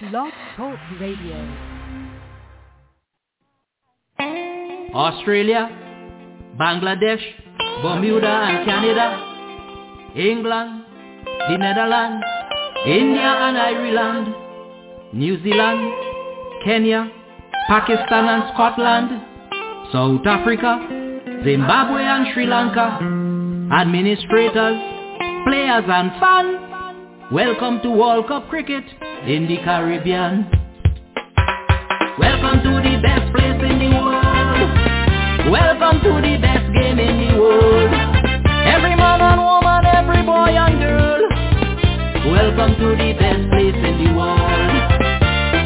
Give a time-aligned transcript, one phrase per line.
[0.00, 1.36] Blog Talk Radio.
[4.92, 5.70] Australia,
[6.58, 7.22] Bangladesh,
[7.80, 9.06] Bermuda and Canada,
[10.16, 10.84] England,
[11.48, 12.24] the Netherlands,
[12.84, 14.34] India and Ireland,
[15.12, 15.92] New Zealand,
[16.64, 17.08] Kenya,
[17.68, 19.22] Pakistan and Scotland,
[19.92, 20.88] South Africa,
[21.44, 22.98] Zimbabwe and Sri Lanka,
[23.72, 24.76] administrators,
[25.46, 26.73] players and fans,
[27.32, 28.84] welcome to World Cup Cricket
[29.26, 30.50] in the Caribbean.
[32.18, 35.50] Welcome to the best place in the world.
[35.50, 37.92] Welcome to the best game in the world.
[38.66, 41.22] Every man and woman, every boy and girl.
[42.30, 44.74] Welcome to the best place in the world.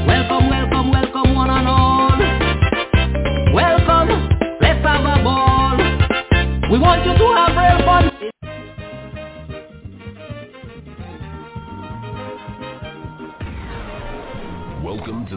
[0.06, 2.18] Welcome, welcome, welcome one and all.
[3.52, 4.08] Welcome,
[4.60, 5.76] let's have a ball.
[6.70, 8.37] We want you to have real fun.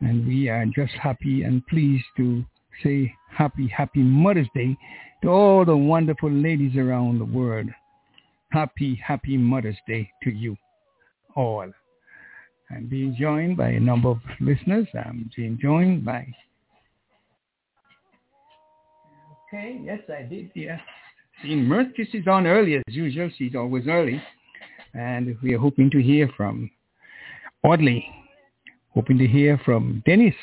[0.00, 2.44] And we are just happy and pleased to
[2.82, 4.76] say happy, happy Mother's Day
[5.22, 7.68] to all the wonderful ladies around the world.
[8.50, 10.58] Happy, happy Mother's Day to you
[11.34, 11.72] all.
[12.74, 14.86] I'm being joined by a number of listeners.
[14.94, 16.26] I'm being joined by...
[19.46, 20.78] Okay, yes, I did, yeah.
[21.44, 23.30] Mertis is on early as usual.
[23.36, 24.22] She's always early.
[24.94, 26.70] And we are hoping to hear from
[27.62, 28.06] Audley.
[28.94, 30.34] Hoping to hear from Dennis,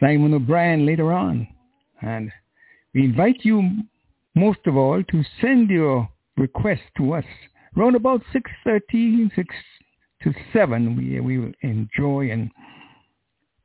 [0.00, 1.48] Simon O'Brien later on.
[2.00, 2.30] And
[2.94, 3.62] we invite you
[4.34, 7.24] most of all to send your request to us
[7.76, 9.54] around about 6.30, 6
[10.22, 10.96] to 7.
[10.96, 12.50] We, we will enjoy and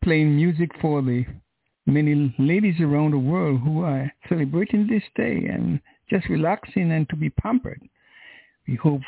[0.03, 1.25] playing music for the
[1.85, 5.79] many ladies around the world who are celebrating this day and
[6.09, 7.81] just relaxing and to be pampered.
[8.67, 9.01] We hope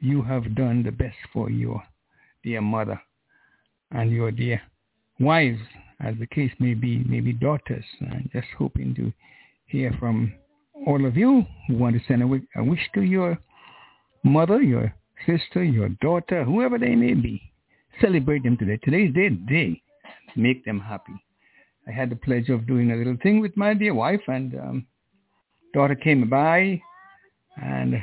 [0.00, 1.82] you have done the best for your
[2.42, 3.00] dear mother
[3.90, 4.60] and your dear
[5.20, 5.60] wives,
[6.00, 7.84] as the case may be, maybe daughters.
[8.00, 9.12] I'm just hoping to
[9.66, 10.34] hear from
[10.86, 13.38] all of you who want to send a wish to your
[14.24, 14.92] mother, your
[15.26, 17.52] sister, your daughter, whoever they may be.
[18.00, 18.78] Celebrate them today.
[18.82, 19.80] Today's their day.
[20.36, 21.12] Make them happy.
[21.86, 24.86] I had the pleasure of doing a little thing with my dear wife and um,
[25.74, 26.80] daughter came by
[27.56, 28.02] and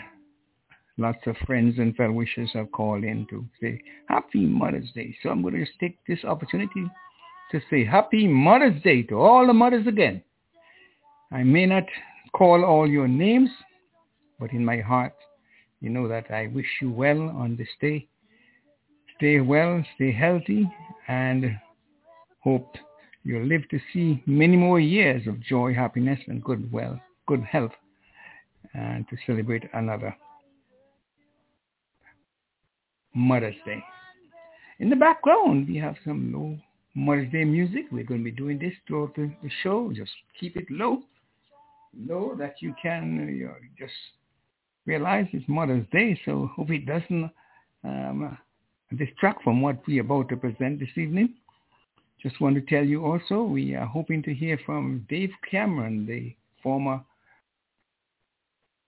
[0.97, 5.15] lots of friends and fellow wishers have called in to say Happy Mother's Day.
[5.21, 6.85] So I'm going to just take this opportunity
[7.51, 10.21] to say Happy Mother's Day to all the mothers again.
[11.31, 11.83] I may not
[12.33, 13.49] call all your names,
[14.39, 15.13] but in my heart,
[15.81, 18.07] you know that I wish you well on this day.
[19.17, 20.69] Stay well, stay healthy,
[21.07, 21.57] and
[22.43, 22.75] hope
[23.23, 27.71] you'll live to see many more years of joy, happiness, and good well, good health,
[28.73, 30.15] and to celebrate another
[33.13, 33.83] Mother's Day.
[34.79, 36.57] In the background, we have some low
[36.95, 37.85] Mother's Day music.
[37.91, 39.31] We're going to be doing this throughout the,
[39.63, 39.91] show.
[39.93, 41.01] Just keep it low,
[42.07, 43.93] low that you can uh, you know, just
[44.85, 46.19] realize it's Mother's Day.
[46.25, 47.31] So hope it doesn't
[47.83, 48.37] um,
[48.97, 51.33] distract from what we're about to present this evening.
[52.21, 56.35] Just want to tell you also, we are hoping to hear from Dave Cameron, the
[56.61, 57.01] former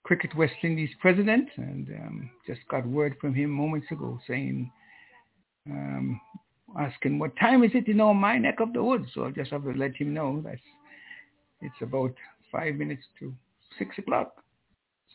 [0.04, 4.72] Cricket West Indies president, and um, just got word from him moments ago saying,
[5.68, 6.22] um,
[6.78, 9.08] asking what time is it in all my neck of the woods.
[9.14, 10.60] So I just have to let him know that
[11.62, 12.14] it's about
[12.52, 13.34] five minutes to
[13.80, 14.43] six o'clock.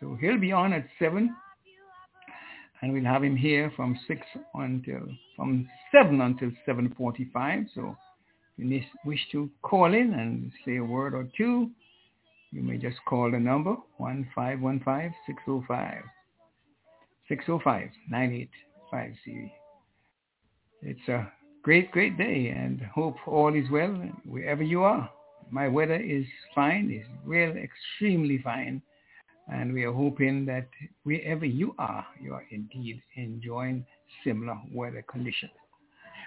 [0.00, 1.34] So he'll be on at seven,
[2.80, 4.20] and we'll have him here from six
[4.54, 5.00] until
[5.34, 7.64] from seven until seven forty-five.
[7.74, 7.96] So
[8.56, 11.70] if you wish to call in and say a word or two,
[12.52, 16.02] you may just call the number one five one five six zero five
[17.28, 18.50] six zero five nine eight
[18.90, 19.50] five zero.
[20.82, 21.30] It's a
[21.62, 23.92] great, great day, and hope all is well
[24.24, 25.10] wherever you are.
[25.50, 26.24] My weather is
[26.54, 28.80] fine, is real extremely fine,
[29.48, 30.68] and we are hoping that
[31.04, 33.84] wherever you are, you are indeed enjoying
[34.24, 35.52] similar weather conditions.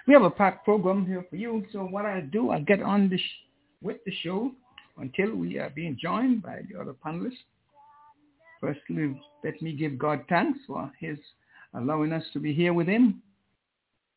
[0.06, 1.64] we have a packed program here for you.
[1.72, 3.46] So what I'll do, I'll get on the sh-
[3.80, 4.50] with the show
[4.98, 7.44] until we are being joined by the other panelists.
[8.60, 11.18] Firstly, let me give God thanks for his
[11.74, 13.22] allowing us to be here with him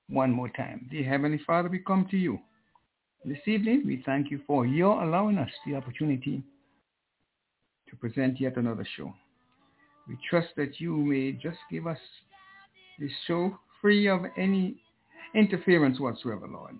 [0.10, 0.88] one more time.
[0.92, 2.40] Dear Heavenly Father, we come to you.
[3.24, 6.44] This evening, we thank you for your allowing us the opportunity
[7.96, 9.14] to present yet another show.
[10.08, 11.98] We trust that you may just give us
[13.00, 14.76] this show free of any
[15.34, 16.76] interference whatsoever, Lord.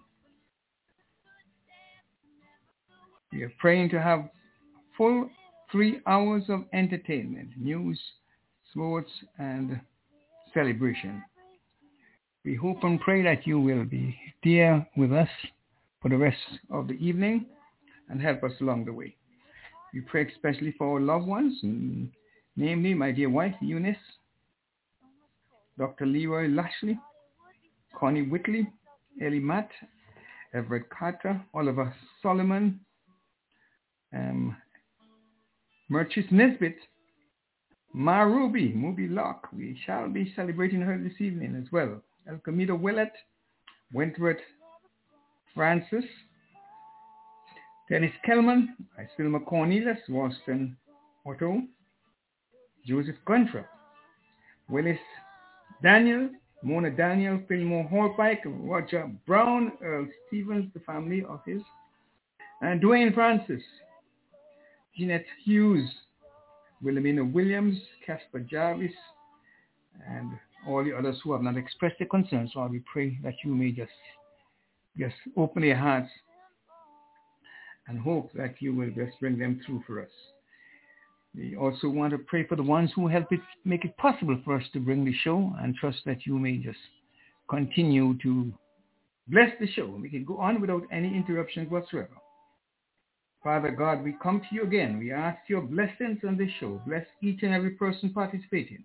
[3.32, 4.30] We are praying to have
[4.98, 5.30] full
[5.72, 8.00] three hours of entertainment, news,
[8.72, 9.80] sports, and
[10.54, 11.24] celebration.
[12.46, 15.28] We hope and pray that you will be there with us
[16.02, 16.38] for the rest
[16.70, 17.48] of the evening
[18.10, 19.16] and help us along the way.
[19.96, 21.58] We pray especially for our loved ones,
[22.58, 23.96] namely my dear wife, Eunice,
[25.80, 26.06] Dr.
[26.06, 27.00] Leroy Lashley,
[27.98, 28.68] Connie Whitley,
[29.22, 29.70] Ellie Matt,
[30.54, 32.82] Everett Carter, Oliver Solomon,
[34.14, 34.58] um,
[35.90, 36.78] Merchis Nesbitt,
[37.94, 39.48] Ma Ruby, Mubi Locke.
[39.54, 42.02] We shall be celebrating her this evening as well.
[42.30, 43.14] El Camino Willett,
[43.94, 44.44] Wentworth
[45.54, 46.04] Francis,
[47.90, 50.76] Dennis Kellman, Isilma Cornelius, Boston
[51.26, 51.62] Otto,
[52.86, 53.66] Joseph Guntrap,
[54.70, 54.98] Willis
[55.84, 56.30] Daniel,
[56.64, 61.62] Mona Daniel, Fillmore Hallpike, Roger Brown, Earl Stevens, the family of his,
[62.62, 63.62] and Dwayne Francis,
[64.98, 65.88] Jeanette Hughes,
[66.82, 68.92] Wilhelmina Williams, Casper Jarvis,
[70.08, 70.32] and
[70.68, 72.52] all the others who have not expressed their concerns.
[72.54, 73.92] So we pray that you may just,
[74.98, 76.10] just open your hearts
[77.88, 80.10] and hope that you will just bring them through for us.
[81.36, 84.56] We also want to pray for the ones who help it make it possible for
[84.56, 86.80] us to bring the show and trust that you may just
[87.50, 88.54] continue to
[89.28, 89.98] bless the show.
[90.02, 92.10] We can go on without any interruptions whatsoever.
[93.44, 94.98] Father God, we come to you again.
[94.98, 96.82] We ask your blessings on this show.
[96.88, 98.84] Bless each and every person participating.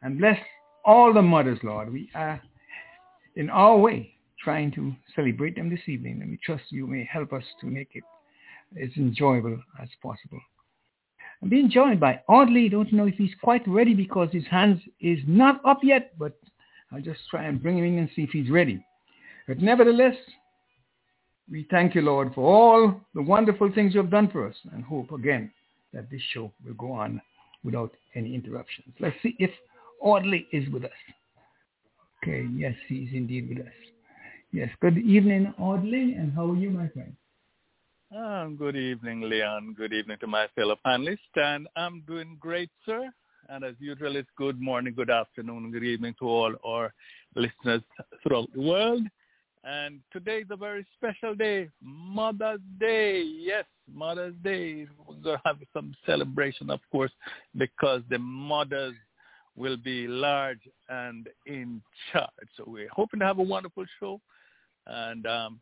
[0.00, 0.38] And bless
[0.84, 1.92] all the mothers, Lord.
[1.92, 2.40] We are
[3.36, 6.22] in our way trying to celebrate them this evening.
[6.22, 8.02] And we trust you may help us to make it
[8.80, 10.40] as enjoyable as possible.
[11.42, 12.68] I'm being joined by Audley.
[12.68, 16.38] Don't know if he's quite ready because his hands is not up yet, but
[16.92, 18.84] I'll just try and bring him in and see if he's ready.
[19.48, 20.14] But nevertheless,
[21.50, 24.84] we thank you, Lord, for all the wonderful things you have done for us and
[24.84, 25.50] hope again
[25.92, 27.20] that this show will go on
[27.64, 28.94] without any interruptions.
[29.00, 29.50] Let's see if
[30.00, 30.90] Audley is with us.
[32.22, 33.72] Okay, yes, he's indeed with us.
[34.52, 37.16] Yes, good evening, Audley, and how are you, my friend?
[38.14, 39.74] Um, good evening, Leon.
[39.74, 41.16] Good evening to my fellow panelists.
[41.34, 43.10] And I'm doing great, sir.
[43.48, 46.92] And as usual, it's good morning, good afternoon, good evening to all our
[47.34, 47.80] listeners
[48.22, 49.02] throughout the world.
[49.64, 53.22] And today is a very special day, Mother's Day.
[53.22, 54.86] Yes, Mother's Day.
[55.08, 57.12] We're going to have some celebration, of course,
[57.56, 58.94] because the mothers
[59.56, 60.60] will be large
[60.90, 61.80] and in
[62.12, 62.28] charge.
[62.58, 64.20] So we're hoping to have a wonderful show.
[64.86, 65.60] And um,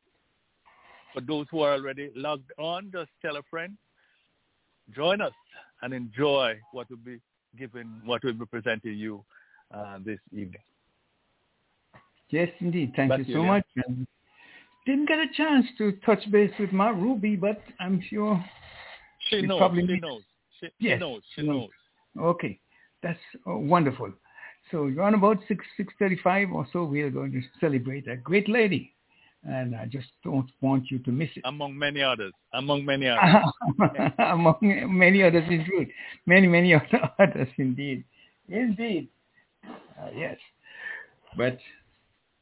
[1.13, 3.77] for those who are already logged on, just tell a friend,
[4.95, 5.33] join us
[5.83, 7.21] and enjoy what will be
[7.59, 9.25] given, what will be presented to you
[9.75, 10.61] uh, this evening.
[12.31, 12.93] Yes, indeed.
[12.95, 13.65] Thank Back you so much.
[14.87, 18.43] Didn't get a chance to touch base with my Ruby, but I'm sure.
[19.29, 19.59] She knows.
[19.59, 20.23] probably She knows.
[20.61, 21.23] She, Yes, she knows.
[21.35, 21.69] She knows.
[22.19, 22.59] Okay,
[23.03, 24.13] that's uh, wonderful.
[24.71, 28.49] So around about six six thirty-five or so, we are going to celebrate a great
[28.49, 28.95] lady,
[29.45, 31.43] and I just don't want you to miss it.
[31.45, 32.33] Among many others.
[32.53, 34.13] Among many others.
[34.19, 35.93] Among many others, indeed.
[36.27, 36.75] Many, many
[37.19, 38.05] others, indeed.
[38.49, 39.09] Indeed.
[39.67, 40.37] Uh, yes.
[41.37, 41.59] But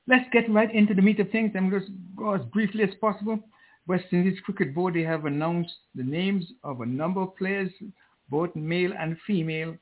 [0.08, 1.52] let's get right into the meat of things.
[1.54, 3.38] I'm going to go as briefly as possible.
[3.86, 7.70] West Indies Cricket Board, they have announced the names of a number of players,
[8.28, 9.76] both male and female,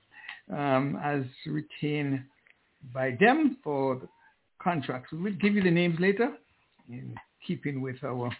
[0.52, 2.22] um, as retained
[2.92, 4.08] by them for the
[4.62, 5.10] contracts.
[5.12, 6.32] We'll give you the names later
[6.88, 7.14] in
[7.46, 8.30] keeping with our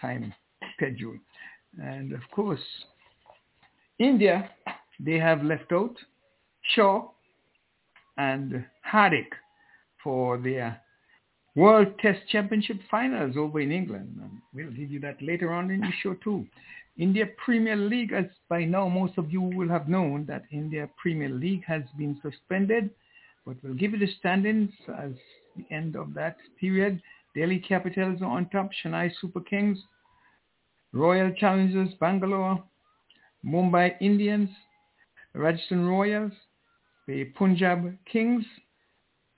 [0.00, 0.32] time
[0.76, 1.16] schedule.
[1.82, 2.60] And of course,
[3.98, 4.50] India,
[5.00, 5.96] they have left out
[6.74, 7.08] Shaw
[8.16, 9.32] and Hardik
[10.02, 10.80] for their
[11.54, 14.16] World Test Championship finals over in England.
[14.20, 16.46] And we'll give you that later on in the show too.
[16.98, 21.28] India Premier League, as by now most of you will have known that India Premier
[21.28, 22.90] League has been suspended,
[23.46, 24.70] but we'll give you the standings
[25.00, 25.12] as
[25.56, 27.00] the end of that period.
[27.34, 29.78] Delhi Capitals are on top, Chennai Super Kings,
[30.92, 32.62] Royal Challengers Bangalore,
[33.44, 34.50] Mumbai Indians,
[35.34, 36.32] Rajasthan Royals,
[37.06, 38.44] the Punjab Kings,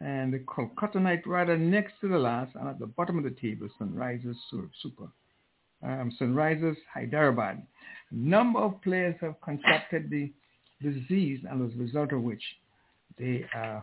[0.00, 3.36] and the Kolkata Knight Rider next to the last, and at the bottom of the
[3.40, 5.08] table, Sunrisers Super.
[5.82, 7.62] Um, Sunrisers Hyderabad.
[8.10, 10.32] A number of players have contracted the
[10.82, 12.42] disease, and as a result of which
[13.18, 13.80] they uh,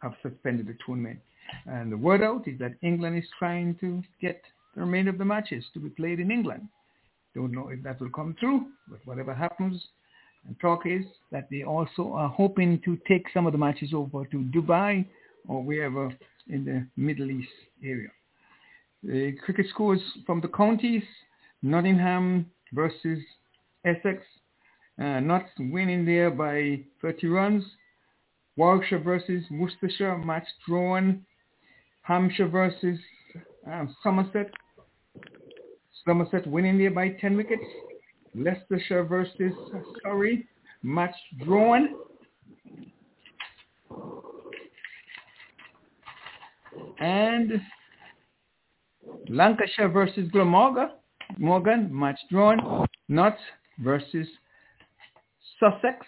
[0.00, 1.20] have suspended the tournament.
[1.66, 4.42] And the word out is that England is trying to get
[4.74, 6.68] the remainder of the matches to be played in England.
[7.34, 9.82] Don't know if that will come through, but whatever happens,
[10.46, 14.24] and talk is that they also are hoping to take some of the matches over
[14.26, 15.04] to Dubai
[15.48, 16.14] or wherever
[16.48, 17.48] in the Middle East
[17.82, 18.10] area.
[19.02, 21.02] The cricket scores from the counties,
[21.62, 23.18] Nottingham versus
[23.84, 24.22] Essex,
[25.02, 25.20] uh,
[25.58, 27.64] winning there by 30 runs.
[28.56, 31.24] Warwickshire versus Worcestershire, match drawn.
[32.04, 32.98] Hampshire versus
[33.66, 34.50] um, Somerset.
[36.04, 37.62] Somerset winning there by 10 wickets.
[38.34, 39.52] Leicestershire versus
[40.02, 40.46] Surrey,
[40.82, 41.88] match drawn.
[46.98, 47.52] And
[49.28, 50.90] Lancashire versus Glamorgan,
[51.38, 52.86] Morgan, match drawn.
[53.08, 53.40] Notts
[53.78, 54.26] versus
[55.58, 56.06] Sussex.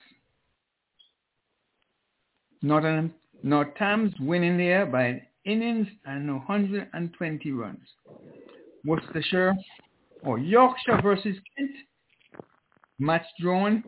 [2.61, 7.79] Northern North Thames winning there by innings and 120 runs.
[8.85, 9.55] Worcestershire
[10.23, 11.71] or Yorkshire versus Kent.
[12.99, 13.85] Match drawn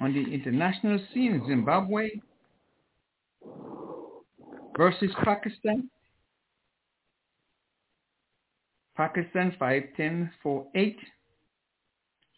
[0.00, 1.42] on the international scene.
[1.46, 2.10] Zimbabwe
[4.76, 5.88] versus Pakistan.
[8.96, 10.96] Pakistan 510 for 8.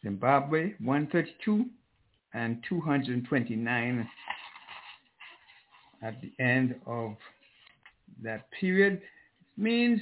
[0.02, 1.66] Zimbabwe 132
[2.34, 4.08] and 229
[6.02, 7.16] at the end of
[8.22, 9.00] that period
[9.56, 10.00] means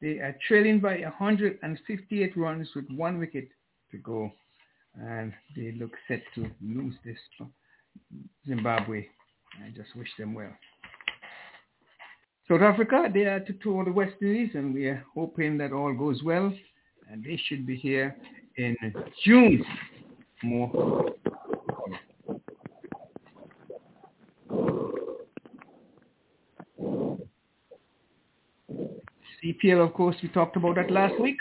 [0.00, 3.48] they are trailing by 158 runs with one wicket
[3.90, 4.30] to go
[4.94, 7.18] and they look set to lose this
[8.46, 9.06] Zimbabwe.
[9.64, 10.52] I just wish them well.
[12.48, 15.92] South Africa, they are to tour the West Indies and we are hoping that all
[15.92, 16.52] goes well
[17.10, 18.16] and they should be here
[18.56, 18.76] in
[19.24, 19.64] June.
[20.42, 21.12] More
[29.62, 31.36] CPL, of course, we talked about that last week.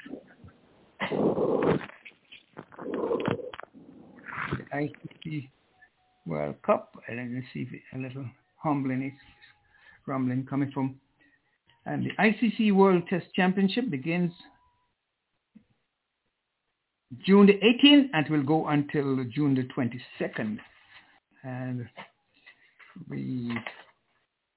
[4.74, 5.50] ICC
[6.26, 6.92] World Cup.
[7.08, 8.26] And let me see a little
[8.58, 9.16] humbling
[10.06, 10.96] rumbling coming from.
[11.86, 14.32] And the ICC World Test Championship begins
[17.26, 20.58] June the 18th and will go until June the 22nd.
[21.44, 21.88] And
[23.08, 23.56] we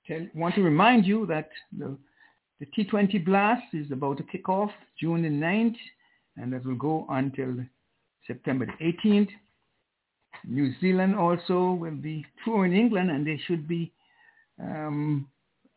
[0.07, 1.97] tell, want to remind you that the
[2.61, 5.77] the T20 Blast is about to kick off June the 9th,
[6.37, 7.55] and that will go until
[8.27, 9.31] September the 18th.
[10.45, 13.93] New Zealand also will be touring England, and they should be
[14.61, 15.29] um,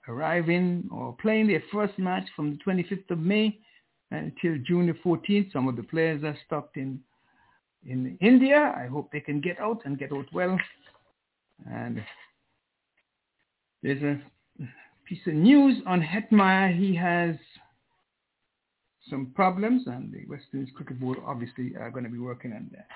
[0.07, 3.57] arriving or playing their first match from the 25th of May
[4.11, 5.51] until June the 14th.
[5.53, 6.99] Some of the players are stuck in
[7.83, 8.75] in India.
[8.77, 10.55] I hope they can get out and get out well.
[11.71, 12.03] And
[13.81, 14.19] there's a
[15.11, 16.73] piece of news on Hetmyer.
[16.73, 17.35] He has
[19.09, 22.71] some problems, and the West Indies Cricket Board obviously are going to be working on
[22.71, 22.87] that.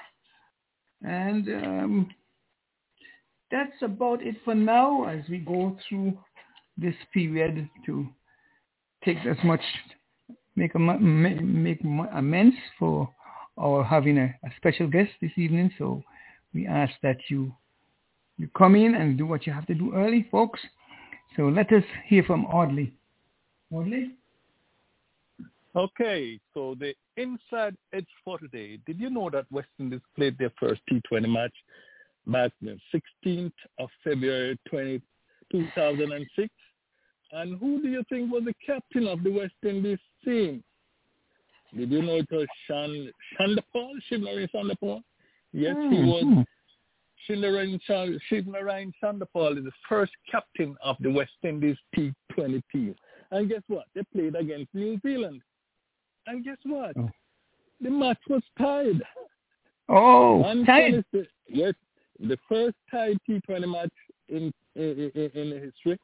[1.06, 2.10] And um,
[3.52, 6.18] that's about it for now as we go through
[6.78, 8.08] this period to
[9.04, 9.62] take as much,
[10.56, 11.82] make, make
[12.14, 13.10] amends for
[13.58, 15.70] our having a, a special guest this evening.
[15.78, 16.02] So
[16.54, 17.52] we ask that you
[18.38, 20.62] you come in and do what you have to do early, folks.
[21.36, 22.94] So let us hear from Audley.
[23.72, 24.12] Audley?
[25.76, 28.80] Okay, so the inside edge for today.
[28.86, 31.54] Did you know that West Indies played their first T20 match
[32.26, 35.02] back the 16th of February 20,
[35.52, 36.50] 2006?
[37.34, 40.64] And who do you think was the captain of the West Indies team?
[41.76, 45.04] Did you know it was Shan, Chanderpaul, Shivnarine Chanderpaul?
[45.52, 46.06] Yes, he hmm.
[46.06, 46.46] was
[47.28, 47.34] hmm.
[47.34, 52.96] Shivnarine Chanderpaul is the first captain of the West Indies T20 team.
[53.32, 53.86] And guess what?
[53.96, 55.42] They played against New Zealand.
[56.28, 56.96] And guess what?
[56.98, 57.10] Oh.
[57.82, 59.02] The match was tied.
[59.90, 61.04] Oh, tied.
[61.48, 61.74] yes,
[62.20, 63.94] the first tied T20 match
[64.30, 66.00] in in, in, in the history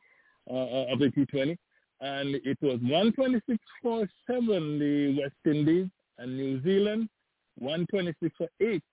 [0.50, 1.58] uh, of the T20.
[2.02, 4.48] And it was 126 for 7,
[4.80, 5.88] the West Indies,
[6.18, 7.10] and New Zealand
[7.60, 8.84] 126 for 8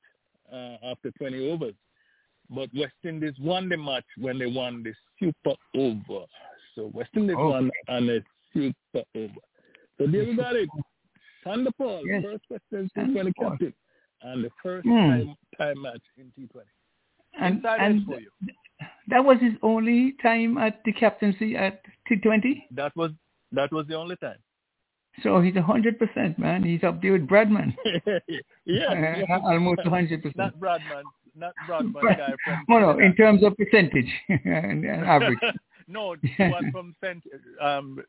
[0.52, 1.74] uh, after 20 overs.
[2.50, 6.24] But West Indies won the match when they won the Super Over.
[6.74, 7.42] So West Indies okay.
[7.42, 8.20] won on a
[8.52, 9.40] Super Over.
[9.98, 10.68] So there we got it.
[11.44, 12.22] Chanderpaul, yes.
[12.24, 13.74] first West Indies T20 captain,
[14.22, 15.08] and the first mm.
[15.08, 16.62] time, time match in T20.
[17.40, 18.06] And, and
[19.08, 22.64] That was his only time at the captaincy at T20?
[22.72, 23.12] That was
[23.52, 24.38] that was the only time.
[25.22, 26.62] So he's a 100%, man.
[26.62, 27.74] He's up there with Bradman.
[28.06, 29.38] yeah, yeah.
[29.44, 30.36] Almost 100%.
[30.36, 31.02] Not Bradman,
[31.38, 35.38] not guy from no, no, in terms of percentage and, and average.
[35.88, 37.22] no, one from Cent.
[37.60, 38.02] Um,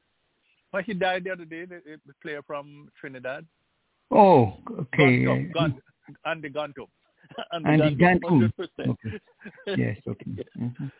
[0.71, 1.65] well, he died the other day.
[1.65, 3.45] The, the player from Trinidad.
[4.11, 5.19] Oh, okay.
[5.19, 5.81] Ganteaume, Gun,
[6.25, 6.87] Andy Ganteaume.
[7.65, 8.51] Andy Ganteaume.
[8.59, 8.89] 100%.
[8.89, 9.19] Okay.
[9.77, 10.45] Yes, okay.
[10.57, 10.91] Mhm.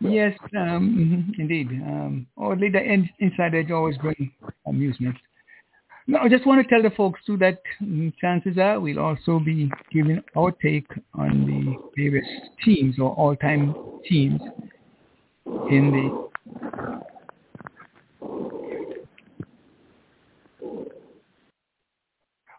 [0.00, 1.68] Yes, um, mhm, indeed.
[1.68, 4.32] Um, oddly, the in- inside edge always bring
[4.66, 5.16] amusement.
[6.06, 9.38] Now, I just want to tell the folks too that mm, chances are we'll also
[9.38, 12.26] be giving our take on the various
[12.62, 13.74] teams or all-time
[14.06, 14.40] teams
[15.70, 16.24] in the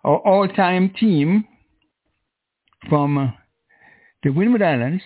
[0.04, 1.46] our all-time team
[2.90, 3.28] from uh,
[4.24, 5.04] the Windward Islands.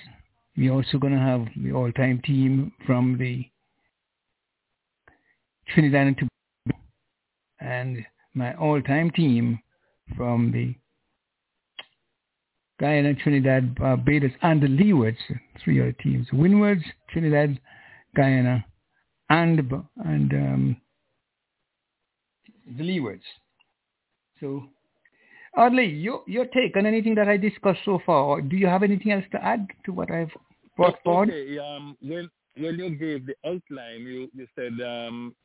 [0.57, 3.45] We're also going to have the all-time team from the
[5.73, 6.81] Trinidad and Tobago,
[7.59, 8.05] and
[8.39, 9.59] my all-time team
[10.17, 10.73] from the
[12.79, 15.17] Guyana, Trinidad, Barbados, and the Leewards,
[15.63, 16.27] three other teams.
[16.31, 17.59] Windwards, Trinidad,
[18.15, 18.65] Guyana,
[19.29, 19.59] and
[20.05, 20.77] and um,
[22.77, 23.27] the Leewards.
[24.39, 24.63] So,
[25.57, 28.83] Audley, your your take on anything that I discussed so far, or do you have
[28.83, 30.31] anything else to add to what I've
[30.77, 31.29] brought forward?
[31.29, 35.35] Okay, um, when when you gave the outline, you, you said um,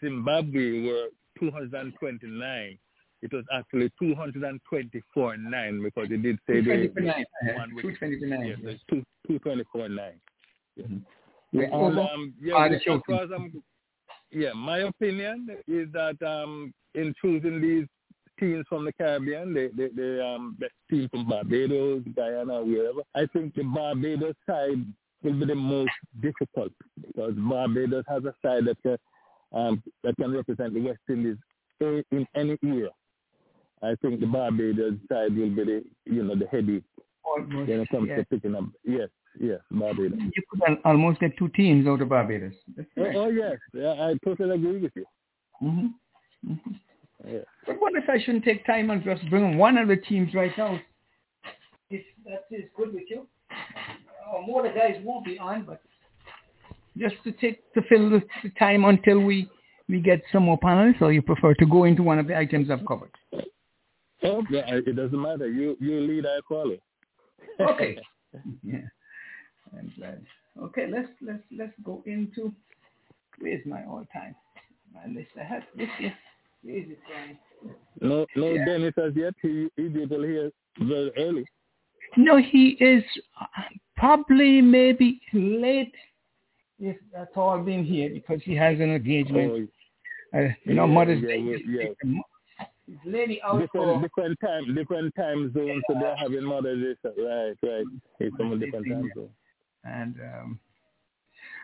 [0.00, 1.06] Zimbabwe were
[1.38, 2.78] 229.
[3.22, 8.46] It was actually 224.9 because it did say the, 229, the uh, one with 229,
[8.46, 8.78] yes, yes.
[8.90, 10.12] two, 224.9.
[10.76, 10.84] Yeah.
[10.86, 11.02] Mhm.
[11.52, 13.14] Yeah, um, yeah, Ah, the as choking.
[13.14, 13.62] far as I'm,
[14.30, 17.86] yeah, my opinion is that um, in choosing these
[18.38, 20.58] teams from the Caribbean, the the, the um,
[20.90, 24.84] team from Barbados, Guyana, wherever, I think the Barbados side
[25.22, 26.72] will be the most difficult
[27.06, 28.98] because Barbados has a side that can
[29.52, 31.36] um, that can represent the West Indies
[31.80, 32.90] in any year.
[33.82, 36.84] I think the Barbados side will be the you know the headache
[37.24, 38.16] Almost, when it comes yeah.
[38.16, 38.64] to picking up.
[38.84, 40.18] Yes, yes, Barbados.
[40.18, 42.54] You could almost get two teams out of Barbados.
[42.78, 45.04] Oh, oh yes, yeah, I totally agree with you.
[45.58, 45.86] hmm
[46.44, 46.54] hmm
[47.26, 47.40] Yeah.
[47.66, 50.52] But what if I shouldn't take time and just bring one of the teams right
[50.56, 50.80] now?
[51.90, 53.26] If that is good with you.
[53.50, 55.80] Uh, more the guys won't be on, but
[56.98, 59.48] just to take to fill the, the time until we
[59.88, 62.70] we get some more panelists, or you prefer to go into one of the items
[62.70, 63.12] I've covered?
[64.22, 65.48] Oh, yeah, it doesn't matter.
[65.48, 66.76] You you lead, I follow.
[67.60, 67.98] Okay.
[68.62, 68.78] yeah.
[69.76, 70.24] I'm glad.
[70.60, 72.52] Okay, let's let's let's go into
[73.38, 74.34] where's my all time
[74.94, 75.30] my list.
[75.38, 76.14] I have this here.
[76.62, 77.38] Where is it Brian?
[78.00, 78.64] No, no, Yeah.
[78.64, 79.34] Dennis as yet.
[79.42, 81.46] He he did well here very early.
[82.16, 83.04] No, he is
[83.40, 83.46] uh,
[83.96, 85.94] probably maybe late
[86.78, 89.68] if that's all been here because he has an engagement.
[90.34, 91.38] Oh, uh, you know, yeah, Mother's yeah, Day.
[91.66, 91.88] yeah.
[91.88, 92.22] is a mo-
[92.86, 95.82] His lady out different for different time different time zones.
[95.88, 97.10] So they're having Mother's Day.
[97.18, 97.84] Right, right.
[98.20, 99.30] It's from a different time zone.
[99.84, 100.60] and um,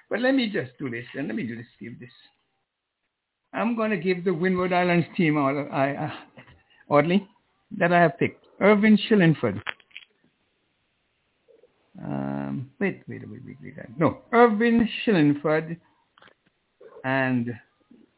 [0.09, 1.67] but let me just do this and let me do this.
[1.81, 2.11] Give this.
[3.55, 6.11] I'm going to give the Windward Islands team all I uh,
[6.91, 7.29] oddly
[7.79, 8.45] that I have picked.
[8.61, 9.61] Irvin Shillingford.
[12.53, 13.75] Um, wait, wait, wait, wait, wait.
[13.99, 15.77] No, Irvin Shillingford
[17.05, 17.53] and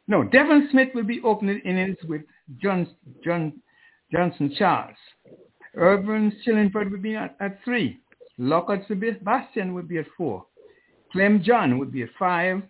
[0.09, 2.23] no, Devon Smith will be opening innings with
[2.61, 2.87] John,
[3.25, 3.53] John
[4.13, 4.97] Johnson Charles.
[5.77, 8.01] Irvin Shillingford will be at, at three.
[8.37, 10.45] Lockhart Sebastian will be at four.
[11.13, 12.61] Clem John would be at five.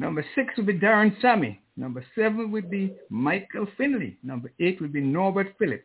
[0.00, 1.60] Number six would be Darren Sammy.
[1.76, 4.16] Number seven would be Michael Findlay.
[4.24, 5.84] Number eight would be Norbert Phillip.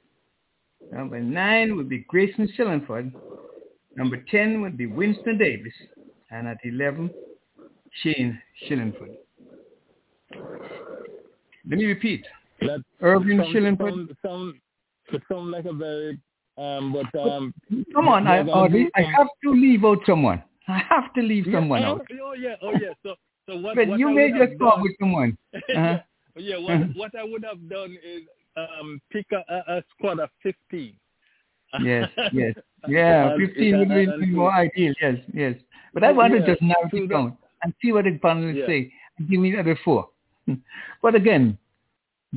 [0.91, 3.13] Number nine would be Grayson Shillingford.
[3.95, 5.73] Number 10 would be Winston Davis.
[6.31, 7.09] And at 11,
[8.03, 9.15] Shane Shillingford.
[11.67, 12.25] Let me repeat.
[12.61, 13.89] That Irvin sound, Shillingford.
[13.89, 14.55] sound, sound,
[15.11, 16.19] it like a very
[16.59, 17.53] um, but um.
[17.93, 20.43] Come on, I, I have to leave out someone.
[20.67, 22.07] I have to leave someone oh, out.
[22.21, 22.89] Oh yeah, oh yeah.
[23.01, 23.15] So
[23.47, 23.75] so what?
[23.75, 25.37] But what you I may just done- with someone.
[25.53, 25.99] Uh-huh.
[26.35, 26.85] yeah, what Uh-huh.
[26.95, 28.23] what I would have done is
[28.57, 30.95] um pick a, a, a squad of fifteen.
[31.81, 32.55] Yes, yes.
[32.87, 34.93] Yeah, And- 15 would be more ideal.
[35.01, 35.55] Yes, yes.
[35.93, 38.67] But I want to Yeah, just narrow it down and see what the panelists Yeah.
[38.67, 40.07] say and give me the other four.
[41.01, 41.57] But again,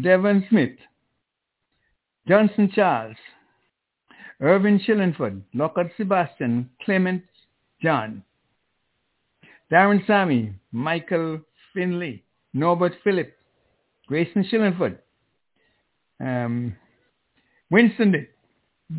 [0.00, 0.76] Devon Smith,
[2.26, 3.16] Johnson Charles,
[4.40, 7.22] Irvin Shillingford, Lockhart Sebastian, Clement
[7.80, 8.24] John,
[9.70, 11.40] Darren Sammy, Michael
[11.72, 13.32] Findlay, Norbert Phillip,
[14.08, 14.98] Grayson Shillingford,
[16.20, 16.74] um,
[17.70, 18.28] Winston Da-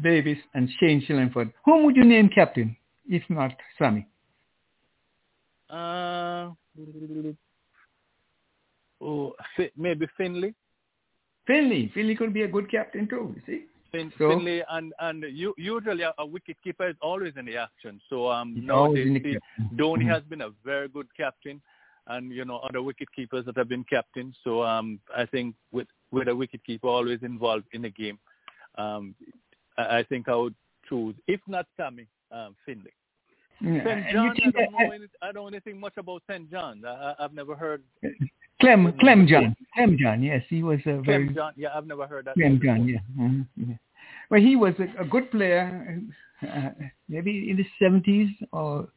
[0.02, 1.52] Davis, and Shane Shillingford.
[1.66, 2.76] Whom would you name captain,
[3.08, 4.08] if not Sammy?
[5.70, 6.52] Uh,
[9.02, 9.34] oh,
[9.78, 10.54] maybe Findlay.
[11.46, 13.36] Findlay, Findlay could be a good captain too.
[13.36, 13.66] You see.
[13.92, 17.58] Fin- so, Findlay and and you, usually a, a wicket keeper is always in the
[17.58, 18.02] action.
[18.10, 19.08] So um, nowadays
[19.76, 20.10] Dhoni mm-hmm.
[20.10, 21.62] has been a very good captain,
[22.08, 24.36] and you know other wicket keepers that have been captains.
[24.44, 28.20] So um, I think with with a wicket keeper always involved in the game,
[28.78, 29.16] um,
[29.78, 30.56] I, think I would
[30.88, 32.92] choose if not Sammy um, Findlay.
[33.62, 33.84] Yeah.
[33.84, 34.12] St.
[34.12, 36.50] John, I don't, know any, I don't know anything much about St.
[36.52, 36.84] John.
[36.86, 37.82] I, I've never heard.
[38.60, 39.56] Clem, Clem John.
[39.74, 40.44] Clem John, yes.
[40.50, 41.26] He was a very...
[41.26, 42.36] Clem John, yeah, I've never heard that.
[42.36, 43.00] Clem John, yeah.
[43.18, 43.72] Mm-hmm.
[43.72, 43.76] yeah.
[44.30, 46.02] Well, he was a, a good player,
[46.42, 46.70] uh,
[47.08, 48.88] maybe in the 70s or,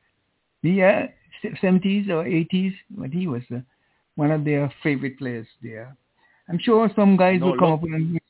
[0.63, 1.07] yeah,
[1.45, 3.59] 70s or 80s, but he was uh,
[4.15, 5.97] one of their favorite players there.
[6.49, 8.23] I'm sure some guys no, will come look, up with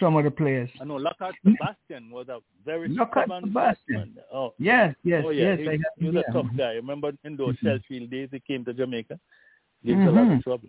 [0.00, 0.70] some of the players.
[0.80, 4.16] I know Lockhart Sebastian was a very Lockhart Sebastian.
[4.32, 4.54] Oh.
[4.58, 5.56] Yes, yes, oh, yeah.
[5.58, 5.78] yes.
[5.96, 6.22] He, he was yeah.
[6.28, 6.72] a tough guy.
[6.72, 7.76] Remember in those mm-hmm.
[7.76, 9.18] Sheffield days he came to Jamaica?
[9.84, 10.08] Gave mm-hmm.
[10.08, 10.68] a lot of trouble.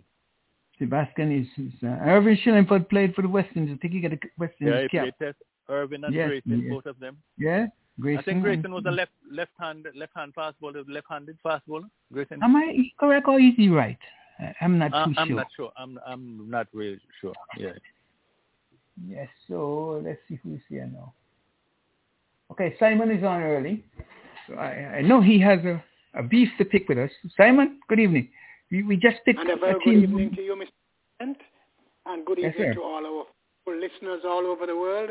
[0.78, 3.76] Sebastian is, is uh, Irvin Shillingford played for the West Indies.
[3.76, 5.18] I think he got a West Indies yeah, cap.
[5.18, 5.36] Test.
[5.68, 6.70] Irvin and yes, Grayson, yes.
[6.70, 7.18] both of them.
[7.36, 7.66] Yeah,
[8.00, 8.20] Grayson.
[8.20, 11.66] I think Grayson was a left left hand left hand fast bowler, left handed fast
[11.66, 11.88] bowler.
[12.12, 12.42] Grayson.
[12.42, 13.98] Am I correct or is he right?
[14.60, 15.36] I'm not uh, too I'm sure.
[15.36, 15.72] not sure.
[15.76, 17.34] I'm I'm not really sure.
[17.56, 17.72] Yeah.
[19.06, 19.28] Yes.
[19.48, 21.12] So let's see who's here now.
[22.50, 23.84] Okay, Simon is on early.
[24.46, 25.82] So I, I know he has a,
[26.14, 27.10] a beef to pick with us.
[27.36, 28.28] Simon, good evening.
[28.70, 30.72] We, we just picked and a very a good evening to you, Mr.
[31.18, 31.42] President,
[32.06, 32.74] and good evening sir.
[32.74, 33.26] to all
[33.66, 35.10] our listeners all over the world.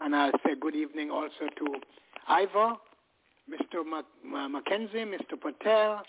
[0.00, 1.66] And I'll say good evening also to
[2.28, 2.72] Ivor,
[3.48, 3.84] Mr.
[3.88, 5.40] Mac- Mackenzie, Mr.
[5.40, 6.02] Patel,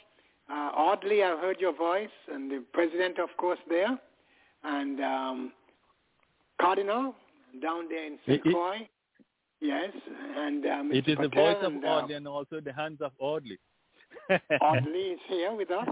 [0.49, 3.99] uh, Audley, I heard your voice, and the president, of course, there,
[4.63, 5.51] and um,
[6.61, 7.15] Cardinal
[7.61, 8.41] down there in St.
[8.45, 8.87] It- it- Croix.
[9.59, 9.91] Yes,
[10.35, 10.93] and Mr.
[10.95, 13.57] It is the voice of and, uh, Audley and also the hands of Audley.
[14.61, 15.87] Audley is here with us,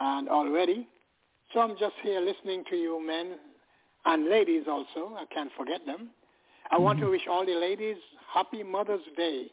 [0.00, 0.88] and already.
[1.52, 3.38] So I'm just here listening to you men
[4.06, 5.14] and ladies also.
[5.16, 6.10] I can't forget them.
[6.72, 7.96] I want to wish all the ladies
[8.32, 9.46] happy Mother's Day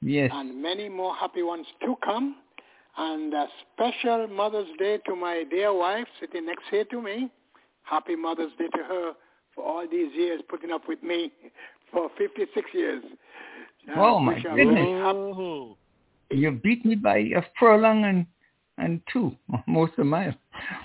[0.00, 0.30] Yes.
[0.32, 2.36] and many more happy ones to come.
[2.96, 7.28] And a special Mother's Day to my dear wife sitting next here to me.
[7.82, 9.12] Happy Mother's Day to her
[9.56, 11.32] for all these years putting up with me
[11.90, 13.02] for 56 years.
[13.88, 14.66] Uh, Oh, my wish goodness.
[14.74, 15.76] very happy- Oh.
[16.30, 18.26] You beat me by a furlong and
[18.78, 19.34] and two,
[19.66, 20.34] almost a mile.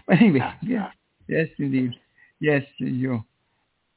[0.09, 0.93] Anyway, yes,
[1.27, 1.91] yes, indeed,
[2.39, 3.21] yes, you,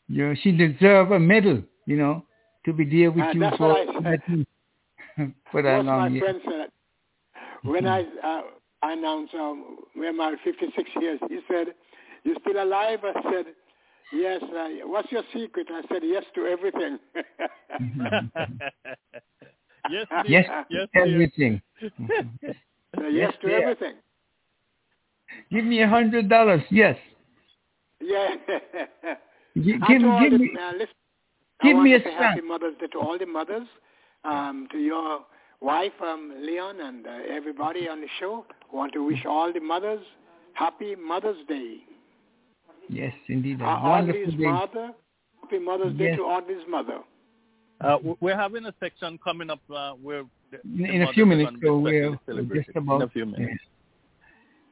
[0.09, 0.35] you.
[0.43, 2.25] She deserve a medal, you know,
[2.65, 4.47] to be there with Uh, you that's for what I said.
[5.53, 6.23] for that Most of my long year.
[6.25, 6.69] friends said,
[7.63, 8.43] when I uh,
[8.83, 11.69] announced um, we're married 56 years, he said,
[12.25, 12.99] "You're still alive?
[13.05, 13.47] I said,
[14.15, 14.43] yes.
[14.43, 15.67] Uh, what's your secret?
[15.71, 16.99] I said, yes to everything.
[19.91, 20.65] yes, Yes, dear.
[20.71, 21.05] yes, dear.
[21.13, 21.63] everything.
[22.97, 23.61] So yes to dear.
[23.63, 23.95] everything.
[25.51, 26.63] Give me a hundred dollars.
[26.71, 26.97] Yes.
[28.01, 28.29] Yeah.
[29.57, 30.89] Gi- give give the- me uh, listen,
[31.63, 32.41] give want me to a say happy.
[32.41, 33.67] Mother's Day to all the mothers,
[34.25, 35.21] um, to your
[35.61, 38.47] wife, um, Leon, and uh, everybody on the show.
[38.73, 40.01] I want to wish all the mothers
[40.55, 41.79] happy Mother's Day.
[42.89, 43.61] Yes, indeed.
[43.61, 44.45] A Uh, wonderful day.
[44.45, 44.95] mother,
[45.41, 46.17] happy Mother's Day Yes.
[46.19, 47.03] to Audley's mother.
[47.81, 51.27] Uh, we're having a section coming up uh, where the, In, the in a few
[51.27, 52.17] minutes, so we're
[52.55, 52.97] just about.
[52.97, 53.51] in a few minutes.
[53.51, 53.59] Yes.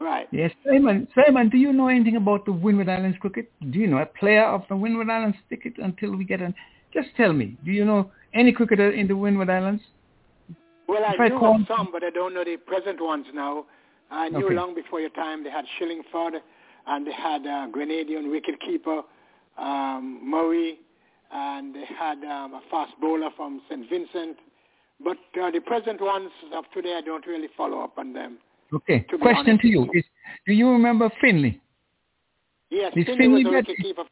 [0.01, 0.29] Right.
[0.33, 1.07] Yes, Simon.
[1.15, 3.51] Simon, do you know anything about the Windward Islands cricket?
[3.71, 6.55] Do you know a player of the Windward Islands cricket until we get an?
[6.93, 7.57] Just tell me.
[7.65, 9.83] Do you know any cricketer in the Windward Islands?
[10.89, 13.67] Well, I If I knew some, but I don't know the present ones now.
[14.11, 14.55] I knew Okay.
[14.55, 16.41] long before your time they had Shillingford
[16.87, 19.03] and they had a Grenadian wicketkeeper
[19.59, 20.79] um, Murray
[21.33, 23.89] and they had um, a fast bowler from St.
[23.89, 24.37] Vincent.
[25.03, 28.39] But uh, the present ones of today, I don't really follow up on them.
[28.73, 29.05] Okay.
[29.11, 30.05] To Question honest to you is:
[30.47, 31.61] Do you remember Findlay?
[32.71, 34.05] Yes, Is Findlay was a wicketkeeper.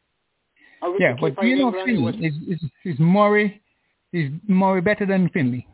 [0.83, 1.85] A Yeah, but do you know England.
[1.85, 2.29] Findlay?
[2.29, 3.61] was, Is, is is Murray
[4.11, 5.65] is Murray better than Findlay?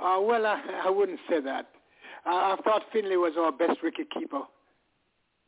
[0.00, 1.68] uh, well, I, I wouldn't say that.
[2.26, 4.42] Uh, I thought Findlay was our best wicketkeeper.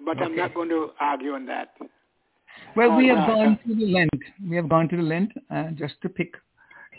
[0.05, 1.75] But I'm not going to argue on that.
[2.77, 3.27] Well, we have yeah.
[3.27, 4.25] gone to the length.
[4.49, 6.35] We have gone to the length uh, just to pick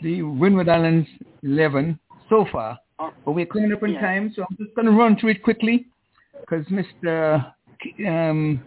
[0.02, 1.08] the Windward Islands
[1.42, 2.78] 11 so far.
[2.98, 4.00] Oh, But we're coming up on Yeah.
[4.00, 5.86] time, so I'm just going to run through it quickly
[6.40, 7.52] because Mr.
[8.06, 8.62] Um,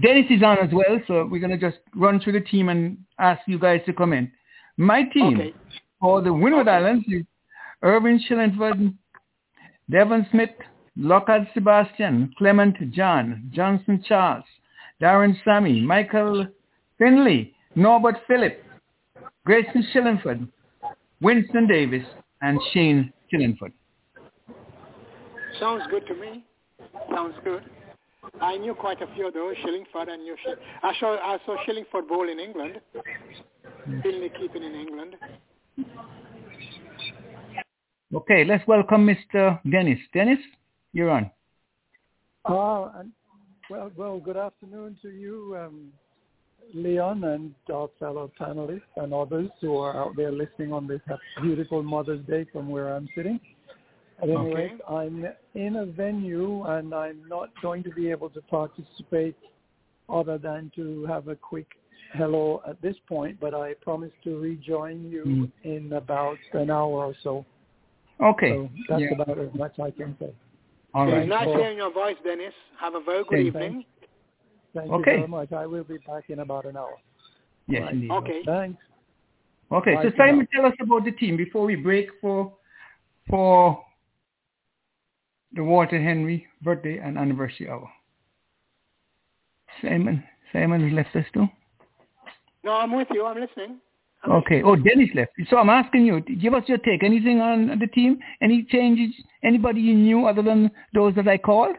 [0.00, 2.98] Dennis is on as well, so we're going to just run through the team and
[3.18, 4.30] ask you guys to come in.
[4.78, 5.54] My team Okay.
[6.00, 6.76] for the Windward Okay.
[6.76, 7.22] Islands is
[7.82, 8.94] Irvin Shillingford,
[9.90, 10.50] Devon Smith,
[11.00, 14.44] Lockhart Sebastian, Clement John, Johnson Charles,
[15.00, 16.46] Darren Sammy, Michael
[16.98, 18.62] Findlay, Norbert Phillip,
[19.46, 20.46] Grayson Shillingford,
[21.22, 22.04] Winston Davis,
[22.42, 23.72] and Shane Shillingford.
[25.58, 26.44] Sounds good to me.
[27.10, 27.62] Sounds good.
[28.42, 31.56] I knew quite a few of those, Shillingford and New Shill- I saw, I saw
[31.64, 32.78] Shillingford Bowl in England.
[34.02, 35.16] Findlay keeping in England.
[38.14, 39.58] Okay, let's welcome Mr.
[39.70, 39.98] Dennis.
[40.12, 40.38] Dennis,
[40.92, 41.30] you're on.
[42.44, 43.02] Uh,
[43.68, 45.92] well, well, good afternoon to you, um,
[46.74, 51.00] Leon, and our fellow panelists and others who are out there listening on this
[51.42, 53.38] beautiful Mother's Day from where I'm sitting.
[54.22, 54.54] At any Okay.
[54.54, 59.36] rate, I'm in a venue and I'm not going to be able to participate
[60.08, 61.68] other than to have a quick
[62.14, 65.52] hello at this point, but I promise to rejoin you Mm.
[65.62, 67.44] in about an hour or so.
[68.20, 68.50] Okay.
[68.50, 69.12] So that's Yeah.
[69.12, 70.34] about as much I can say.
[70.94, 71.28] All It's right.
[71.28, 72.54] nice Well- hearing your voice, Dennis.
[72.78, 73.84] Have a very good Thank- evening.
[74.74, 75.12] Thank Okay.
[75.12, 75.52] you very much.
[75.52, 76.96] I will be back in about an hour.
[77.66, 77.92] Yes, Right.
[77.94, 78.10] indeed.
[78.10, 78.42] Okay.
[78.44, 78.82] Thanks.
[79.72, 82.56] Okay, Bye so Simon, tell us about the team before we break for
[83.28, 83.84] for
[85.52, 87.88] the Walter Henry birthday and anniversary hour.
[89.80, 91.48] Simon, Simon has left us too.
[92.64, 93.24] No, I'm with you.
[93.24, 93.80] I'm listening.
[94.28, 94.62] Okay.
[94.62, 95.32] Oh, Dennis left.
[95.48, 97.02] So I'm asking you, give us your take.
[97.02, 98.18] Anything on the team?
[98.42, 99.14] Any changes?
[99.42, 101.76] Anybody you knew other than those that I called?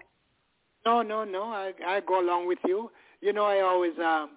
[0.86, 1.44] No, no, no.
[1.44, 2.90] I I go along with you.
[3.22, 4.32] You know, I always um,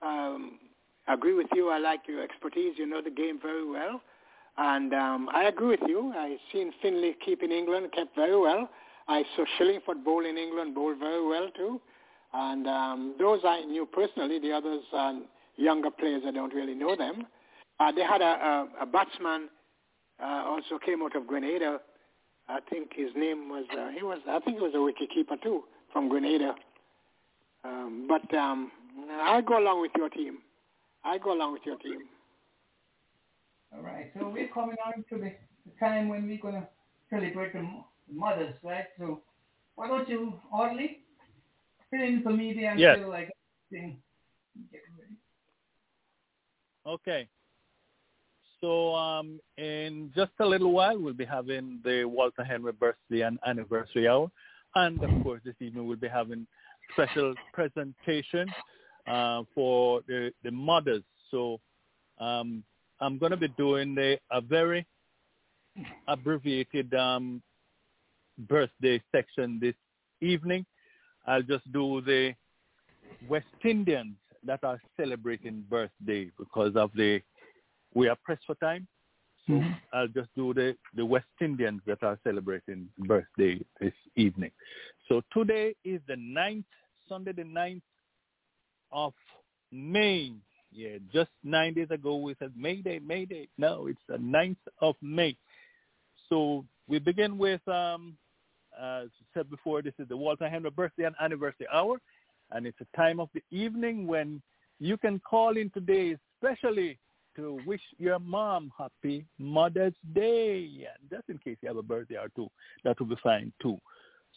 [0.00, 0.58] um,
[1.06, 1.68] agree with you.
[1.68, 2.74] I like your expertise.
[2.78, 4.00] You know the game very well,
[4.56, 6.14] and um, I agree with you.
[6.16, 8.70] I've seen Findlay keep in England, kept very well.
[9.08, 11.80] I saw Shillingford bowl in England, bowl very well too.
[12.32, 14.38] And um, those I knew personally.
[14.38, 15.14] The others are
[15.56, 16.22] younger players.
[16.26, 17.26] I don't really know them.
[17.80, 19.48] Uh, they had a, a, a batsman
[20.22, 21.80] uh, also came out of Grenada.
[22.48, 25.64] I think his name was uh, he was I think he was a wicketkeeper too
[25.92, 26.54] from Grenada.
[27.64, 28.70] Um, but um,
[29.10, 30.38] I go along with your team.
[31.04, 32.00] I go along with your team.
[33.74, 34.10] All right.
[34.18, 35.32] So we're coming on to the,
[35.64, 36.68] the time when we're going to
[37.08, 37.66] celebrate the
[38.12, 38.86] mothers, right?
[38.98, 39.20] So
[39.76, 41.00] why don't you, Audley,
[41.90, 42.96] fill in for me there Yes.
[42.98, 43.36] until I get
[43.70, 44.02] thing
[44.72, 45.14] get ready.
[46.86, 47.28] Okay.
[48.60, 53.38] So um, in just a little while, we'll be having the Walter Henry birthday and
[53.46, 54.30] anniversary hour.
[54.74, 56.46] And of course, this evening we'll be having
[56.92, 58.48] special presentation
[59.08, 61.02] uh, for the, the mothers.
[61.30, 61.58] So
[62.18, 62.62] um,
[63.00, 64.86] I'm going to be doing the, a very
[66.06, 67.42] abbreviated um,
[68.38, 69.74] birthday section this
[70.20, 70.66] evening.
[71.26, 72.34] I'll just do the
[73.28, 77.20] West Indians that are celebrating birthday because of the
[77.94, 78.86] we are pressed for time.
[79.46, 79.80] So Mhm.
[79.92, 84.52] I'll just do the, the West Indians that are celebrating birthday this evening.
[85.08, 86.66] So today is the ninth,
[87.08, 87.82] Sunday the 9th
[88.92, 89.14] of
[89.72, 90.34] May.
[90.72, 93.48] Yeah, just nine days ago we said May Day, May Day.
[93.58, 95.36] No, it's the 9th of May.
[96.28, 98.16] So we begin with, um,
[98.80, 102.00] as said before, this is the Walter Henry birthday and anniversary hour.
[102.52, 104.40] And it's a time of the evening when
[104.78, 106.98] you can call in today, especially
[107.36, 110.86] to wish your mom happy Mother's Day.
[110.86, 112.48] And just in case you have a birthday or two,
[112.84, 113.78] that will be fine too.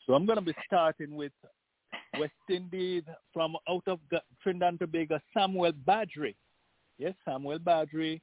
[0.06, 1.32] So I'm going to be starting with
[2.20, 3.04] West Indies
[3.34, 4.00] from out of
[4.42, 6.36] Trinidad and Tobago, Samuel Badree.
[6.98, 8.22] Yes, Samuel Badree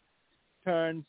[0.64, 1.04] turns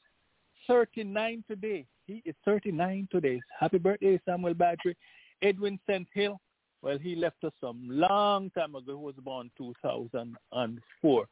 [0.67, 1.85] 39 today.
[2.07, 3.41] He is 39 today.
[3.59, 4.95] Happy birthday, Samuel Badree.
[5.41, 6.07] Edwin St.
[6.13, 6.39] Hill,
[6.81, 8.97] well, he left us some long time ago.
[8.97, 11.25] He was born 2004.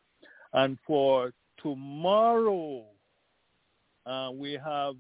[0.54, 2.84] And for tomorrow,
[4.06, 4.96] uh, we have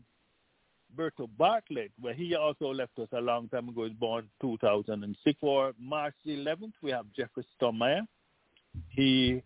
[0.98, 3.84] Berto Bartlett, where he also left us a long time ago.
[3.84, 5.38] He was born 2006.
[5.39, 8.02] For March 11th, we have Jeffrey Stollmeyer.
[8.89, 9.41] He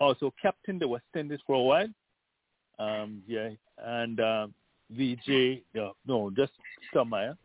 [0.00, 1.88] also captained the West Indies for a while.
[2.78, 4.46] Um, yeah, and uh,
[4.90, 6.52] VJ, no, no, just
[6.92, 7.36] Stollmeyer.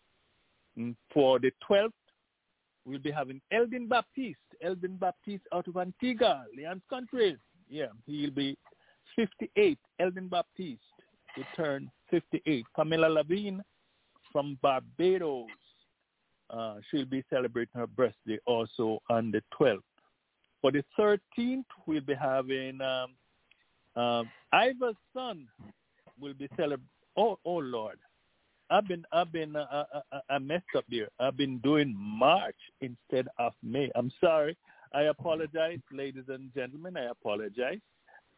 [0.78, 1.91] Mm, For the 12th,
[2.86, 4.38] we'll be having Eldine Baptiste.
[4.65, 7.38] Eldine Baptiste out of Antigua, Leon's country.
[7.69, 8.58] Yeah, he'll be
[9.19, 9.77] 58.
[9.99, 10.79] Eldine Baptiste
[11.36, 12.65] will turn 58.
[12.73, 13.62] Camilla Levine
[14.32, 15.47] from Barbados.
[16.49, 19.82] Uh, she'll be celebrating her birthday also on the 12th.
[20.62, 25.47] For the 13th, we'll be having um, um, Iva's son
[26.19, 26.88] will be celebrating.
[27.17, 27.99] Oh, oh Lord,
[28.69, 31.10] I've been I've been uh, uh, uh, I messed up here.
[31.19, 33.91] I've been doing March instead of May.
[33.95, 34.58] I'm sorry.
[34.93, 36.95] I apologize, ladies and gentlemen.
[36.95, 37.79] I apologize.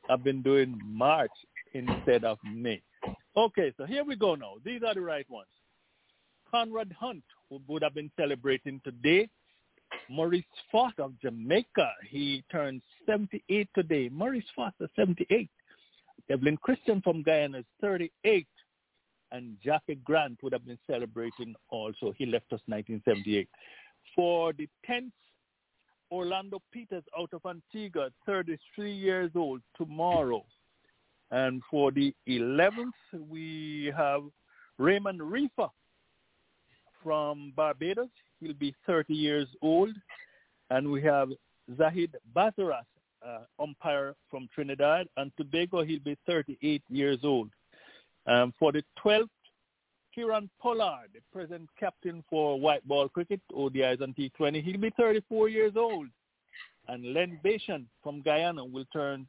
[0.09, 1.31] I've been doing March
[1.73, 2.81] instead of May.
[3.35, 4.55] Okay, so here we go now.
[4.65, 5.47] These are the right ones.
[6.49, 7.23] Conrad Hunte,
[7.67, 9.29] would have been celebrating today.
[10.09, 14.09] Maurice Foster of Jamaica, he turns 78 today.
[14.09, 15.49] Maurice Foster, 78.
[16.29, 18.47] Evelyn Christian from Guyana is 38.
[19.31, 22.13] and Jackie Grant would have been celebrating also.
[22.17, 23.47] He left us 1978.
[24.15, 25.11] For the 10th,
[26.11, 30.43] Orlando Peters out of Antigua, 33 years old, tomorrow.
[31.31, 32.91] And for the 11th,
[33.29, 34.23] we have
[34.77, 35.69] Raymond Reifer
[37.01, 38.09] from Barbados.
[38.39, 39.95] He'll be 30 years old.
[40.69, 41.29] And we have
[41.77, 42.85] Zahid Bassarath,
[43.25, 45.83] uh, umpire from Trinidad and Tobago.
[45.83, 47.49] He'll be 38 years old.
[48.27, 49.29] Um, for the 12th,
[50.15, 54.63] Kieron Pollard, the present captain for white ball cricket, ODIs and T20.
[54.63, 56.07] He'll be 34 years old.
[56.87, 59.27] And Len Baichan from Guyana will turn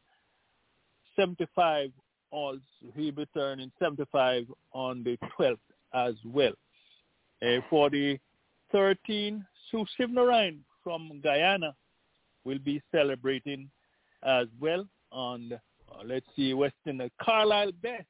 [1.17, 1.91] 75
[2.31, 2.61] also.
[2.95, 5.59] He'll be turning 75 on the 12th
[5.95, 6.55] as well.
[7.43, 8.19] Uh, for the
[8.73, 11.75] 13, Sew Shivnarine from Guyana
[12.45, 13.71] will be celebrating
[14.25, 18.07] as well on, uh, let's see, Western uh, Carlisle Best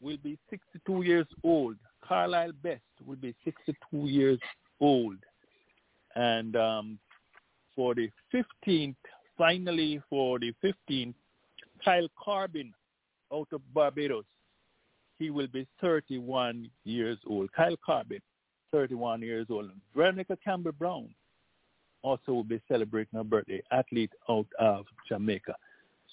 [0.00, 1.76] will be 62 years old.
[2.06, 4.38] Carlisle Best will be 62 years
[4.80, 5.16] old.
[6.16, 6.98] And um,
[7.76, 8.96] for the 15th,
[9.36, 11.14] finally for the 15th,
[11.84, 12.72] Kyle Corbin
[13.32, 14.24] out of Barbados.
[15.18, 17.52] He will be 31 years old.
[17.52, 18.20] Kyle Corbin,
[18.72, 19.70] 31 years old.
[19.94, 21.08] Veronica Campbell Brown
[22.02, 25.54] also will be celebrating her birthday, athlete out of Jamaica.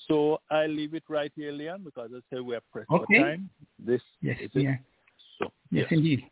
[0.07, 3.17] So I leave it right here, Leon, because I say we are pressed okay.
[3.17, 3.49] for time.
[3.79, 4.71] This yes, is yeah.
[4.71, 4.79] it.
[5.39, 6.23] So, yes, yes, indeed.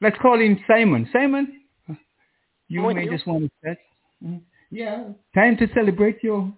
[0.00, 1.08] Let's call in Simon.
[1.12, 1.60] Simon,
[2.68, 3.16] you Morning, may you.
[3.16, 3.78] just want to start.
[4.70, 5.04] Yeah.
[5.34, 6.52] Time to celebrate your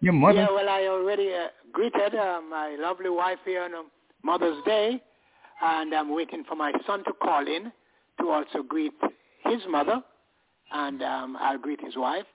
[0.00, 0.40] your mother.
[0.40, 3.86] Yeah, well, I already uh, greeted uh, my lovely wife here on um,
[4.22, 5.00] Mother's Day,
[5.62, 7.72] and I'm waiting for my son to call in
[8.20, 8.92] to also greet
[9.44, 10.02] his mother,
[10.72, 12.26] and um, I'll greet his wife.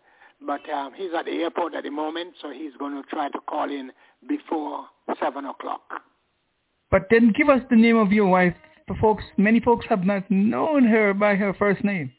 [0.45, 3.39] But um, he's at the airport at the moment, so he's going to try to
[3.47, 3.91] call in
[4.28, 4.86] before
[5.21, 5.82] 7 o'clock.
[6.91, 8.54] But then give us the name of your wife.
[8.88, 12.12] The folks, many folks have not known her by her first name.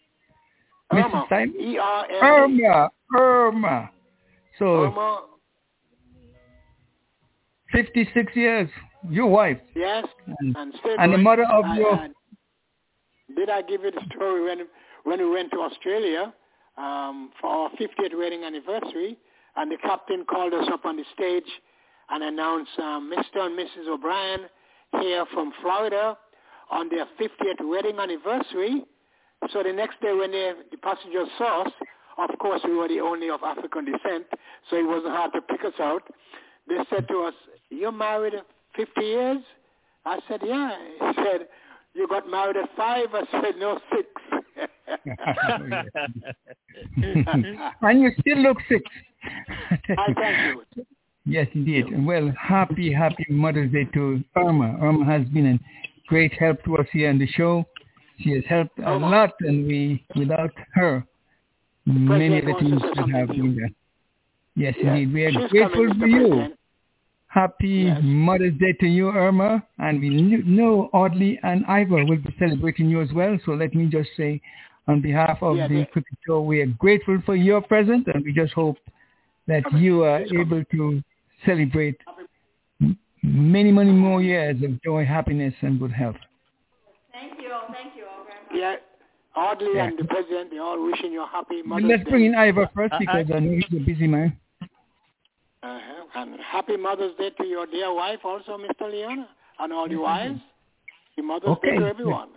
[0.93, 1.29] Irma, Mrs.
[1.29, 1.55] Simon?
[1.61, 2.25] E-R-M-A.
[2.27, 2.91] Irma.
[3.17, 3.91] Irma.
[4.59, 5.23] So Irma,
[7.73, 8.69] 56 years.
[9.09, 9.59] Your wife.
[9.75, 10.05] yes,
[10.41, 11.95] And, and and the mother of I- your...
[11.95, 12.09] I-
[13.35, 14.67] did I give you the story when
[15.05, 16.35] when we went to Australia
[16.81, 19.17] um, for our 50th wedding anniversary,
[19.57, 21.51] and the captain called us up on the stage
[22.11, 23.41] and announced um, Mr.
[23.41, 23.89] and Mrs.
[23.89, 24.41] O'Brien
[25.01, 26.17] here from Florida
[26.71, 28.85] on their 50th wedding anniversary.
[29.53, 31.73] So the next day when they, the passengers saw us,
[32.19, 34.27] of course we were the only of African descent,
[34.69, 36.03] so it wasn't hard to pick us out.
[36.69, 37.35] They said to us,
[37.71, 38.35] you're married
[38.77, 39.39] 50 years?
[40.05, 40.77] I said, yeah.
[41.01, 41.49] He said,
[41.95, 43.09] you got married at five?
[43.13, 44.09] I said, no, six.
[47.83, 48.83] and you still look sick.
[49.25, 49.79] I
[50.15, 50.85] thank you.
[51.27, 51.85] Yes, indeed.
[52.07, 54.79] Well, happy, happy Mother's Day to Irma.
[54.81, 55.59] Irma has been a
[56.09, 57.65] great help to us here on the show.
[58.19, 61.05] She has helped a oh, lot, and we, without her,
[61.87, 63.75] many of the things would have been done.
[64.57, 64.95] Yes, Yeah.
[64.95, 65.15] indeed.
[65.15, 66.27] We are She's grateful coming, for you.
[66.29, 66.55] President.
[67.29, 68.01] Happy Yes.
[68.03, 69.63] Mother's Day to you, Irma.
[69.79, 73.39] And we know Audley and Ivor will be celebrating you as well.
[73.45, 74.41] So let me just say,
[74.89, 78.25] on behalf of Yeah, the they- Cricket Show, we are grateful for your presence, and
[78.25, 78.77] we just hope
[79.47, 79.83] that Coming.
[79.83, 80.47] you are She's coming.
[80.47, 81.03] able to
[81.45, 81.97] celebrate
[83.23, 86.17] many, many more years of joy, happiness, and good health.
[87.13, 87.51] Thank you.
[87.73, 88.55] Thank you all very much.
[88.55, 88.77] Yeah,
[89.37, 89.85] Audley Yeah.
[89.87, 92.11] and the president, they're all wishing you a happy But Mother's let's Day.
[92.11, 94.37] bring in Ivor first I- because I know he's a busy man.
[95.63, 96.05] Uh-huh.
[96.15, 98.91] And happy Mother's Day to your dear wife also, Mr.
[98.91, 99.27] Leon,
[99.59, 100.41] and all the wives.
[101.11, 102.31] Happy Mother's Day to everyone.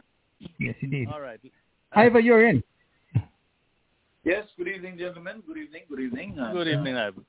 [0.59, 1.07] Yes, indeed.
[1.11, 1.39] All right.
[1.95, 2.63] Ivor, you're in.
[4.23, 5.43] Yes, good evening, gentlemen.
[5.45, 6.35] Good evening, good evening.
[6.39, 7.25] And, Good uh, evening, Ivan.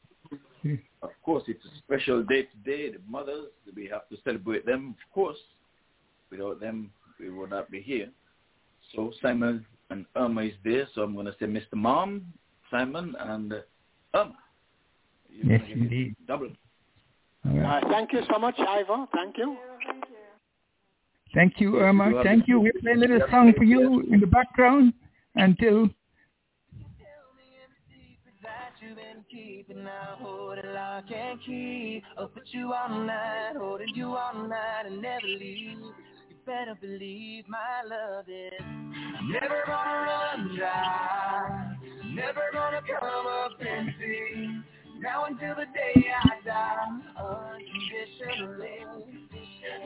[1.03, 2.92] of course, it's a special day today.
[2.92, 5.37] The mothers, we have to celebrate them, of course.
[6.31, 8.09] Without them, we would not be here.
[8.94, 11.74] So Simon and Irma is there, so I'm going to say Mr.
[11.74, 12.24] Mom,
[12.70, 13.57] Simon, and uh,
[14.14, 14.37] Irma.
[15.29, 16.16] You're Yes, gonna give me indeed.
[16.29, 16.48] Double.
[17.46, 17.83] All right.
[17.83, 19.07] Uh, thank you so much, Ivor.
[19.12, 19.57] Thank you.
[21.35, 21.73] Thank you.
[21.73, 22.11] Thank you, Yes, Irma.
[22.11, 22.49] you Thank it.
[22.49, 22.61] you.
[22.61, 24.92] We'll play a little song for you in the background
[25.35, 25.88] until
[28.42, 32.02] that you've been keeping now, holding lock and key.
[32.19, 35.79] I'll put you all night, holding you all night and never leave.
[35.79, 38.52] You better believe my love is
[39.31, 44.63] never gonna run dry, never gonna come up empty.
[45.00, 48.85] Now until the day I die, unconditionally.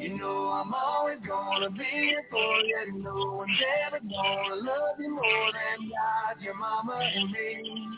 [0.01, 2.93] You know I'm always gonna be here for you.
[3.03, 3.51] No one's
[3.87, 7.89] ever gonna love you more than God, your mama and me.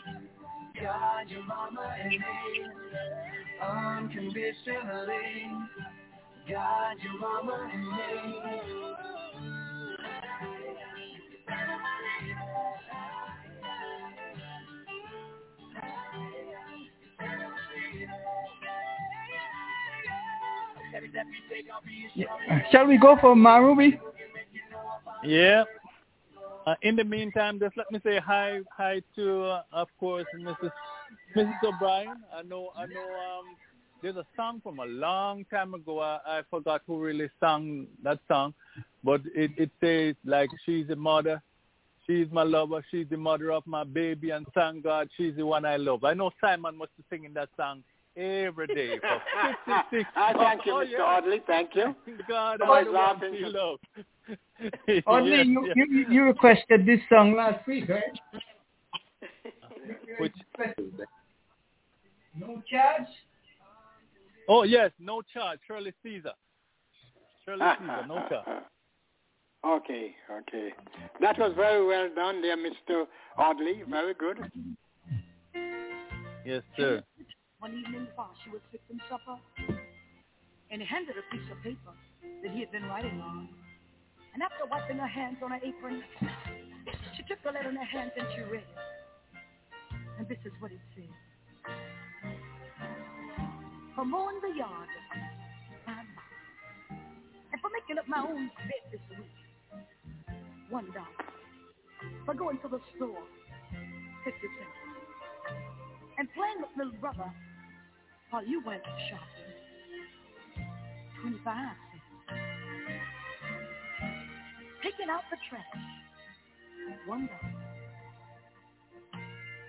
[0.81, 2.21] God, your mama and me.
[3.61, 5.47] Unconditionally.
[6.49, 9.30] God, your mama and me.
[22.71, 23.99] Shall we go for Ma Ruby?
[25.23, 25.63] Yeah.
[26.65, 30.71] Uh, in the meantime, just let me say hi, hi to, uh, of course, Mrs.
[31.35, 31.53] Mrs.
[31.63, 32.17] O'Brien.
[32.35, 33.01] I know, I know.
[33.01, 33.55] Um,
[34.01, 35.99] there's a song from a long time ago.
[35.99, 38.53] I, I forgot who really sang that song,
[39.03, 41.41] but it, it says like she's a mother,
[42.05, 45.65] she's my lover, she's the mother of my baby, and thank God she's the one
[45.65, 46.03] I love.
[46.03, 47.83] I know Simon be singing that song
[48.17, 49.21] every day for
[49.89, 50.09] 56.
[50.15, 50.91] ah, thank you, oh, Mr.
[50.91, 50.97] yeah.
[50.99, 51.41] Audley.
[51.47, 51.95] Thank you.
[52.27, 53.35] God, I I was the one laughing.
[53.37, 53.79] she love.
[55.07, 55.75] Only Yes, you, yes.
[55.89, 58.19] you you requested this song last week, right?
[60.19, 60.33] Which?
[62.35, 63.07] No charge.
[64.47, 65.59] Oh yes, no charge.
[65.67, 66.33] Shirley Caesar.
[67.45, 68.63] Shirley Caesar, no charge.
[69.63, 70.73] Okay, okay.
[71.19, 73.05] That was very well done there, Mr.
[73.37, 73.83] Audley.
[73.89, 74.51] Very good.
[76.43, 77.03] Yes, sir.
[77.61, 79.37] One evening while she was fixing supper,
[80.71, 81.93] and he handed a piece of paper
[82.41, 83.49] that he had been writing on.
[84.33, 86.01] And after wiping her hands on her apron,
[87.15, 88.81] she took the letter in her hands and she read it.
[90.17, 91.13] And this is what it said.
[93.95, 94.89] For mowing the yard,
[95.85, 96.97] five dollars.
[97.53, 99.37] And for making up my own bed this week,
[100.71, 101.29] one dollar.
[102.25, 103.21] For going to the store,
[104.25, 104.81] fifty cents.
[106.17, 107.31] And playing with little brother
[108.31, 109.53] while you went shopping,
[111.21, 112.03] twenty-five cents.
[114.81, 115.65] Taking out the trash,
[117.05, 117.53] one dollar.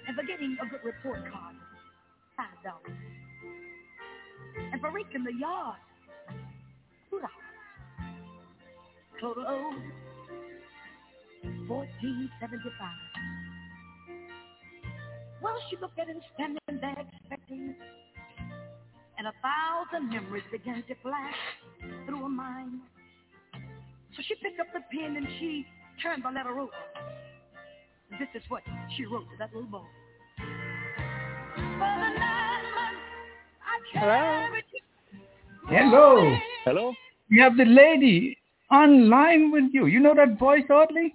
[0.06, 1.56] And for getting a good report card,
[2.36, 2.98] five dollars.
[4.72, 5.76] And for raking the yard,
[7.10, 7.32] two dollars.
[9.20, 9.82] Total owed
[11.66, 13.10] fourteen seventy-five.
[15.42, 17.74] Well, she looked at him standing there expecting,
[19.22, 21.34] and a thousand memories began to flash
[22.06, 22.80] through her mind.
[24.16, 25.64] So she picked up the pen and she
[26.02, 26.72] turned the letter over.
[28.18, 28.62] This is what
[28.96, 29.84] she wrote to that little boy.
[31.54, 32.98] For the nine months
[33.62, 34.64] I carried.
[35.68, 36.36] Hello.
[36.64, 36.92] Hello.
[37.30, 38.36] We have the lady
[38.72, 39.86] online with you.
[39.86, 41.14] You know that voice, Audley?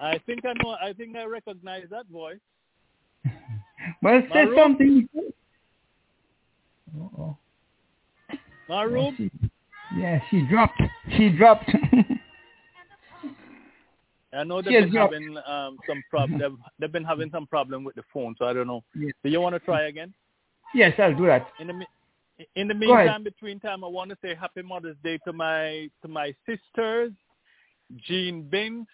[0.00, 0.76] I think I know.
[0.80, 2.38] I think I recognize that voice.
[4.02, 4.56] Well, say Maru?
[4.56, 5.08] something.
[6.94, 7.36] Uh-oh.
[8.68, 9.12] Maru.
[9.96, 10.80] Yeah, she dropped.
[11.16, 11.70] She dropped.
[14.32, 16.38] I know She they've been having um, some problem.
[16.38, 18.82] They've, they've been having some problem with the phone, so I don't know.
[18.94, 19.12] Yes.
[19.24, 20.12] Do you want to try again?
[20.74, 21.46] yes, I'll do that.
[21.58, 21.86] In the
[22.54, 26.08] in the meantime, between time, I want to say Happy Mother's Day to my to
[26.08, 27.12] my sisters,
[28.06, 28.92] Jean Binks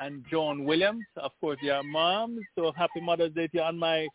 [0.00, 1.04] and John Williams.
[1.16, 3.62] Of course, they are moms, so Happy Mother's Day to you.
[3.62, 4.06] And my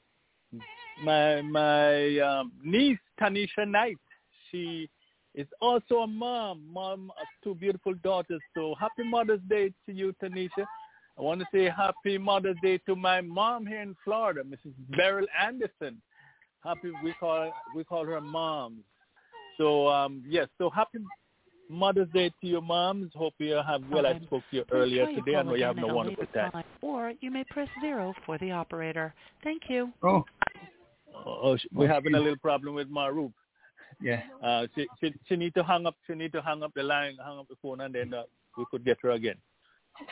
[1.03, 3.97] my my um, niece Tanisha Knight.
[4.49, 4.89] She
[5.33, 8.41] is also a mom, mom of two beautiful daughters.
[8.55, 10.65] So Happy Mother's Day to you, Tanisha.
[11.17, 14.73] I want to say Happy Mother's Day to my mom here in Florida, Mrs.
[14.95, 16.01] Beryl Anderson
[16.63, 18.83] happy we call we call her moms.
[19.57, 20.99] So um yes, so happy
[21.71, 23.11] Mother's Day to your moms.
[23.15, 25.37] Hope you have well I spoke to you earlier Please today.
[25.37, 26.63] I know you have no at a wonderful later time.
[26.81, 29.13] Or you may press zero for the operator.
[29.43, 29.91] Thank you.
[30.03, 30.25] Oh,
[31.25, 33.31] Oh, we're having a little problem with Maru.
[34.01, 34.21] yeah.
[34.43, 37.17] Uh she, she she need to hang up she need to hang up the line,
[37.23, 38.23] hang up the phone and then uh,
[38.57, 39.35] we could get her again.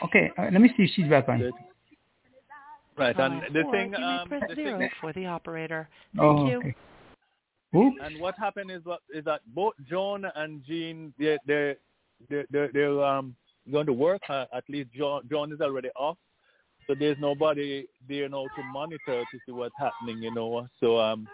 [0.04, 1.52] Okay, uh, let me see if she's back on.
[2.96, 3.18] Right.
[3.18, 5.88] And the or thing you may um press the zero thing, for the operator.
[6.16, 6.58] Thank Oh, you.
[6.58, 6.74] okay.
[7.74, 7.96] Oops.
[8.02, 11.76] And what happened is what is that both John and Jean they they
[12.28, 13.36] they they they're um
[13.70, 14.22] going to work.
[14.28, 16.18] Uh, at least John John is already off,
[16.86, 20.22] so there's nobody there now to monitor to see what's happening.
[20.22, 21.28] You know, so um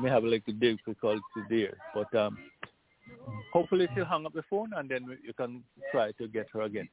[0.00, 2.38] may have a difficulty there, but um
[3.52, 6.88] hopefully she'll hang up the phone and then you can try to get her again.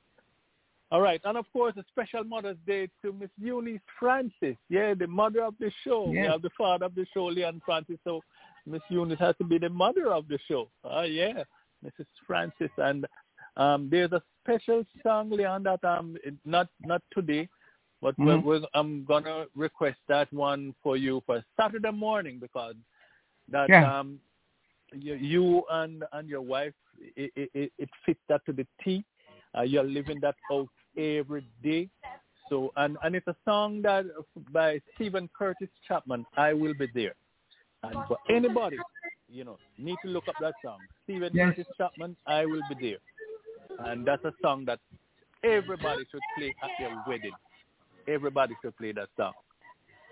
[0.89, 4.55] All right, and of course a special Mother's Day to Miss Eunice Francis.
[4.69, 6.09] Yeah, the mother of the show.
[6.09, 6.31] We Yeah.
[6.31, 7.99] have the father of the show, Leon Francis.
[8.05, 8.21] So
[8.67, 10.69] Miss Eunice has to be the mother of the show.
[10.83, 11.43] Oh yeah,
[11.85, 12.05] Mrs.
[12.25, 12.71] Francis.
[12.77, 13.05] And
[13.55, 17.47] um, there's a special song, Leon, that um not not today,
[18.01, 18.43] but we're, Mhm.
[18.43, 22.75] we're, I'm gonna request that one for you for Saturday morning because
[23.49, 23.99] that Yeah.
[23.99, 24.19] um
[24.93, 26.73] you, you and and your wife
[27.15, 29.03] it, it, it it fits that to the T.
[29.57, 31.89] Uh, you're living that out every day.
[32.49, 34.05] So and and it's a song that
[34.51, 36.25] by Steven Curtis Chapman.
[36.37, 37.15] I will be there.
[37.83, 38.77] And for anybody
[39.29, 40.79] you know, need to look up that song.
[41.03, 41.49] Steven Yes.
[41.49, 43.87] Curtis Chapman, I Will Be There.
[43.89, 44.79] And that's a song that
[45.43, 47.31] everybody should play at their wedding.
[48.07, 49.33] Everybody should play that song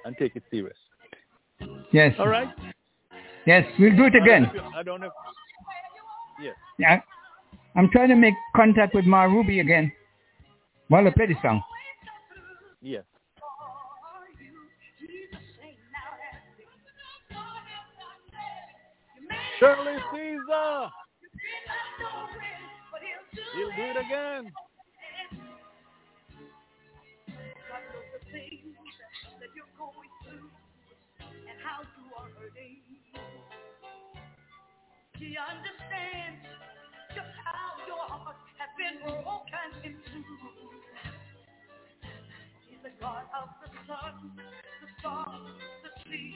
[0.04, 0.78] and take it serious.
[1.92, 2.14] Yes.
[2.20, 2.50] All right?
[3.48, 4.52] Yes, we'll do it again.
[4.76, 5.08] I don't know.
[5.08, 5.14] If,
[6.42, 6.56] yes.
[6.78, 7.00] Yeah.
[7.76, 9.92] I'm trying to make contact with Ma Ruby again.
[10.88, 11.64] While I play the song.
[12.82, 13.04] Yes.
[19.60, 20.90] Shirley Caesar.
[23.56, 24.52] He'll do it again.
[35.18, 36.46] He understands
[37.16, 39.96] just how your heart has been broken.
[42.70, 45.52] He's the God of the sun, the stars,
[45.84, 46.36] the sea.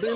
[0.00, 0.06] He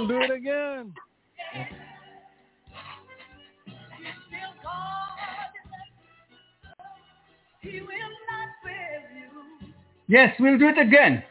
[7.81, 9.73] will not fail you.
[10.07, 11.23] Yes, we'll do it again.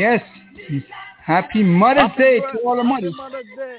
[0.00, 0.22] Yes.
[1.22, 3.14] Happy Mother's Happy Day to all the mothers.
[3.18, 3.76] Happy Mother's Day.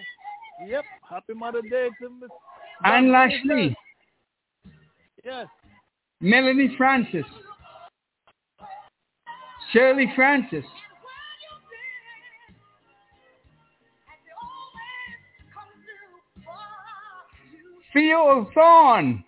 [0.68, 0.86] Yep.
[1.10, 2.30] Happy Mother's Day to Miss
[2.84, 3.12] And.
[3.12, 3.76] Lashley,
[5.26, 5.48] Yes.
[6.20, 7.26] Melanie Francis,
[9.74, 10.66] Shirley Francis,
[17.94, 19.24] Theo Thorne,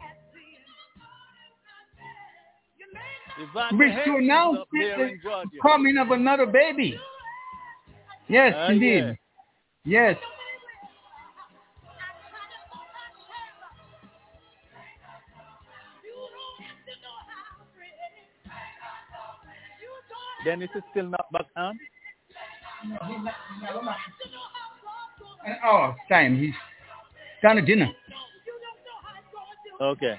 [3.71, 5.17] which is announce the
[5.61, 6.97] coming of another baby.
[8.27, 9.17] Yes, Ah, indeed.
[9.85, 10.17] Yes.
[20.45, 21.79] Dennis is still not back on.
[25.65, 26.37] Oh, time.
[26.37, 26.53] He's
[27.41, 27.89] done at dinner.
[29.81, 30.15] Okay.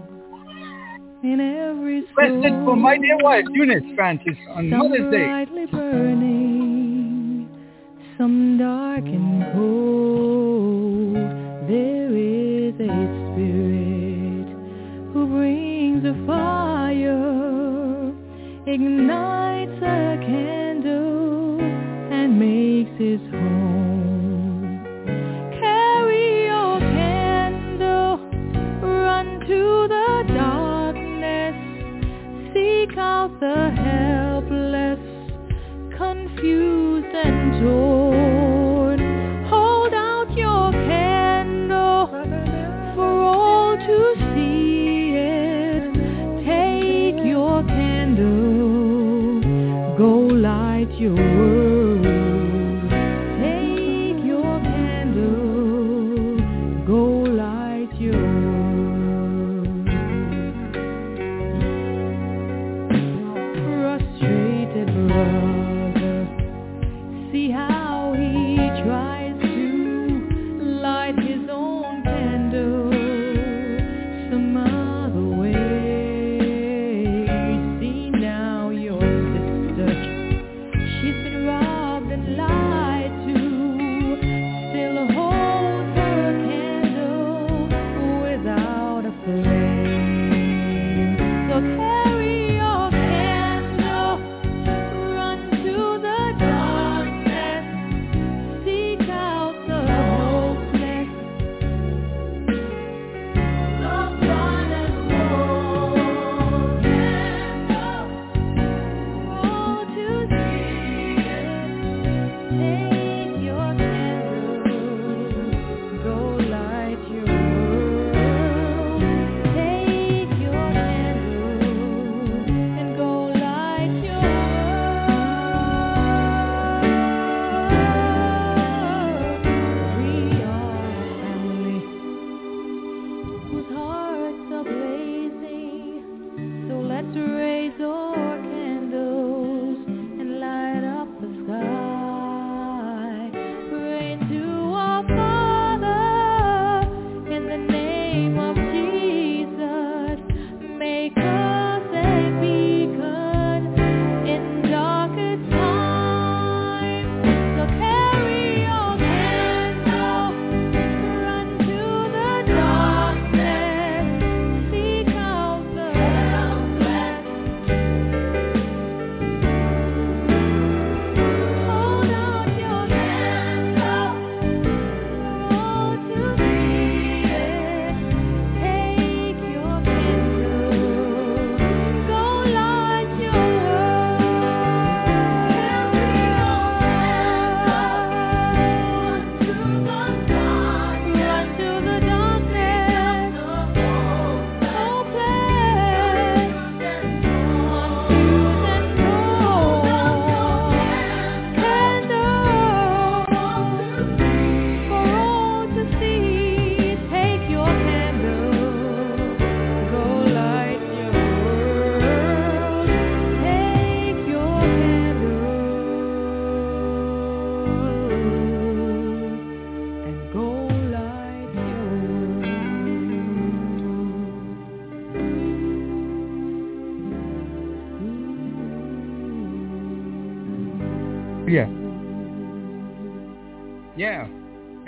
[1.23, 2.65] in every soul.
[2.65, 5.25] for my dear wife, Eunice Francis, on Mother's Day.
[5.25, 7.47] brightly burning,
[8.17, 11.15] some dark and cold.
[11.69, 14.49] There is a spirit
[15.13, 18.11] who brings a fire,
[18.67, 21.61] ignites a candle,
[22.11, 23.74] and makes his home.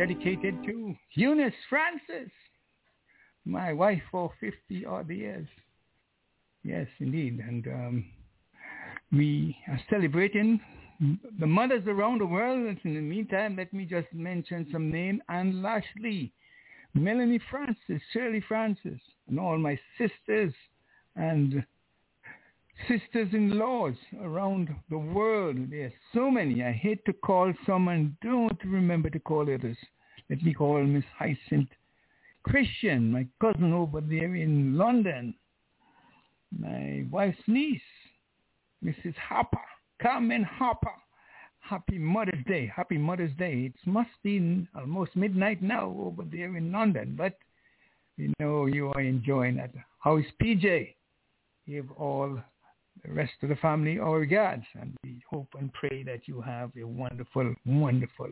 [0.07, 2.31] Dedicated to Eunice Francis,
[3.43, 5.45] my wife for 50 odd years.
[6.63, 7.43] Yes, indeed.
[7.45, 8.05] And um,
[9.11, 10.61] we are celebrating
[11.41, 12.77] the mothers around the world.
[12.85, 15.19] In the meantime, let me just mention some names.
[15.27, 16.31] Anne Lashley,
[16.93, 20.53] Melanie Francis, Shirley Francis, and all my sisters
[21.17, 21.65] and
[22.87, 25.57] sisters-in-laws around the world.
[25.69, 26.63] There are so many.
[26.63, 29.75] I hate to call some and don't remember to call others.
[30.29, 31.69] Let me call Miss Hyacinth
[32.43, 35.33] Christian, my cousin over there in London.
[36.57, 37.81] My wife's niece,
[38.83, 39.15] Mrs.
[39.15, 39.61] Harper,
[40.01, 40.91] Carmen Harper.
[41.59, 42.71] Happy Mother's Day.
[42.73, 43.65] Happy Mother's Day.
[43.73, 47.37] It must be almost midnight now over there in London, but
[48.17, 49.71] we know you are enjoying that.
[49.99, 50.95] How is PJ?
[51.67, 52.39] Give all
[53.05, 56.71] the rest of the family our regards, and we hope and pray that you have
[56.79, 58.29] a wonderful, wonderful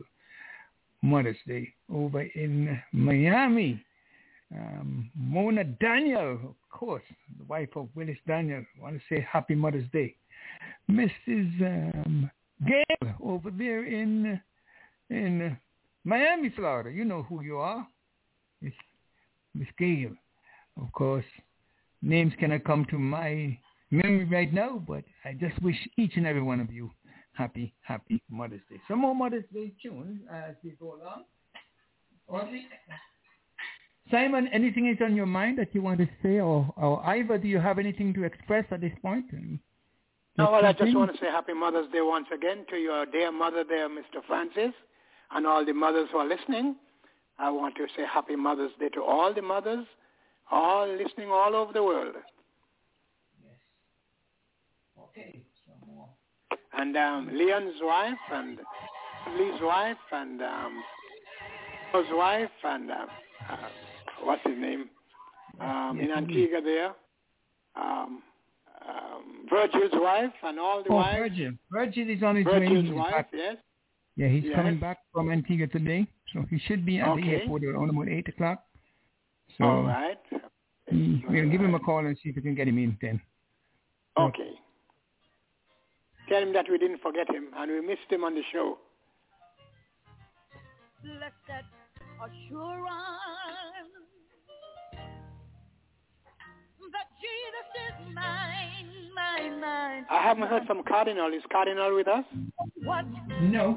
[1.02, 3.82] Mother's Day over in Miami.
[4.54, 7.02] Um, Mona Daniel, of course,
[7.38, 8.64] the wife of Willis Daniel.
[8.78, 10.14] I want to say Happy Mother's Day.
[10.90, 11.96] Mrs.
[12.06, 12.30] Um,
[12.66, 14.40] Gail over there in
[15.10, 15.56] in
[16.04, 16.90] Miami, Florida.
[16.90, 17.86] You know who you are.
[18.62, 18.72] Miss
[19.54, 20.12] Miss Gail.
[20.80, 21.24] Of course,
[22.00, 23.58] names cannot come to my
[23.90, 26.90] memory right now, but I just wish each and every one of you
[27.36, 28.80] happy, happy Mother's Day.
[28.88, 31.24] Some more Mother's Day tunes as we go along.
[32.28, 32.66] Audley?
[34.10, 37.48] Simon, anything is on your mind that you want to say, or, or Ivor, do
[37.48, 39.26] you have anything to express at this point?
[40.38, 43.32] No, well, I just want to say Happy Mother's Day once again to your dear
[43.32, 44.24] mother there, Mr.
[44.26, 44.72] Francis,
[45.32, 46.76] and all the mothers who are listening.
[47.38, 49.86] I want to say Happy Mother's Day to all the mothers,
[50.50, 52.14] all listening all over the world.
[54.98, 55.42] Okay,
[55.86, 56.08] more.
[56.78, 58.58] And um, Leon's wife and
[59.38, 60.82] Lee's wife and um,
[61.94, 63.06] his wife and uh,
[63.50, 63.56] uh,
[64.22, 64.88] what's his name
[65.60, 66.92] um, in Antigua there.
[67.76, 68.22] Um,
[68.88, 71.18] um, Virgil's wife and all the oh, wives.
[71.18, 71.52] Virgil.
[71.70, 72.94] Virgil is on his Virgil's way.
[72.94, 73.28] wife, back.
[73.32, 73.56] yes.
[74.16, 74.54] Yeah, he's Yes.
[74.54, 77.40] coming back from Antigua today, so he should be at the Okay.
[77.42, 78.64] airport around about eight o'clock.
[79.58, 80.18] So all right.
[80.92, 83.20] we'll give him a call and see if we can get him in then.
[84.18, 84.52] Okay.
[86.28, 88.78] Tell him that we didn't forget him and we missed him on the show.
[91.02, 91.66] Blessed
[92.24, 92.86] assurance
[96.92, 100.06] that Jesus is mine, mine, mine.
[100.10, 101.32] I haven't heard from Cardinal.
[101.32, 102.24] Is Cardinal with us?
[102.82, 103.04] What
[103.42, 103.76] No.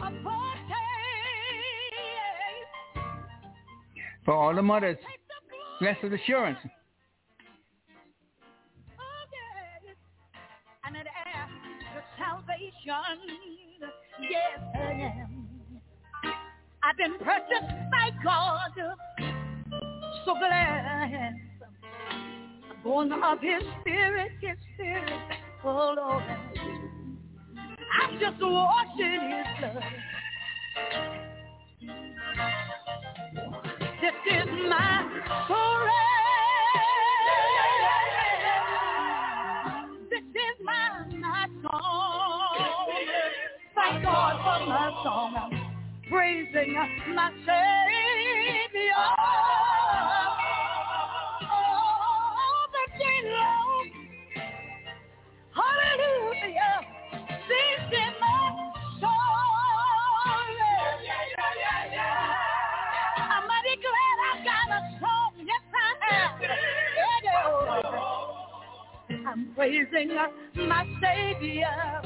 [4.26, 4.98] For all the mothers,
[5.80, 6.60] blessed assurance.
[12.60, 13.92] Salvation.
[14.22, 14.92] Yes, I
[15.22, 15.82] am.
[16.84, 18.72] I've been purchased by God.
[20.26, 21.36] So glad.
[22.70, 25.22] I'm Born of His Spirit, His Spirit.
[25.64, 26.24] Oh Lord.
[28.02, 29.84] I'm just washed in His blood.
[34.02, 36.29] This is my story.
[44.60, 45.36] God my song.
[45.36, 45.52] I'm
[46.10, 46.88] praising my
[47.46, 49.06] Savior.
[51.50, 53.90] All the day long.
[55.56, 56.76] Hallelujah.
[57.48, 58.38] This is my
[58.98, 59.14] story.
[63.18, 65.32] I'm mighty glad I got a song.
[65.40, 65.76] Yes, I
[66.16, 66.32] am.
[66.42, 66.50] Yeah,
[69.12, 69.30] yeah.
[69.30, 70.10] I'm praising
[70.68, 72.02] my Savior.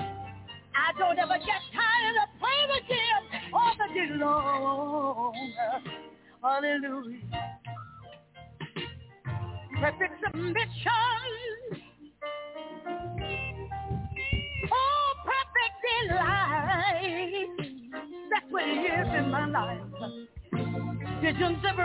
[0.75, 1.72] I don't ever get of
[4.03, 5.53] Him all the day long.
[6.41, 7.19] Hallelujah.
[9.79, 10.63] Perfect submission.
[14.71, 15.77] Oh, perfect
[16.09, 17.47] delight.
[18.31, 19.79] That's what it is in my life.
[21.21, 21.79] Visions of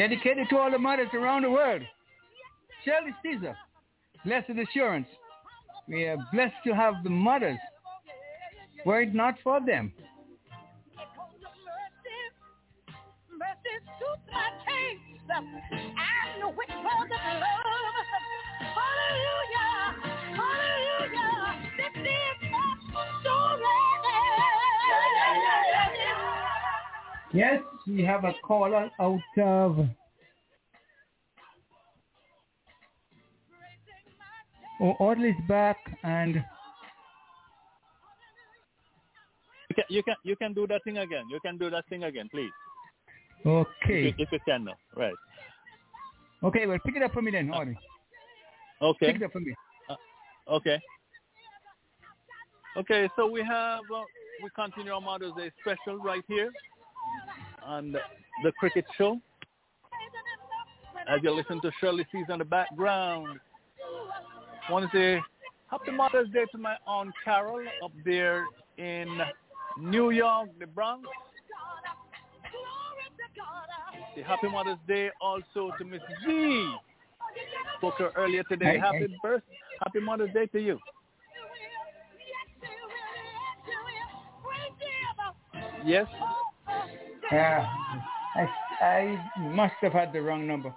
[0.00, 1.82] Dedicated to all the mothers around the world.
[2.86, 3.54] Shirley Caesar,
[4.24, 5.06] blessed assurance.
[5.88, 7.58] We are blessed to have the mothers.
[8.86, 9.92] Were it not for them.
[27.34, 27.60] Yes,
[27.90, 29.86] we have a caller out of
[34.82, 36.42] Oh, Audley's back and
[39.68, 41.24] You can, you can you can do that thing again.
[41.30, 42.50] You can do that thing again, please.
[43.46, 44.08] okay.
[44.08, 44.74] If, you- if you can now.
[44.96, 45.14] Right.
[46.42, 47.78] Okay, well pick it up for me then, Audley.
[48.82, 49.06] Okay.
[49.12, 49.54] Pick it up for me.
[50.50, 50.80] Okay.
[52.76, 54.02] Okay, so we have uh,
[54.42, 56.50] we continue our Mother's Day special right here
[57.70, 58.00] on the,
[58.42, 59.20] the cricket show.
[61.08, 63.38] As you listen to Shirley C's on the background,
[64.68, 65.22] want to say
[65.70, 68.44] Happy Mother's Day to my aunt Carol up there
[68.76, 69.06] in
[69.78, 71.08] New York, the Bronx.
[74.14, 76.74] Say Happy Mother's Day also to Miss V.
[77.78, 78.72] Spoke to her earlier today.
[78.72, 79.16] Hey, happy hey.
[79.22, 79.42] birth,
[79.82, 80.78] Happy Mother's Day to you.
[85.84, 86.06] Yes.
[87.32, 87.66] Yeah,
[88.34, 90.74] I, I must have had the wrong number.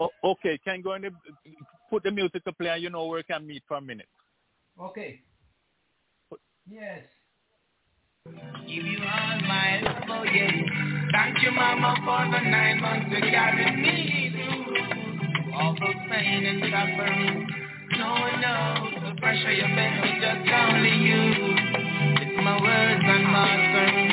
[0.00, 1.10] O- okay, can go and uh,
[1.90, 4.08] put the music to play and you know where we can meet for a minute.
[4.80, 5.20] Okay.
[6.68, 7.00] Yes.
[8.24, 10.50] Give you all my love, oh yeah.
[11.12, 16.62] Thank you, Mama, for the nine months to carry me through all the pain and
[16.72, 17.48] suffering.
[17.98, 21.54] No one knows the pressure you bear, just only you.
[22.22, 24.11] It's my words and my sermon.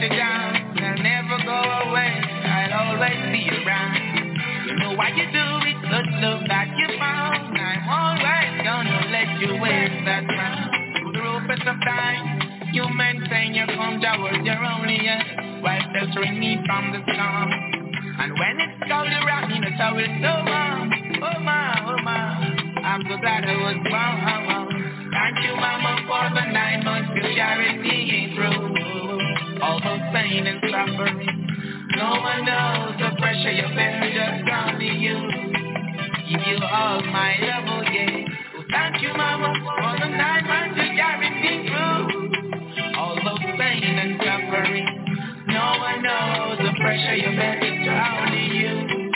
[0.00, 0.56] Let you down.
[0.80, 2.12] I'll never go away.
[2.44, 4.00] I'll always be around.
[4.66, 7.52] You know why you do it, good love that you found.
[7.52, 10.70] I'm always gonna let you waste that crown.
[11.00, 15.60] Through the ropes of time, you maintain your calm, was your only end.
[15.62, 17.50] While sheltering me from the storm.
[18.20, 20.88] And when it's cold, rock me in a towel so warm.
[21.20, 24.16] Oh my, oh my, I'm so glad I was born.
[24.48, 24.70] Oh,
[25.12, 28.79] Thank you, Mama, for the nine months you carried me through
[29.84, 31.40] those pain and suffering.
[31.96, 35.16] No one knows the pressure you bear, just only you.
[36.28, 38.24] Give you all my love, yeah.
[38.56, 43.84] Oh, thank you, Mama, for the nine months you carried me through all those pain
[43.84, 44.86] and suffering.
[45.48, 49.10] No one knows the pressure you bear, it's only you.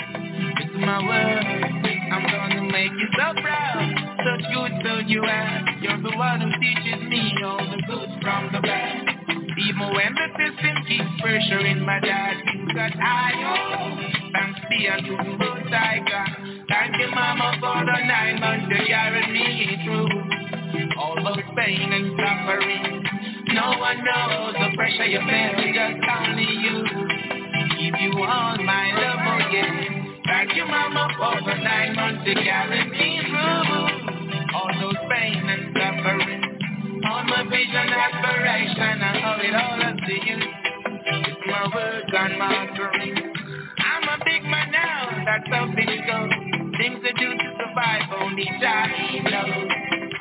[0.65, 1.45] It's my word,
[2.13, 4.15] I'm gonna make you so proud.
[4.25, 5.63] Such good food you have.
[5.81, 9.34] You're the one who teaches me all the good from the bad.
[9.75, 15.39] Even when the system keeps pressuring my dad, you got I thanks be a good
[15.39, 15.67] most.
[16.69, 22.15] Thank you, Mama, for the nine months you carried me through all those pain and
[22.15, 23.03] suffering.
[23.55, 26.85] No one knows the pressure you bear, just only you.
[27.79, 30.23] Give you all my love, yeah.
[30.27, 35.77] Thank you, Mama, for the nine months you carried me through all those pain and
[35.77, 36.44] suffering.
[37.05, 40.39] All my vision, aspiration, I owe it all up to you.
[40.41, 43.17] It's my words and my offering.
[43.79, 46.29] I'm a big man now, that's how things go.
[46.79, 49.71] Things to do to survive, only Johnny knows.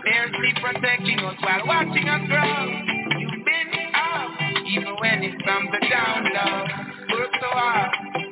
[0.04, 3.20] Fiercely protecting us while watching us grow.
[3.20, 4.32] You've been up,
[4.72, 7.18] even when it comes to down low.
[7.18, 8.23] Work so hard.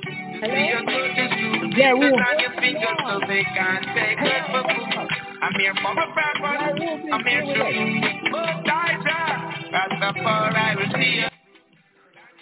[0.42, 5.10] Yeah, we- on your fingers so they can't take it for food.
[5.40, 6.82] I'm here for my purpose.
[7.12, 9.32] I'm here to most Elijah.
[9.72, 11.28] Rastafari will see you.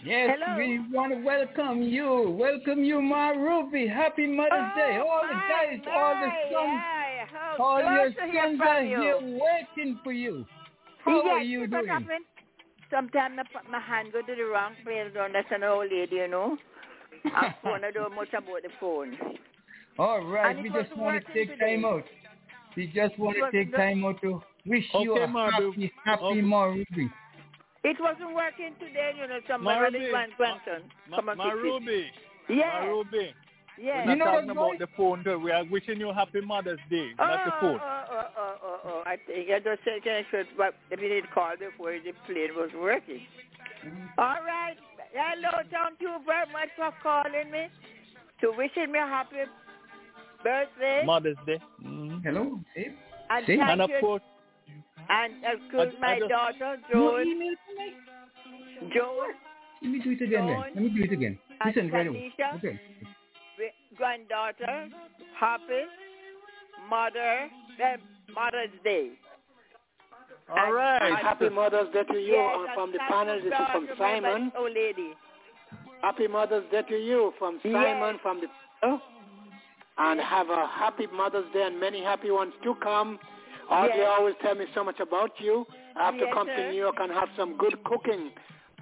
[0.02, 2.38] Yes, we want to welcome you.
[2.40, 3.88] Welcome you, Ma Ruby.
[3.88, 4.98] Happy Mother's oh, Day.
[4.98, 6.82] All the guys, all the sons,
[7.60, 9.02] all your to hear sons from are you.
[9.02, 10.46] here waiting for you.
[11.04, 11.88] How yes, are you doing?
[12.90, 16.16] Sometimes I put my hand go to the wrong place on that's an old lady,
[16.16, 16.58] you know.
[17.26, 19.18] I phone I don't know much about the phone.
[19.98, 21.76] All right, And we just want to take today.
[21.76, 22.04] time out.
[22.78, 26.24] We just want to take go- time out to wish you a Ma happy, happy
[26.24, 26.42] Okay.
[26.42, 27.10] Ma Ruby.
[27.84, 31.38] It wasn't working today, you know, some Ma my Ruby, grand grandson Ma, come and
[31.38, 31.62] Ma fix it.
[31.62, 32.06] Ruby.
[32.50, 32.68] Yes.
[32.82, 33.34] Ma Ruby.
[33.82, 34.04] Yes.
[34.08, 35.22] We're not talking about the phone.
[35.24, 35.40] Though.
[35.40, 37.80] We are wishing you happy Mother's Day, oh, not the Oh, phone.
[37.82, 39.04] oh, oh, oh, oh, oh.
[39.06, 42.52] I think I just said I should but if you did call before the plane
[42.56, 43.22] was working.
[43.86, 44.06] Mm-hmm.
[44.20, 44.76] All right.
[45.14, 47.68] Hello, thank you very much for calling me.
[48.42, 49.44] To wishing me a happy
[50.44, 51.04] birthday.
[51.06, 51.60] Mother's Day.
[51.82, 52.24] Mhm.
[52.24, 52.94] Hello, Dave.
[53.30, 54.00] And Say- thank And of you.
[54.00, 54.22] course,
[55.10, 57.28] And of course, I- I my just- daughter, No Joan.
[57.28, 58.94] email tonight?
[58.94, 59.34] Joan,
[59.82, 60.60] Let me do it again then.
[60.62, 61.40] Let me do it again.
[61.62, 62.34] and Listen, right away.
[62.38, 62.56] Tanisha.
[62.56, 62.80] Okay.
[63.96, 64.90] Granddaughter,
[65.36, 65.86] happy
[66.88, 67.50] mother,
[67.80, 67.98] eh,
[68.34, 69.12] Mother's Day.
[70.56, 71.16] All right.
[71.22, 73.36] Happy Mother's Day to you Yes, and and from the panel.
[73.38, 74.50] you, This is from Simon.
[74.50, 75.14] best old lady.
[76.02, 77.74] Happy Mother's Day to you from Yes.
[77.74, 78.48] Simon from the
[78.82, 79.02] panel.
[79.98, 83.20] And have a happy Mother's Day and many happy ones to come.
[83.70, 84.08] Audley Yes.
[84.18, 85.68] always tell me so much about you.
[85.96, 86.56] I have Yes, to come sir.
[86.56, 88.32] to New York and have some good cooking.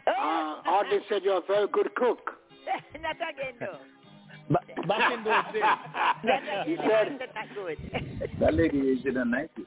[0.07, 0.11] Oh.
[0.65, 2.39] Uh, Audley said you're a very good cook.
[3.01, 3.79] Not again, though.
[4.87, 5.63] Back in those days.
[6.23, 7.19] Not He again.
[7.19, 7.77] said- Not good.
[8.39, 9.65] That lady is in the nineties.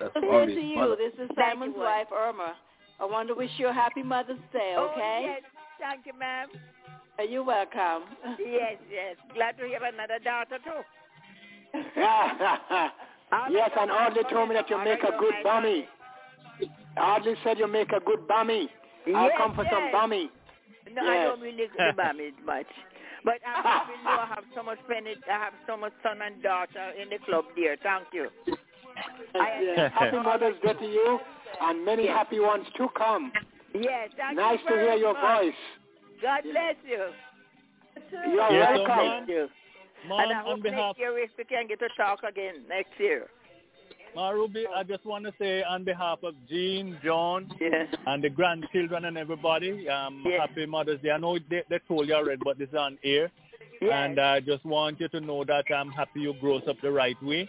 [0.00, 0.76] That's Good Audley's to you.
[0.76, 0.96] mother.
[0.96, 2.54] This is Simon's you, wife, Irma.
[2.98, 5.22] I want to wish you a happy Mother's Day, Oh, okay?
[5.26, 5.42] yes.
[5.78, 6.48] Thank you, ma'am.
[7.28, 8.04] You're welcome.
[8.38, 9.16] Yes, yes.
[9.34, 10.82] Glad to have another daughter, too.
[13.52, 15.86] yes, and Audley told me that you make a good bummy.
[16.98, 18.70] Audrey said you make a good bummy.
[19.14, 20.30] I'll Yes, come for some bummy.
[20.92, 22.66] No, I don't really about it much.
[23.24, 26.42] But I'm happy to I have so much friend, I have so much son and
[26.42, 27.76] daughter in the club there.
[27.82, 28.28] Thank you.
[29.34, 31.18] I- Happy Mother's Day to you,
[31.60, 33.32] and many happy ones to come.
[33.74, 35.42] Yes, thank Nice you to hear your much.
[35.44, 35.54] voice.
[36.22, 37.06] God bless you.
[38.12, 38.96] You're Yes, welcome.
[38.96, 39.48] Thank you.
[40.08, 42.64] Mom, and I on hope behalf next year if we can get to talk again
[42.68, 43.26] next year.
[44.16, 47.86] Ma Ruby, I just want to say on behalf of Jean, John, Yes.
[48.06, 50.40] and the grandchildren and everybody, um, Yes.
[50.40, 51.10] happy Mother's Day.
[51.12, 53.30] I know they, they told you already, but this is on air.
[53.80, 53.92] Yes.
[53.92, 57.16] And I just want you to know that I'm happy you grew up the right
[57.22, 57.48] way.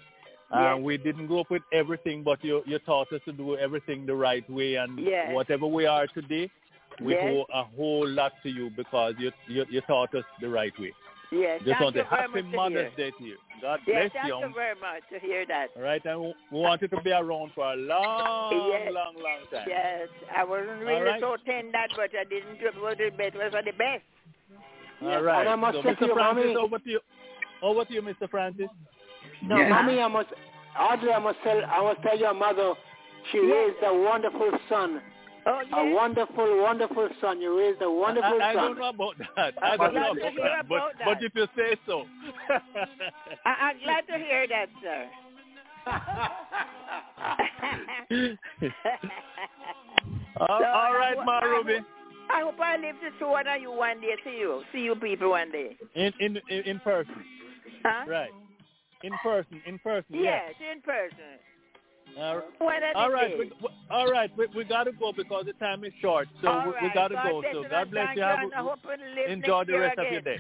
[0.53, 0.83] Uh, Yes.
[0.83, 4.15] We didn't grow up with everything, but you, you taught us to do everything the
[4.15, 4.75] right way.
[4.75, 5.33] And Yes.
[5.33, 6.49] whatever we are today,
[7.01, 7.23] we Yes.
[7.23, 10.93] owe a whole lot to you because you, you, you taught us the right way.
[11.31, 11.61] Yes.
[11.63, 13.11] Just thank you to very happy much to Mother's hear.
[13.11, 13.37] Day to you.
[13.61, 14.39] God Yes, bless thank you.
[14.47, 15.67] you very much to hear that.
[15.77, 18.91] All right, and we we want you to be around for a long, Yes.
[18.91, 19.65] long, long time.
[19.69, 21.21] Yes, I wasn't really All right.
[21.21, 22.97] so ten that, but I didn't do it.
[22.97, 24.03] The best was the best.
[25.01, 25.41] All right.
[25.41, 26.13] And I must so, say to Mr.
[26.13, 26.99] Francis, Mommy- over to you.
[27.61, 28.29] Over to you, Mr.
[28.29, 28.67] Francis.
[29.43, 29.69] No, Yes.
[29.69, 30.29] mommy, I must,
[30.79, 32.73] Audley, I must tell, I must tell your mother,
[33.31, 33.51] she Yes.
[33.73, 35.01] raised a wonderful son.
[35.43, 37.41] Oh, A wonderful, wonderful son.
[37.41, 38.63] You raised a wonderful I, I son.
[38.63, 39.53] don't know about that.
[39.63, 40.69] I don't know about hear that.
[40.69, 41.05] But, that.
[41.05, 42.05] but if you say so.
[43.45, 45.09] I, I'm glad to hear that, sir.
[50.37, 51.73] all, uh, So, all I Ma I Ruby.
[51.77, 51.85] hope-
[52.33, 54.15] I hope I live to see one of you one day.
[54.23, 55.75] See you, see you people one day.
[55.95, 57.25] In, in, in, in person.
[57.83, 58.05] Huh?
[58.07, 58.29] Right.
[59.03, 59.61] In person.
[59.65, 60.05] In person.
[60.09, 61.39] Yes, in person.
[62.19, 63.39] All One of all the right, days.
[63.39, 64.29] we, we- all right.
[64.37, 66.27] We, we got to go because the time is short.
[66.41, 66.93] So All we, we right.
[66.93, 67.43] got to God go.
[67.53, 68.21] So God bless you.
[68.21, 70.37] Have and I a, hope to live enjoy the year rest of your day.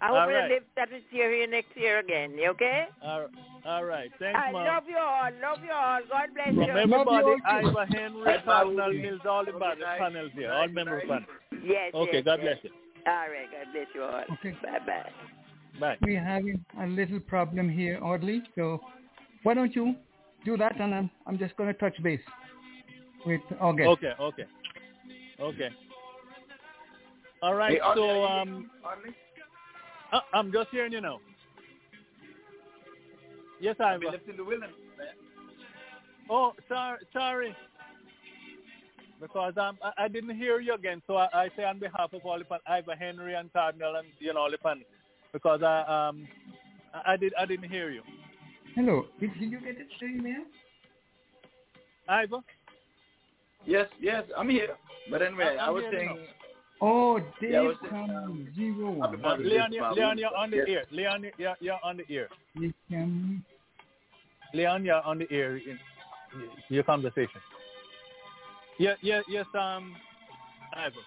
[0.00, 0.50] I hope All to right.
[0.50, 2.36] live that is here here next year again.
[2.50, 2.84] Okay?
[3.04, 3.28] All,
[3.64, 4.10] all right.
[4.18, 4.64] Thanks, I Mom.
[4.66, 5.30] love you all.
[5.40, 6.00] Love you all.
[6.10, 6.70] God bless From you.
[6.70, 7.68] everybody, you all, too.
[7.68, 11.22] Ivor Henry, Cardinal Mills, all the panel- panels here, all member panels.
[11.64, 11.94] Yes.
[11.94, 12.58] Okay, yes, God yes.
[12.60, 12.70] bless you.
[13.06, 13.48] All right.
[13.52, 14.24] God bless you all.
[14.34, 14.56] Okay.
[14.62, 15.10] Bye bye.
[15.80, 15.96] Bye.
[16.02, 18.42] We're having a little problem here, Audley.
[18.54, 18.80] So
[19.42, 19.94] why don't you
[20.44, 22.20] do that, and I'm, I'm just going to touch base
[23.24, 23.88] with August.
[23.88, 24.44] Okay, okay,
[25.40, 25.68] okay.
[27.42, 27.72] All right.
[27.72, 28.70] Hey, so um,
[30.12, 31.20] uh, I'm just hearing you now.
[33.60, 33.98] Yes, I've Ivor.
[34.00, 34.70] been left in the wilderness.
[36.28, 37.56] Oh, sorry, sorry.
[39.20, 42.24] Because um, I, I didn't hear you again, so I, I say on behalf of
[42.24, 44.82] all the pan, Ivor Henry and Cardinal and you know all the pan,
[45.36, 46.26] because I um
[46.94, 48.02] I, I did I didn't hear you.
[48.74, 49.04] Hello.
[49.20, 50.44] Did, did you get it, the email?
[52.08, 52.38] Ivor.
[53.66, 54.76] Yes, yes, I'm here.
[55.10, 56.22] But anyway, I'm I was saying, now.
[56.80, 59.22] Oh, Dave Yeah, I was- from zero Happy.
[59.22, 59.94] Uh, Leon, you- Mom.
[59.94, 60.68] Leon, you're on the Yes.
[60.68, 60.84] ear.
[60.90, 62.28] Leon, you're, you're on the ear.
[62.54, 63.44] You can
[64.54, 65.78] Leon, you're on the ear in
[66.68, 67.40] your conversation.
[68.78, 69.96] Yeah, yeah, yes, um,
[70.74, 71.00] Ivor.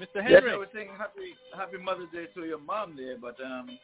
[0.00, 0.16] Mr.
[0.16, 0.52] Yes, Henry.
[0.52, 3.78] I was saying happy Happy Mother's Day to your mom there, but um,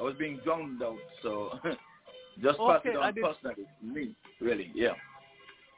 [0.00, 1.50] I was being drowned out, so
[2.42, 3.66] just pass Okay, it on personally.
[3.80, 4.94] Me, really, yeah.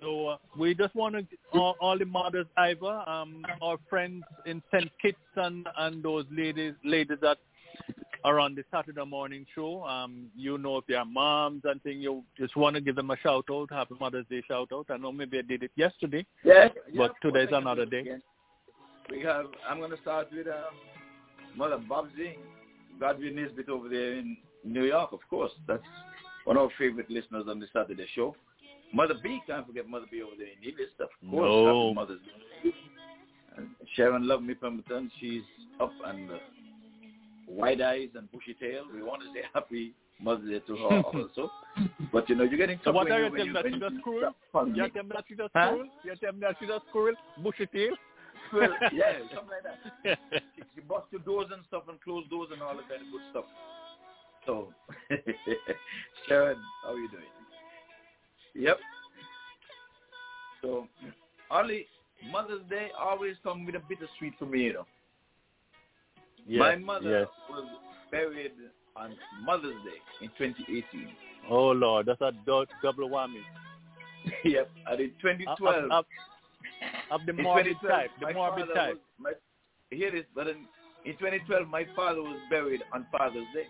[0.00, 4.60] So uh, we just want to all, all the mothers, Ivor, um, our friends in
[4.74, 4.90] St.
[5.00, 7.38] Kitts and, and those ladies, ladies that
[8.24, 9.84] are on the Saturday morning show.
[9.84, 13.16] Um, you know, if they're moms and things, you just want to give them a
[13.18, 14.86] shout out, Happy Mother's Day shout out.
[14.90, 18.00] I know maybe I did it yesterday, Yeah, yeah, but course, today's another day.
[18.00, 18.22] again.
[19.10, 19.46] We have.
[19.68, 20.70] I'm going to start with uh,
[21.56, 22.36] Mother Bobsy,
[23.00, 25.12] Godwin Nisbet over there in New York.
[25.12, 25.82] Of course, that's
[26.44, 28.36] one of our favorite listeners on the Saturday show.
[28.94, 30.92] Mother B, can't forget Mother B over there in Nevis.
[31.00, 31.88] Of course, No.
[31.88, 32.20] Happy Mother's
[32.64, 32.72] Day.
[33.56, 35.42] And Sharon Love Me Pemberton, she's
[35.80, 36.34] up and uh,
[37.48, 38.84] wide eyes and bushy tail.
[38.92, 41.50] We want to say Happy Mother's Day to her also.
[42.12, 43.80] But you know, you're getting So tough what when are you, you when telling you,
[43.80, 45.88] when you stop calling You're telling me that she's a squirrel?
[46.04, 47.14] You're telling me that she's a squirrel?
[47.42, 47.92] Bushy tail?
[48.52, 50.18] Well, yeah, something like that.
[50.56, 53.10] She, she busts your doors and stuff and close doors and all that kind of
[53.10, 53.44] good stuff.
[54.44, 54.68] So,
[56.28, 57.22] Sharon, how are you doing?
[58.54, 58.78] Yep.
[60.60, 60.86] So,
[61.50, 61.86] only
[62.30, 64.86] Mother's Day always come with a bittersweet for me, you know.
[66.46, 67.28] Yes, My mother yes.
[67.48, 67.68] was
[68.10, 68.52] buried
[68.96, 69.14] on
[69.44, 71.08] Mother's Day in 2018.
[71.50, 73.42] Oh, Lord, that's a double whammy.
[74.44, 75.84] yep, and in 2012.
[75.84, 76.04] Of, of,
[77.10, 78.94] of the morbid 2012, type, the morbid type.
[78.94, 79.32] Was, my,
[79.96, 80.56] hear this, but in,
[81.04, 83.66] in 2012, my father was buried on Father's Day.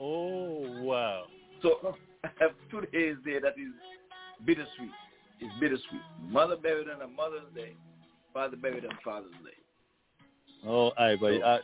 [0.00, 1.24] Oh, wow.
[1.62, 3.72] So I have two days there that is
[4.46, 4.90] bittersweet.
[5.40, 6.00] It's bittersweet.
[6.20, 7.74] Mother buried on a Mother's Day,
[8.32, 9.61] father buried on Father's Day.
[10.66, 11.40] Oh, Ivor.
[11.44, 11.58] Uh,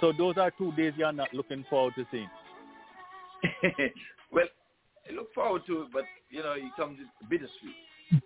[0.00, 2.30] so those are two days you're not looking forward to seeing.
[4.32, 4.46] well,
[5.08, 7.74] I look forward to it, but you know, it comes with bittersweet.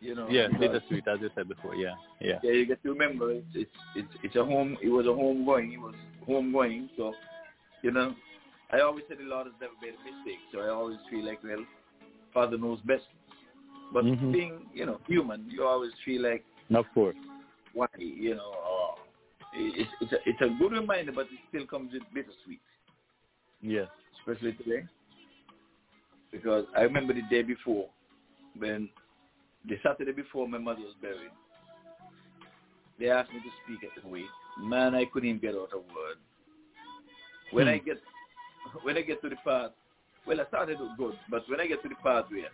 [0.01, 0.29] You know.
[0.29, 1.75] yeah, bittersweet, as you said before.
[1.75, 2.39] Yeah, yeah.
[2.43, 4.77] Yeah, you get to remember it's it's it's, it's a home.
[4.83, 5.73] It was a home going.
[5.73, 5.95] It was
[6.27, 6.91] home going.
[6.97, 7.15] So,
[7.83, 8.15] you know,
[8.73, 10.41] I always say the Lord has never made a mistake.
[10.53, 11.65] So I always feel like, well,
[12.35, 13.05] Father knows best.
[13.93, 14.33] But Mhm.
[14.33, 17.17] being, you know, human, you always feel like, Of course.
[17.73, 18.53] why, you know,
[19.57, 22.61] it's it's a, it's a good reminder, but it still comes with bittersweet,
[23.63, 23.89] Yes.
[24.21, 24.85] especially today.
[26.33, 27.89] Because I remember the day before,
[28.59, 28.89] when
[29.69, 31.31] the Saturday before my mother was buried,
[32.99, 34.25] they asked me to speak at the wake.
[34.59, 36.19] Man, I couldn't even get out a word.
[37.53, 37.75] When Hmm.
[37.75, 37.99] I get
[38.83, 39.73] when I get to the part,
[40.27, 42.49] well, I started good, but when I get to the part where,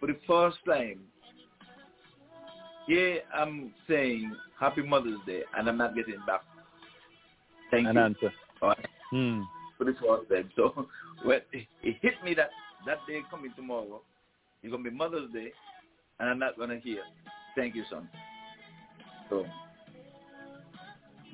[0.00, 1.00] for the first time,
[2.88, 6.40] yeah, I'm saying Happy Mother's Day, and I'm not getting back.
[7.70, 8.02] Thank An you.
[8.02, 8.32] answer.
[8.62, 9.42] All right Hmm.
[9.78, 10.50] for the first time.
[10.56, 10.86] So
[11.22, 12.50] when it, it hit me that
[12.86, 14.02] that day coming tomorrow,
[14.62, 15.52] it's gonna be Mother's Day,
[16.20, 17.02] and I'm not gonna hear,
[17.56, 18.08] "Thank you, son."
[19.30, 19.46] So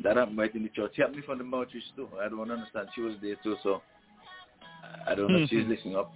[0.02, 0.92] that happened right in the church.
[0.94, 2.08] She happened from the Mauritius too.
[2.20, 2.88] I don't understand.
[2.94, 3.82] She was there too, so
[5.06, 6.12] I don't know if she's listening up.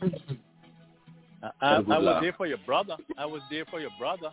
[1.42, 2.22] I, I, Have a good I was laugh.
[2.22, 2.96] there for your brother.
[3.16, 4.30] I was there for your brother.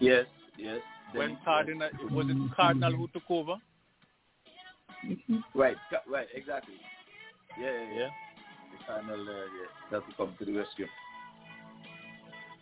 [0.00, 0.26] Yes,
[0.58, 0.80] yes.
[1.12, 3.54] When Cardinal, was it Cardinal who took over?
[5.54, 6.74] Right, ca- right, exactly.
[7.60, 7.98] Yeah, yeah, yeah.
[7.98, 8.08] Yeah.
[8.72, 10.86] The final, uh, yeah, that to come to the rescue.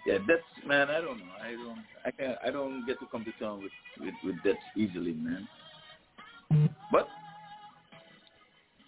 [0.06, 0.90] Yeah, that's man.
[0.90, 1.32] I don't know.
[1.42, 1.78] I don't.
[2.04, 2.36] I can.
[2.44, 3.72] I don't get to come to terms with
[4.04, 5.48] with with that easily, man.
[6.90, 7.06] But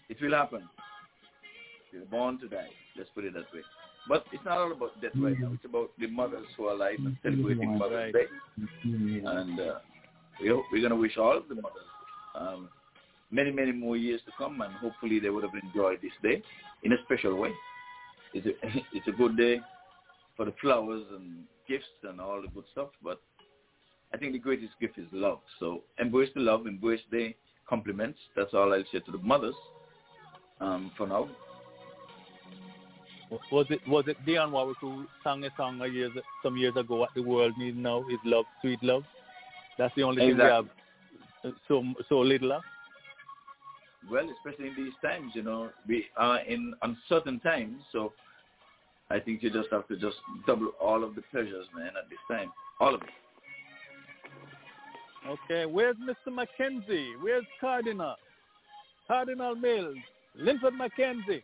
[0.09, 0.69] it will happen.
[1.93, 2.69] You're born to die.
[2.97, 3.63] Let's put it that way.
[4.09, 5.53] But it's not all about death right now.
[5.55, 8.13] It's about the mothers who are alive and celebrating Mother's Right.
[8.13, 8.27] Day.
[9.25, 9.79] And uh,
[10.43, 11.89] we hope, we're going to wish all of the mothers
[12.35, 12.69] um,
[13.31, 16.43] many, many more years to come, and hopefully they would have enjoyed this day
[16.83, 17.51] in a special way.
[18.33, 18.51] It's a,
[18.97, 19.61] it's a good day
[20.37, 23.21] for the flowers and gifts and all the good stuff, but
[24.13, 25.41] I think the greatest gift is love.
[25.59, 27.35] So embrace the love, embrace the
[27.69, 28.19] compliments.
[28.37, 29.55] That's all I'll say to the mothers
[30.61, 31.29] um, for now.
[33.51, 36.13] Was it was it Dionne Warwick who sang a song a years,
[36.43, 36.97] some years ago?
[36.97, 39.03] What the world needs now is love, sweet love.
[39.79, 40.67] That's the only thing we have
[41.45, 42.63] uh, so so little of.
[44.11, 48.13] Well, especially in these times, you know, we are in uncertain times, so
[49.11, 52.19] I think you just have to just double all of the pleasures, man, at this
[52.29, 52.53] time.
[52.81, 53.09] All of it.
[55.27, 56.33] Okay, where's Mr.
[56.33, 57.13] Mackenzie?
[57.21, 58.17] Where's Cardinal?
[59.07, 59.97] Cardinal Mills,
[60.37, 61.43] Linford Mackenzie,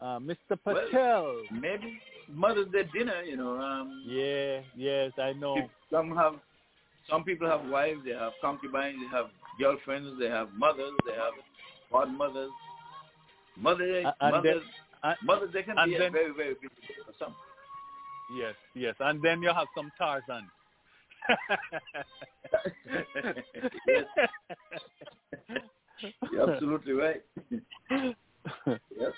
[0.00, 0.58] uh, Mr.
[0.62, 0.90] Patel.
[0.92, 2.00] Well, maybe
[2.32, 3.58] Mother's Day dinner, you know.
[3.60, 5.68] Um, yeah, yes, I know.
[5.90, 6.34] Some have,
[7.08, 9.26] some people have wives, they have concubines, they have
[9.58, 11.32] girlfriends, they have mothers, they have
[11.92, 12.50] godmothers.
[13.56, 14.62] Mother, Uh, and mothers,
[15.02, 17.34] then- mothers, they can and be then- very, very busy day for some.
[18.36, 20.50] Yes, yes, and then you have some Tarzan.
[23.86, 24.04] Yes.
[26.30, 27.22] You're absolutely right.
[27.90, 29.12] yes.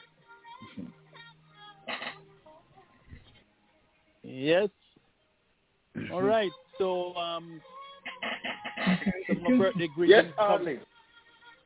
[4.22, 4.68] Yes.
[6.12, 6.50] All right.
[6.78, 7.60] So, um,
[9.44, 10.26] some birthday greetings.
[10.26, 10.78] Yes, Audley.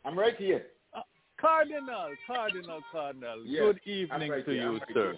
[0.04, 0.66] I'm right here.
[1.42, 3.42] Uh, Cardinal, Cardinal, Cardinal.
[3.44, 5.12] Yes, Good evening right to here, you, right sir.
[5.12, 5.16] here.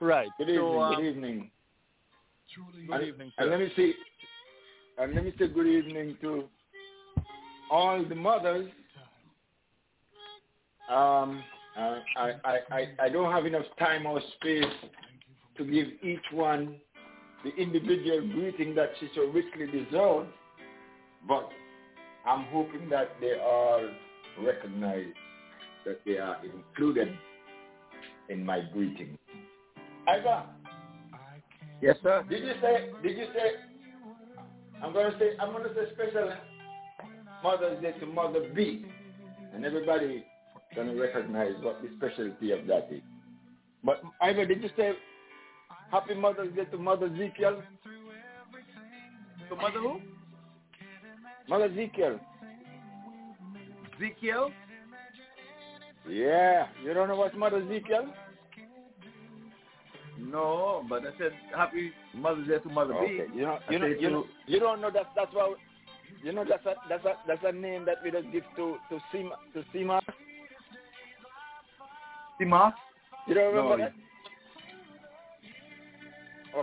[0.00, 0.28] Right.
[0.38, 0.60] Good evening.
[0.64, 1.50] So, um, good evening.
[2.86, 3.94] Good and, evening, and let me see.
[4.98, 6.44] And let me say good evening to
[7.70, 8.68] all the mothers.
[10.90, 11.42] Um,
[11.78, 14.64] uh, I, I, I, I don't have enough time or space
[15.58, 16.76] to give each one
[17.44, 20.28] the individual greeting that she so richly deserves,
[21.28, 21.48] but
[22.26, 23.88] I'm hoping that they are
[24.42, 25.14] recognized,
[25.84, 27.16] that they are included
[28.28, 29.18] in my greeting.
[30.06, 30.44] Ivor,
[31.80, 32.24] Yes, sir.
[32.28, 32.90] did you say?
[33.02, 33.50] Did you say?
[34.82, 35.30] I'm gonna say.
[35.40, 36.32] I'm gonna say special
[37.42, 38.84] Mother's Day to Mother B,
[39.54, 40.24] and everybody
[40.74, 43.02] gonna recognize what the specialty of that is.
[43.84, 44.92] But Ivor, did you say
[45.90, 47.62] Happy Mother's Day to Mother Ezekiel?
[49.48, 50.00] To Mother who?
[51.48, 52.18] Mother Ezekiel.
[53.96, 54.50] Ezekiel?
[56.08, 58.12] Yeah, you don't know what's Mother Ezekiel?
[60.18, 63.38] No, but I said Happy Mother's Day to Mother Okay, B.
[63.38, 65.06] you know, you know, you know, you don't know that.
[65.14, 65.54] That's why.
[66.24, 68.98] You know that's a that's a that's a name that we just give to to
[69.14, 70.00] Sima to Sima.
[72.40, 72.72] Sima?
[73.28, 73.92] You don't remember No, that?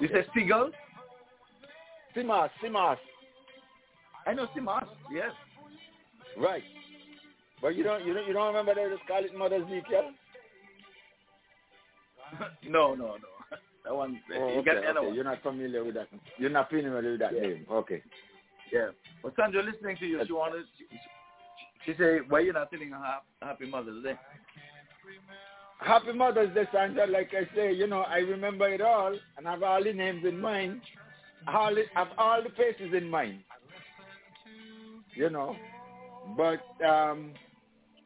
[0.01, 0.72] You said Seagull?
[2.15, 2.97] Simas, Simas.
[4.26, 5.31] I know Simas, yes.
[6.38, 6.63] Right.
[7.61, 8.73] But you don't you don't you don't remember
[9.07, 10.11] call it Mother Ezekiel?
[12.69, 13.18] no, no, no.
[13.86, 15.06] That one, Oh, you okay, the other okay.
[15.07, 15.15] one.
[15.15, 16.07] You're not familiar with that.
[16.40, 17.41] You're not familiar with that Yeah.
[17.41, 17.68] name.
[17.72, 18.02] Okay.
[18.73, 18.90] Yeah.
[19.22, 20.86] Well, Sandra, listening to you, she wanted, she,
[21.86, 24.18] she said, why you not telling her Happy Mother's Day?
[25.80, 27.06] Happy Mother's Day, Sandra.
[27.06, 30.26] Like I say, you know, I remember it all and I have all the names
[30.26, 30.82] in mind.
[31.48, 33.44] All have all the faces in mind.
[35.15, 35.56] You know,
[36.36, 37.34] but um,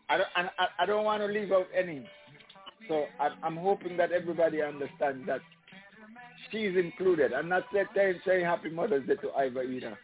[0.09, 0.49] I don't, I,
[0.79, 2.05] I don't want to leave out any.
[2.87, 5.41] So I, I'm hoping that everybody understands that
[6.51, 7.33] she's included.
[7.33, 9.97] I'm not saying, saying Happy Mother's Day to Ivor either.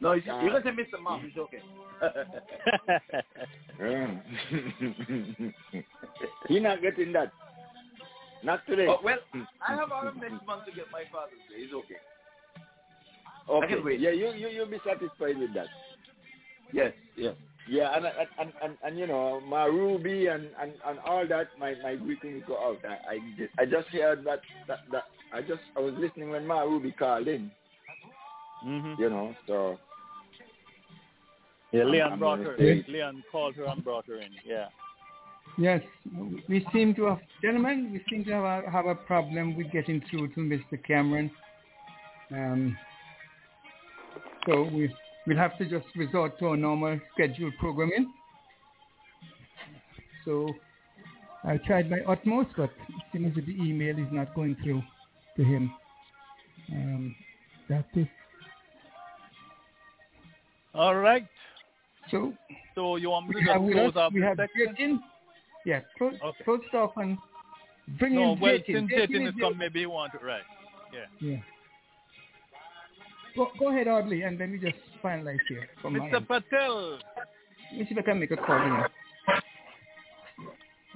[0.00, 0.98] No, you, Uh, you can say Mr.
[1.02, 1.62] Mom, it's okay.
[6.48, 7.32] You're not getting that.
[8.42, 8.86] Not today.
[8.88, 9.18] oh, well,
[9.66, 11.56] I have all of next month to get my Father's Day.
[11.64, 11.96] It's okay.
[13.48, 13.96] Okay.
[13.98, 15.66] Yeah, you you you'll be satisfied with that.
[16.72, 17.34] Yes, yes.
[17.70, 21.48] Yeah, and and and, and, and you know, my Ruby and, and, and all that,
[21.58, 22.78] my my greetings go out.
[22.84, 26.46] I I just, I just heard that, that that I just I was listening when
[26.46, 27.50] my Ruby called in.
[28.66, 29.00] Mm-hmm.
[29.00, 29.78] You know, so
[31.72, 32.92] Yeah, I'm- Leon I'm brought her say- in.
[32.92, 34.30] Leon called her and brought her in.
[34.44, 34.66] Yeah.
[35.58, 35.80] Yes,
[36.48, 40.00] we seem to have, gentlemen, we seem to have a, have a problem with getting
[40.08, 40.82] through to Mr.
[40.86, 41.30] Cameron.
[42.30, 42.76] Um,
[44.46, 44.94] so we,
[45.26, 48.12] we'll have to just resort to our normal scheduled programming.
[50.24, 50.52] So
[51.44, 54.82] I tried my utmost, but it seems that the email is not going through
[55.36, 55.72] to him.
[56.72, 57.16] Um,
[57.68, 58.06] that is,
[60.74, 61.26] All right.
[62.10, 62.32] so
[62.74, 64.36] So you want me to close up we the have?
[64.38, 64.98] Jatin.
[65.66, 66.44] Yeah, close, Okay.
[66.44, 67.18] close off and
[67.98, 68.66] bring No, in well, Jatin.
[68.66, 70.42] since Jatin Jatin is come, maybe you want it right.
[70.92, 71.06] Yeah.
[71.20, 71.36] Yeah.
[73.36, 75.68] Go, go ahead, Audley, and let me just finalize here.
[75.82, 76.26] From Mr.
[76.26, 76.98] Patel.
[77.72, 78.88] Let me see if I can make a call here.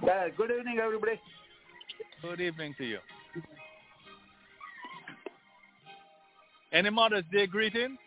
[0.04, 1.20] Yeah, good evening, everybody.
[2.22, 2.98] Good evening to you.
[6.72, 7.98] Any Mother's Day greetings?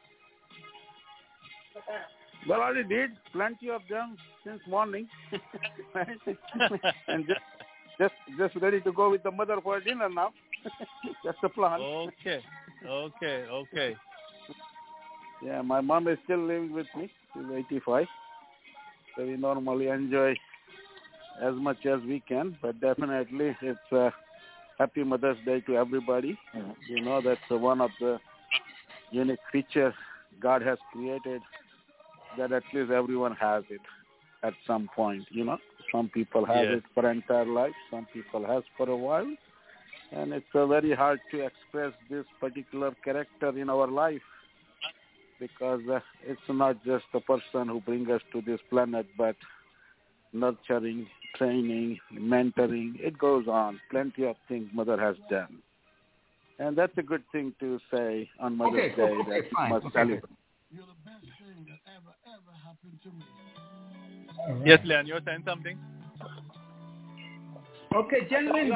[2.48, 5.08] Well, I already did plenty of them since morning,
[7.08, 7.40] and just
[8.00, 10.32] just just ready to go with the mother for dinner now.
[11.26, 11.80] That's the plan.
[11.82, 12.42] Okay.
[12.86, 13.46] Okay.
[13.50, 13.96] Okay.
[15.44, 17.10] Yeah, my mom is still living with me.
[17.34, 18.08] She's 85.
[19.16, 20.32] So we normally enjoy
[21.42, 24.12] as much as we can, but definitely it's a
[24.80, 26.38] happy Mother's Day to everybody.
[26.90, 28.20] You know, that's one of the
[29.12, 29.94] unique features
[30.42, 31.42] God has created
[32.38, 33.82] that at least everyone has it
[34.44, 35.58] at some point, you know.
[35.92, 36.78] Some people have Yes.
[36.78, 39.32] it for entire life, some people has for a while.
[40.12, 44.22] And it's uh, very hard to express this particular character in our life
[45.40, 49.36] because uh, it's not just the person who brings us to this planet, but
[50.34, 52.94] nurturing, training, mentoring.
[53.00, 53.80] It goes on.
[53.92, 55.60] Plenty of things Mother has done.
[56.60, 59.86] And that's a good thing to say on Mother's Okay, Day okay, that fine, must
[59.88, 59.94] okay.
[59.94, 60.24] celebrate.
[64.40, 64.68] All right.
[64.68, 65.78] Yes, Leon, you're saying something?
[67.96, 68.72] Okay, gentlemen,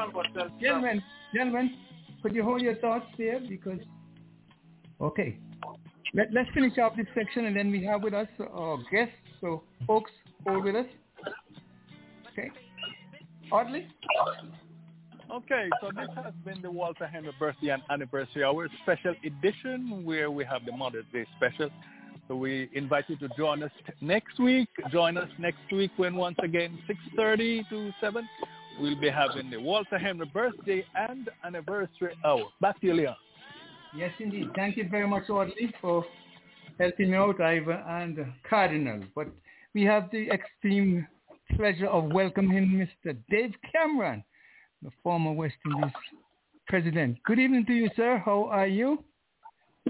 [0.59, 1.01] gentlemen,
[1.35, 1.77] gentlemen,
[2.23, 3.79] could you hold your thoughts there because
[5.01, 5.37] Okay.
[6.13, 9.13] Let, let's finish off this section and then we have with us our guests.
[9.39, 10.11] So folks,
[10.45, 10.85] hold with us.
[12.31, 12.49] Okay.
[13.51, 13.87] Audley?
[15.33, 20.29] Okay, so this has been the Walter Henry birthday and anniversary hour special edition where
[20.29, 21.69] we have the Mother's Day special.
[22.27, 23.71] So we invite you to join us
[24.01, 24.69] next week.
[24.91, 26.77] Join us next week when once again
[27.17, 28.27] 6.30 to 7
[28.79, 32.45] we'll be having the Walter Henry birthday and anniversary hour.
[32.59, 33.15] Back to you, Leon.
[33.95, 34.49] Yes, indeed.
[34.55, 36.05] Thank you very much, Audley, for
[36.79, 38.17] helping me out, Ivor and
[38.49, 39.01] Cardinal.
[39.15, 39.27] But
[39.73, 41.07] we have the extreme
[41.55, 43.17] pleasure of welcoming Mr.
[43.29, 44.23] Dave Cameron,
[44.81, 45.91] the former West Indies
[46.67, 47.17] president.
[47.25, 48.21] Good evening to you, sir.
[48.23, 49.03] How are you?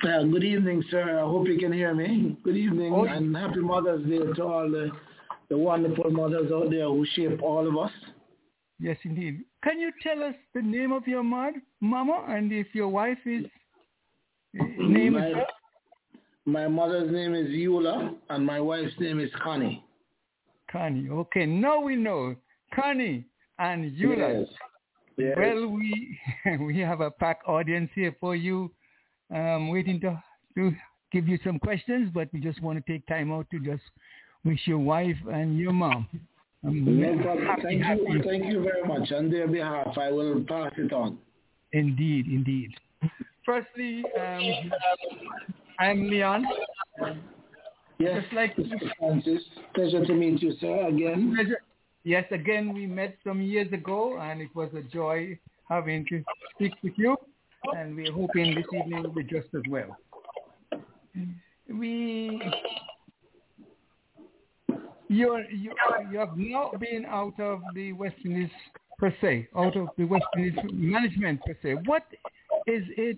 [0.03, 1.19] Uh, good evening, sir.
[1.19, 2.37] I hope you can hear me.
[2.43, 4.89] Good evening oh, and happy Mother's Day to all the,
[5.49, 7.91] the wonderful mothers out there who shape all of us.
[8.79, 9.41] Yes, indeed.
[9.63, 13.45] Can you tell us the name of your mother, mama, and if your wife is
[14.53, 15.35] name my, is?
[16.45, 19.83] My mother's name is Eula, and my wife's name is Connie.
[20.71, 21.09] Connie.
[21.09, 22.35] Okay, now we know
[22.73, 23.25] Connie
[23.59, 24.39] and Eula.
[24.39, 24.47] Yes.
[25.17, 25.35] Yes.
[25.37, 26.17] Well, we
[26.61, 28.71] we have a packed audience here for you,
[29.33, 30.21] um, waiting to
[30.55, 30.73] to
[31.11, 33.83] give you some questions, but we just want to take time out to just
[34.43, 36.07] wish your wife and your mom.
[36.63, 37.45] Um, no problem.
[37.45, 38.01] happy, Thank happy.
[38.07, 38.23] you.
[38.23, 39.11] Thank you very much.
[39.11, 41.17] On their behalf, I will pass it on.
[41.73, 42.71] Indeed, indeed.
[43.45, 44.71] Firstly, um,
[45.79, 46.45] I'm Leon.
[47.97, 48.89] Yes, Just like Mr.
[48.99, 49.41] Francis.
[49.73, 51.33] Pleasure to meet you, sir, again.
[51.35, 51.61] Pleasure.
[52.03, 55.37] Yes, again, we met some years ago, and it was a joy
[55.69, 56.23] having to
[56.55, 57.15] speak with you,
[57.77, 59.95] and we're hoping this evening will be just as well.
[61.69, 62.41] We,
[65.07, 65.73] you're, you,
[66.11, 68.49] you have now been out of the West Indies
[68.97, 71.75] per se, out of the West Indies management per se.
[71.85, 72.03] What
[72.67, 73.17] is it?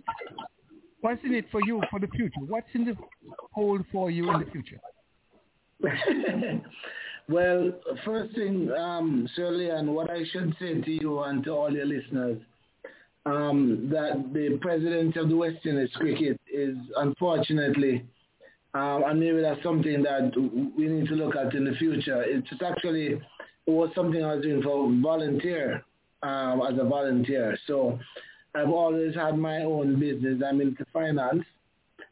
[1.02, 2.40] What's in it for you for the future?
[2.48, 2.96] What's in the
[3.52, 4.80] hold for you in the future?
[7.28, 7.72] well,
[8.06, 11.86] first thing, um, Shirley, and what I should say to you and to all your
[11.86, 12.40] listeners,
[13.26, 18.06] um, that the president of the West Indies cricket is unfortunately,
[18.74, 20.32] um, and maybe that's something that
[20.78, 22.24] we need to look at in the future.
[22.24, 23.20] It's actually
[23.66, 25.84] it was something I was doing for volunteer
[26.22, 27.58] um, as a volunteer.
[27.68, 28.00] So
[28.56, 30.42] I've always had my own business.
[30.46, 31.44] I'm into finance.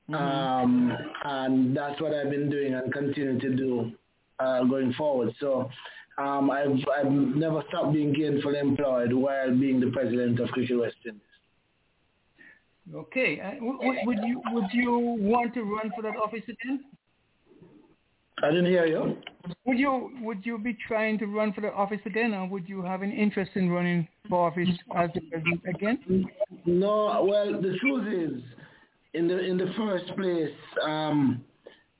[0.09, 0.15] Mm-hmm.
[0.15, 3.91] Um, and that's what I've been doing and continue to do
[4.39, 5.34] uh, going forward.
[5.39, 5.69] So
[6.18, 10.95] um, I've, I've never stopped being gainfully employed while being the president of Cricket West
[11.05, 11.22] Indies.
[12.93, 13.39] Okay.
[13.39, 16.84] Uh, w- would you would you want to run for that office again?
[18.43, 19.18] I didn't hear you.
[19.65, 22.81] Would you would you be trying to run for the office again, or would you
[22.84, 26.26] have an interest in running for office as the president again?
[26.65, 27.26] No.
[27.27, 28.43] Well, the truth is,
[29.13, 31.43] in the in the first place, um,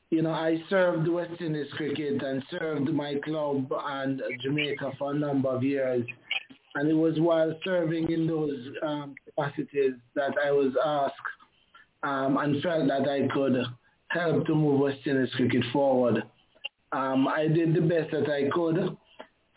[0.10, 5.18] you know, I served West Indies cricket and served my club and Jamaica for a
[5.18, 6.06] number of years,
[6.76, 11.16] and it was while serving in those um, capacities that I was asked
[12.04, 13.64] um, and felt that I could
[14.10, 16.24] help to move West Indies cricket forward.
[16.94, 18.78] Um, I did the best that I could,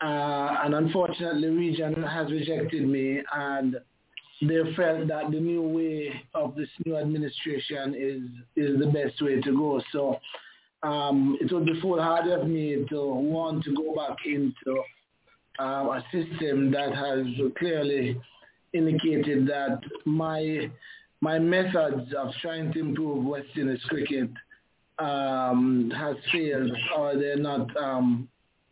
[0.01, 3.75] uh, and unfortunately, region has rejected me, and
[4.41, 8.21] they felt that the new way of this new administration is
[8.55, 9.81] is the best way to go.
[9.91, 10.19] So
[10.83, 14.81] um, it would be foolhardy of me to want to go back into
[15.59, 17.25] uh, a system that has
[17.57, 18.19] clearly
[18.73, 20.69] indicated that my
[21.21, 24.29] my methods of trying to improve West Indies cricket
[24.99, 28.27] um, has failed or they're not, um,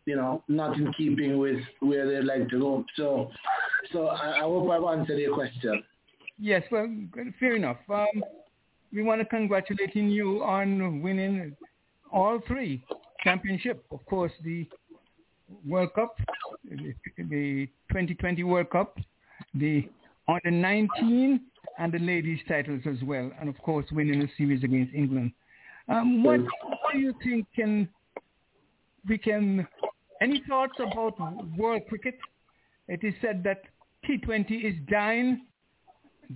[0.06, 2.84] you know, not in keeping with where they'd like to go.
[2.96, 3.30] So,
[3.92, 5.82] so I, I hope I've answered your question.
[6.38, 6.88] Yes, well,
[7.38, 7.78] fair enough.
[7.88, 8.24] Um,
[8.92, 11.56] we want to congratulate you on winning
[12.12, 12.84] all three
[13.22, 13.84] championship.
[13.90, 14.66] Of course, the
[15.66, 16.16] World Cup,
[16.64, 18.98] the 2020 World Cup,
[19.54, 19.88] the
[20.28, 21.40] under 19
[21.78, 25.32] and the ladies titles as well, and of course winning a series against England.
[25.88, 26.40] Um, what,
[26.92, 27.88] do you think can
[29.08, 29.66] we can?
[30.22, 31.18] Any thoughts about
[31.58, 32.16] world cricket?
[32.88, 33.62] It is said that
[34.08, 35.46] T20 is dying.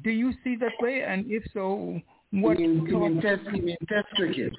[0.03, 1.03] Do you see that way?
[1.07, 2.01] And if so,
[2.33, 2.59] what?
[2.59, 4.53] You mean, you mean test, you mean test cricket?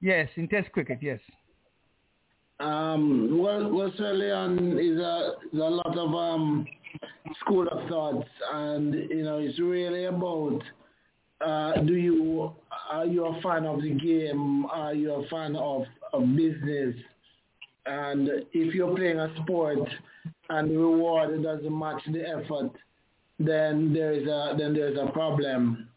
[0.00, 1.20] Yes, in test cricket, yes.
[2.60, 6.66] Um, well, well, certainly on is a, is a lot of um,
[7.40, 10.62] school of thoughts, and you know, it's really about
[11.44, 12.52] uh, do you
[12.90, 14.66] are you a fan of the game?
[14.66, 16.94] Are you a fan of, of business?
[17.86, 19.88] And if you're playing a sport
[20.50, 22.70] and the reward doesn't match the effort,
[23.38, 25.88] then there is a then there's a problem.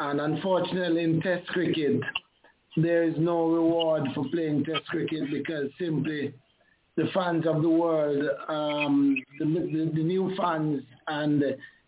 [0.00, 2.00] And unfortunately, in Test cricket,
[2.76, 6.34] there is no reward for playing Test cricket because simply
[6.96, 11.40] the fans of the world, um, the, the, the, new fans and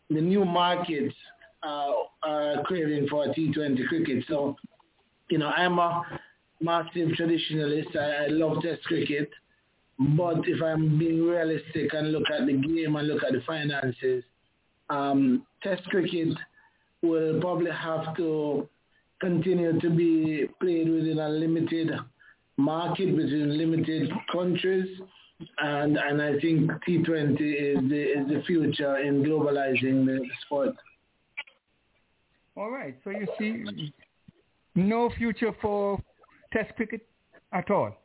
[0.08, 1.14] the new markets
[1.62, 1.92] uh,
[2.22, 4.24] are craving for T20 cricket.
[4.28, 4.56] So,
[5.28, 6.02] you know, I'm a
[6.60, 7.96] massive traditionalist.
[7.96, 9.30] I, I love Test cricket.
[9.98, 14.24] But if I'm being realistic and look at the game and look at the finances,
[14.88, 16.36] um, Test cricket
[17.02, 18.68] will probably have to
[19.20, 21.90] continue to be played within a limited
[22.56, 24.88] market within limited countries.
[25.58, 30.74] And and I think T20 is the is the future in globalizing the sport.
[32.60, 32.94] All right.
[33.04, 33.92] So you see,
[34.74, 35.98] no future for
[36.52, 37.06] Test cricket
[37.54, 37.96] at all.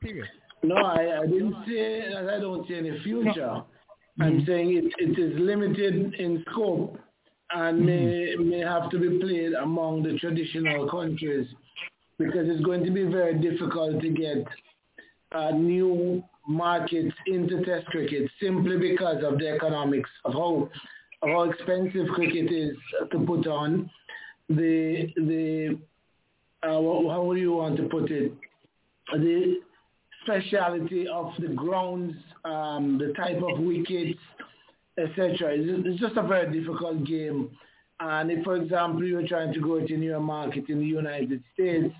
[0.00, 0.28] Period.
[0.62, 3.34] No, I, I didn't say that I don't see any future.
[3.34, 3.66] No.
[4.20, 4.46] I'm mm-hmm.
[4.46, 6.96] saying it, it is limited in scope
[7.50, 8.48] and mm-hmm.
[8.48, 11.48] may may have to be played among the traditional countries
[12.18, 14.46] because it's going to be very difficult to get
[15.34, 20.68] uh, new markets into Test cricket simply because of the economics of how
[21.22, 22.76] how expensive cricket is
[23.10, 23.90] to put on.
[24.48, 25.78] The the
[26.62, 28.32] uh, how do you want to put it?
[29.12, 29.56] The
[30.22, 34.18] speciality of the grounds, um, the type of wickets,
[34.98, 35.54] etc.
[35.54, 37.50] It's, just a very difficult game.
[38.00, 41.42] And if, for example, you're trying to go to a new market in the United
[41.54, 41.94] States,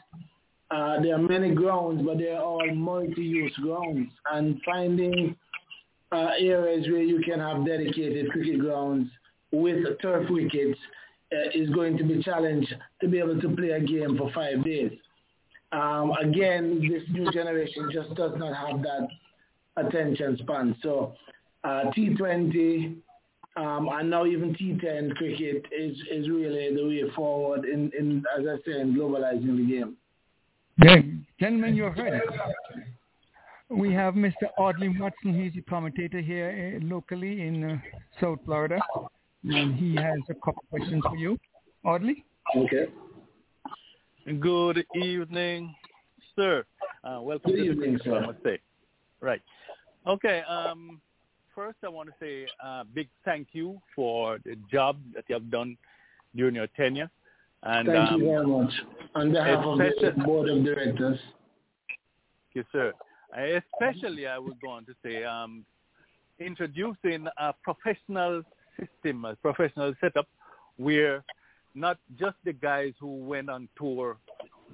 [0.70, 4.10] uh, there are many grounds, but they're all multi-use grounds.
[4.32, 5.36] And finding
[6.12, 9.08] uh, areas where you can have dedicated cricket grounds
[9.50, 10.78] with turf wickets
[11.32, 14.64] uh, is going to be challenged to be able to play a game for five
[14.64, 14.92] days.
[15.72, 19.08] Um, again, this new generation just does not have that
[19.76, 20.76] attention span.
[20.82, 21.14] So
[21.64, 22.96] uh, T20
[23.56, 28.46] um, and now even T10 cricket is, is really the way forward in, in, as
[28.46, 29.96] I say, in globalizing the game.
[30.82, 30.96] Yeah,
[31.38, 32.91] gentlemen, you have heard it.
[33.72, 34.48] We have Mr.
[34.58, 35.32] Audley Watson.
[35.32, 37.78] He's a commentator here uh, locally in uh,
[38.20, 38.78] South Florida,
[39.44, 41.38] and he has a couple questions for you.
[41.82, 42.22] Audley?
[42.54, 42.88] Okay.
[44.40, 45.74] Good evening,
[46.36, 46.64] sir.
[47.02, 48.10] Uh, welcome Good to evening, the sir.
[48.10, 48.58] Namaste.
[49.22, 49.40] Right.
[50.06, 50.42] Okay.
[50.46, 51.00] Um,
[51.54, 55.34] first, I want to say a uh, big thank you for the job that you
[55.34, 55.78] have done
[56.36, 57.10] during your tenure.
[57.62, 58.72] And, thank um, you very much.
[59.14, 61.18] On behalf of the board of directors.
[62.54, 62.92] Yes, sir.
[63.36, 65.64] Especially, I would go on to say, um,
[66.38, 68.42] introducing a professional
[68.78, 70.26] system, a professional setup
[70.76, 71.24] where
[71.74, 74.18] not just the guys who went on tour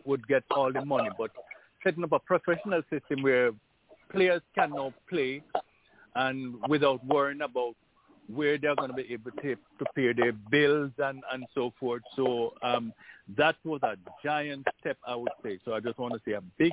[0.05, 1.30] would get all the money, but
[1.85, 3.52] setting up a professional system where
[4.10, 5.43] players can now play
[6.14, 7.74] and without worrying about
[8.28, 9.56] where they're going to be able to
[9.94, 12.02] pay their bills and, and so forth.
[12.16, 12.93] So um,
[13.36, 15.59] that was a giant step, I would say.
[15.64, 16.72] So I just want to say a big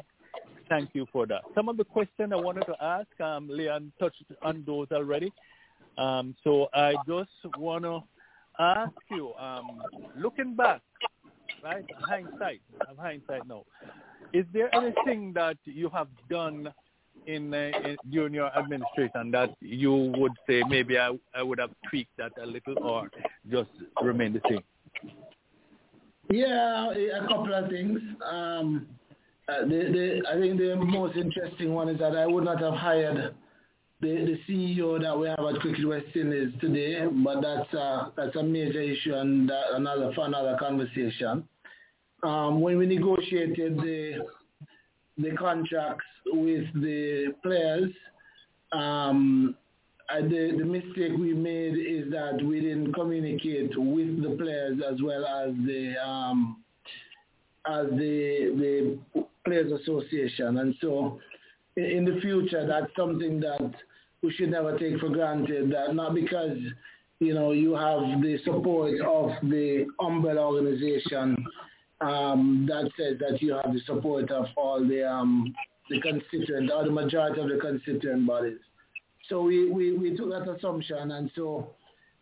[0.69, 1.41] thank you for that.
[1.53, 5.31] Some of the questions I wanted to ask, um, Leon touched on those already.
[5.97, 8.03] Um, so I just want to
[8.59, 9.81] ask you, um,
[10.17, 10.81] looking back,
[11.63, 13.63] right, hindsight, of hindsight now,
[14.33, 16.73] is there anything that you have done
[17.27, 21.71] in, uh, in during your administration that you would say maybe I, I would have
[21.89, 23.09] tweaked that a little or
[23.49, 23.69] just
[24.01, 24.63] remain the same?
[26.29, 27.99] Yeah, a couple of things.
[28.25, 28.87] Um,
[29.47, 32.73] uh, the, the, I think the most interesting one is that I would not have
[32.73, 33.35] hired
[34.01, 38.35] the, the CEO that we have at Cricket West Indies today, but that's a, that's
[38.35, 41.47] a major issue and that another for another conversation.
[42.23, 44.25] Um, when we negotiated the
[45.17, 47.91] the contracts with the players,
[48.73, 49.55] um,
[50.09, 55.01] uh, the, the mistake we made is that we didn't communicate with the players as
[55.01, 56.57] well as the um,
[57.67, 61.19] as the the players association, and so
[61.77, 63.73] in the future, that's something that
[64.21, 65.71] we should never take for granted.
[65.71, 66.57] That not because
[67.19, 71.37] you know you have the support of the umbrella organization
[72.01, 75.53] um, that says that you have the support of all the um,
[75.89, 78.57] the constituent or the majority of the constituent bodies.
[79.29, 81.71] So we, we, we took that assumption, and so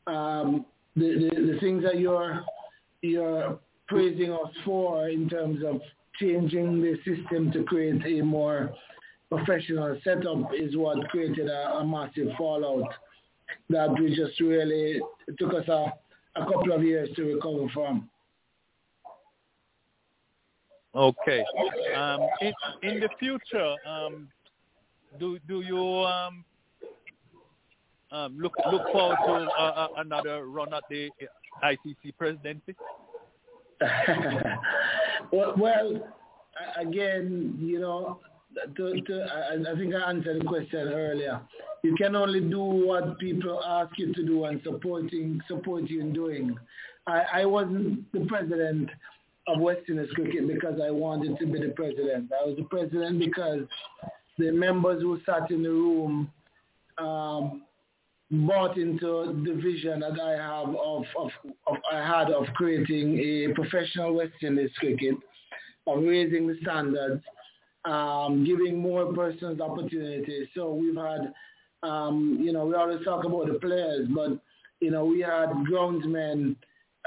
[0.08, 2.44] um, the, the the things that you're
[3.02, 5.82] you're praising us for in terms of
[6.20, 8.74] changing the system to create a more
[9.30, 12.94] professional setup is what created a, a massive fallout
[13.70, 15.02] that we just really
[15.38, 15.94] took us a,
[16.36, 18.10] a couple of years to recover from.
[20.96, 21.44] Okay.
[21.96, 22.54] Um, in,
[22.84, 24.28] in the future, um,
[25.20, 26.46] do do you um,
[28.12, 31.10] um, look look forward to uh, uh, another run at the
[31.64, 32.76] ICC presidency?
[35.32, 36.14] well,
[36.78, 38.20] again, you know,
[38.76, 41.42] to, to, I, I think I answered the question earlier.
[41.84, 46.14] You can only do what people ask you to do and supporting support you in
[46.14, 46.56] doing.
[47.08, 48.90] I, I wasn't the president
[49.48, 52.32] of West Indies cricket because I wanted to be the president.
[52.32, 53.62] I was the president because
[54.38, 56.32] the members who sat in the room
[56.98, 57.64] um,
[58.34, 61.30] bought into the vision that I have of, of,
[61.68, 65.16] of I had of creating a professional West Indies cricket,
[65.86, 67.24] of raising the standards,
[67.86, 70.48] um, giving more persons opportunities.
[70.56, 71.34] So we've had,
[71.84, 74.40] um, you know, we always talk about the players, but
[74.80, 76.56] you know, we had groundsmen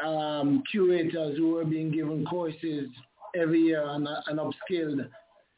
[0.04, 2.88] um, curators who were being given courses
[3.34, 5.08] every year and, and upskilled.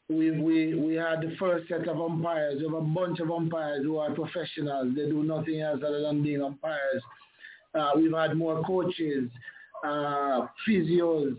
[0.09, 2.57] We, we, we had the first set of umpires.
[2.57, 4.95] We have a bunch of umpires who are professionals.
[4.95, 7.03] They do nothing else other than being umpires.
[7.75, 9.29] Uh, we've had more coaches,
[9.85, 11.37] uh, physios,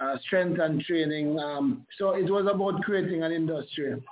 [0.00, 1.38] uh, strength and training.
[1.38, 4.02] Um, so it was about creating an industry.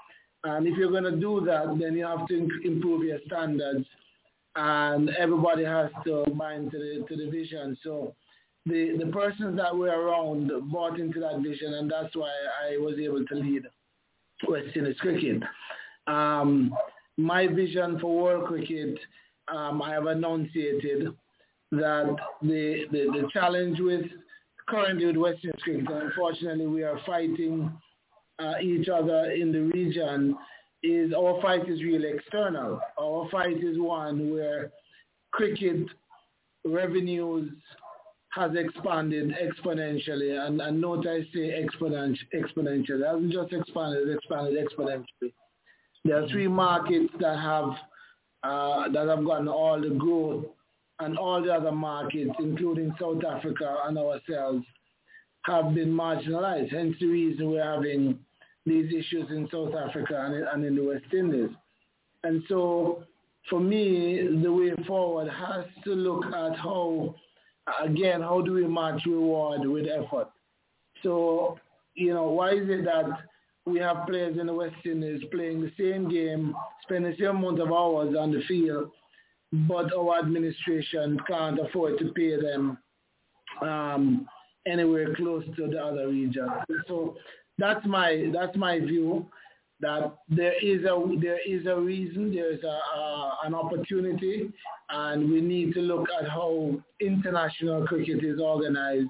[0.45, 3.87] And if you're going to do that, then you have to improve your standards.
[4.55, 7.77] And everybody has to buy into the, to the vision.
[7.83, 8.15] So
[8.67, 12.31] the, the persons that were around bought into that vision, and that's why
[12.65, 13.65] I was able to lead
[14.49, 15.43] West Indies cricket.
[16.07, 16.75] Um,
[17.17, 18.99] my vision for world cricket,
[19.49, 21.09] um, I have enunciated
[21.73, 24.07] that the, the, the challenge with
[24.69, 27.73] currently with West Indies cricket, unfortunately we are fighting
[28.39, 30.37] uh, each other in the region,
[30.83, 32.81] is our fight is really external.
[33.01, 34.71] Our fight is one where
[35.33, 35.87] cricket
[36.65, 37.51] revenues
[38.37, 42.19] has expanded exponentially, and, and note I say exponentially.
[42.35, 45.33] Exponentially, it hasn't just expanded; it expanded exponentially.
[46.05, 47.71] There are three markets that have
[48.43, 50.45] uh, that have gotten all the growth,
[51.01, 54.65] and all the other markets, including South Africa and ourselves,
[55.47, 56.71] have been marginalized.
[56.71, 58.19] Hence the reason we're having
[58.67, 61.51] these issues in South Africa and, and in the West Indies.
[62.23, 63.05] And so,
[63.49, 67.15] for me, the way forward has to look at how
[67.83, 70.29] again, how do we match reward with effort?
[71.03, 71.59] So,
[71.95, 73.07] you know, why is it that
[73.65, 77.61] we have players in the West Indies playing the same game, spending the same amount
[77.61, 78.91] of hours on the field,
[79.69, 82.79] but our administration can't afford to pay them
[83.63, 84.29] um,
[84.67, 86.51] anywhere close to the other regions.
[86.87, 87.17] So
[87.59, 89.27] that's my that's my view
[89.81, 94.51] that there is a there is a reason, there is a, a, an opportunity,
[94.91, 99.09] and we need to look at how international cricket is organized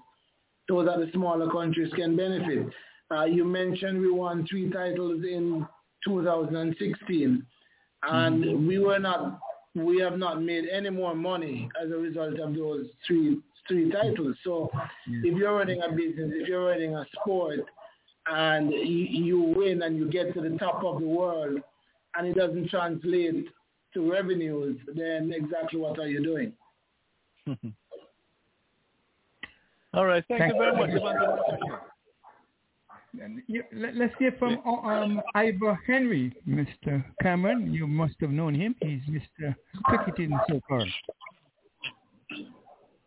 [0.68, 2.66] so that the smaller countries can benefit.
[3.10, 5.66] Uh, you mentioned we won three titles in
[6.04, 7.46] 2016,
[8.02, 8.66] and mm-hmm.
[8.66, 9.38] we were not
[9.76, 13.38] we have not made any more money as a result of those three
[13.68, 14.36] three titles.
[14.44, 14.70] So,
[15.06, 17.60] if you're running a business, if you're running a sport,
[18.28, 21.60] and you, you win and you get to the top of the world
[22.16, 23.46] and it doesn't translate
[23.94, 26.52] to revenues, then exactly what are you doing?
[29.94, 30.24] All right.
[30.28, 30.90] Thank, Thank you very much.
[33.46, 37.02] You, let's hear from um, Ivor Henry, Mr.
[37.22, 37.72] Cameron.
[37.72, 38.74] You must have known him.
[38.82, 39.54] He's Mr.
[39.84, 40.84] Cricketing so far.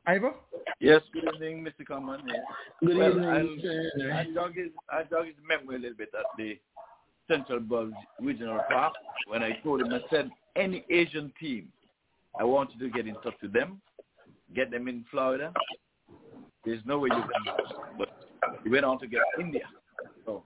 [0.07, 0.33] Ivor?
[0.79, 1.85] Yes, good evening, Mr.
[1.85, 2.21] Cameron.
[2.27, 2.37] Yes.
[2.83, 4.11] Good well, evening.
[4.11, 6.57] I dug his, I dug his memory a little bit at the
[7.29, 8.93] Central Broward Regional Park
[9.27, 11.69] when I told him, I said, any Asian team,
[12.39, 13.81] I want you to get in touch with them,
[14.55, 15.53] get them in Florida.
[16.65, 17.73] There's no way you can lose.
[17.97, 18.09] But
[18.63, 19.67] he went on to get India.
[20.25, 20.43] So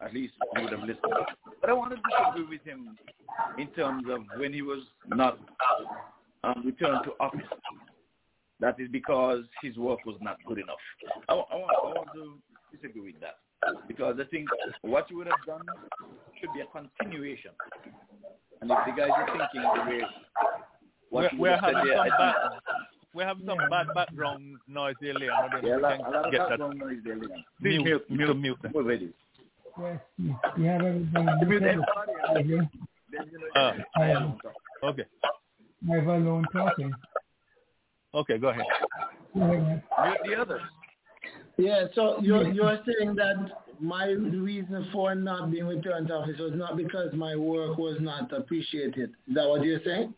[0.00, 1.12] at least he would have listened.
[1.60, 2.96] But I wanted to disagree with him
[3.58, 5.38] in terms of when he was not
[6.44, 7.40] um, returned to office
[8.60, 10.76] that is because his work was not good enough.
[11.28, 12.38] I, I, want, I want to
[12.74, 13.36] disagree with that
[13.88, 14.48] because I think
[14.82, 15.64] what you would have done
[16.40, 17.52] should be a continuation.
[18.60, 20.00] And if the guys are thinking the way
[21.10, 22.34] what we're, we're having some bad,
[23.14, 25.50] we're having some bad background noise there, Leon.
[25.62, 27.44] Yeah, a lot, a lot of background noise there, Leon.
[27.60, 28.36] Mute, mute, mute.
[28.36, 28.58] mute.
[28.74, 29.12] Already.
[29.78, 30.00] Yes,
[30.56, 31.46] you have everybody.
[31.46, 32.64] Mute everybody.
[33.54, 33.72] Uh,
[34.84, 35.04] okay.
[35.90, 36.92] I have alone talking.
[38.16, 38.64] Okay, go ahead.
[39.34, 39.82] Mute
[40.24, 40.62] the others.
[41.58, 43.36] Yeah, so you're you're saying that
[43.78, 48.32] my reason for not being returned to office was not because my work was not
[48.32, 49.10] appreciated.
[49.28, 50.14] Is that what you're saying?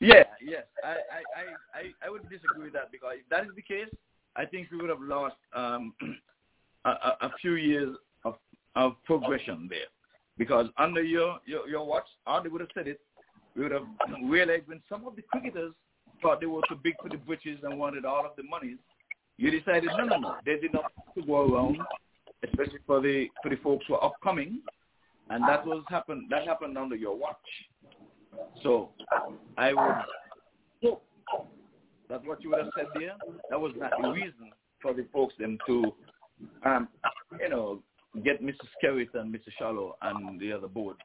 [0.00, 0.64] Yeah, yes.
[0.84, 3.88] I, I, I, I would disagree with that because if that is the case,
[4.34, 5.94] I think we would have lost um,
[6.84, 8.34] a, a few years of,
[8.74, 9.88] of progression there.
[10.36, 13.00] Because under your, your, your watch, Arnie would have said it,
[13.54, 13.86] we would have
[14.24, 15.72] realized when some of the cricketers
[16.22, 18.78] thought they were too big for the britches and wanted all of the monies,
[19.38, 20.36] you decided no, no, no.
[20.44, 21.78] There's enough to go around,
[22.44, 24.60] especially for the for the folks who are upcoming,
[25.30, 26.26] and that was happened.
[26.30, 27.36] That happened under your watch.
[28.62, 28.90] So
[29.56, 29.94] I would
[30.82, 31.04] hope
[32.08, 33.14] that what you would have said there,
[33.50, 35.92] that was not the reason for the folks them to,
[36.64, 36.88] um,
[37.40, 37.82] you know,
[38.24, 38.54] get Mr.
[38.82, 39.48] Skerritt and Mr.
[39.58, 40.96] Shallow and the other board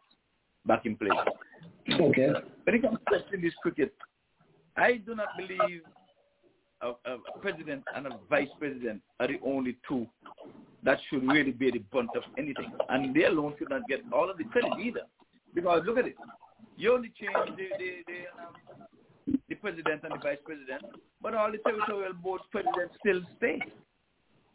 [0.66, 1.12] back in place.
[1.90, 2.30] Okay.
[2.64, 3.94] When it comes to this cricket,
[4.78, 5.82] I do not believe
[6.82, 10.08] a, a, president and a vice president are the only two
[10.84, 12.72] that should really be the brunt of anything.
[12.90, 15.02] And they alone should not get all of the credit either.
[15.54, 16.16] Because look at it.
[16.78, 20.82] You only change the, the, the, um, the president and the vice president,
[21.22, 23.60] but all the territorial board presidents still stay.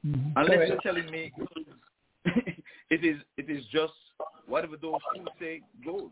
[0.05, 0.31] Mm-hmm.
[0.37, 0.69] Unless Right.
[0.69, 1.33] you're telling me
[2.91, 3.93] it is it is just
[4.47, 6.11] whatever those two say goes.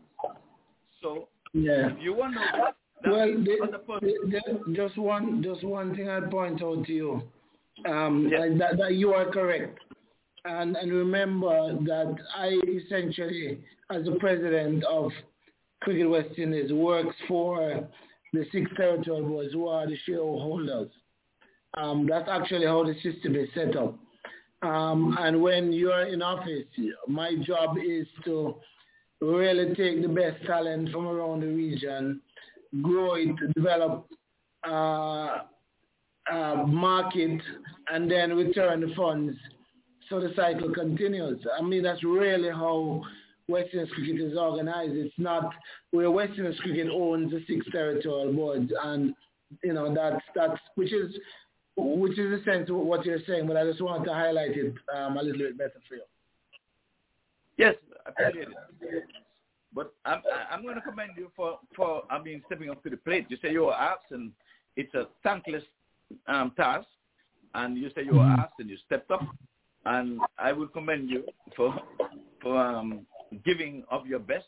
[1.01, 1.87] So Yeah.
[1.91, 2.71] if you want to know
[3.03, 7.23] that Well, the, the, the, just one, just one thing I'd point out to you,
[7.85, 9.79] um, that, that you are correct,
[10.45, 13.59] and and remember that I essentially,
[13.91, 15.11] as the president of
[15.81, 17.87] Cricket West Indies, works for
[18.33, 20.89] the six territorial boards who are the shareholders.
[21.75, 23.97] Um, that's actually how the system is set up.
[24.61, 26.65] Um, and when you're in office,
[27.07, 28.55] my job is to
[29.21, 32.21] really take the best talent from around the region,
[32.81, 34.07] grow it, develop,
[34.67, 35.39] uh,
[36.31, 37.41] uh, market,
[37.89, 39.35] and then return the funds
[40.09, 41.45] so the cycle continues.
[41.57, 43.01] I mean, that's really how
[43.47, 44.93] Western cricket is organized.
[44.95, 45.51] It's not
[45.91, 49.15] where Western cricket owns the six territorial boards, and
[49.63, 51.15] you know that's that's which is
[51.77, 53.47] which is the sense of what you're saying.
[53.47, 56.01] But I just wanted to highlight it um, a little bit better for you.
[57.57, 57.75] Yes,
[58.05, 58.49] I appreciate
[58.81, 59.03] it.
[59.75, 62.97] But I'm I'm going to commend you for for I mean stepping up to the
[62.97, 63.25] plate.
[63.29, 64.31] You say you were asked, and
[64.77, 65.63] it's a thankless
[66.27, 66.87] um, task,
[67.53, 69.21] and you say you were asked and you stepped up,
[69.85, 71.25] and I will commend you
[71.55, 71.75] for
[72.41, 73.05] for um,
[73.43, 74.45] giving of your best.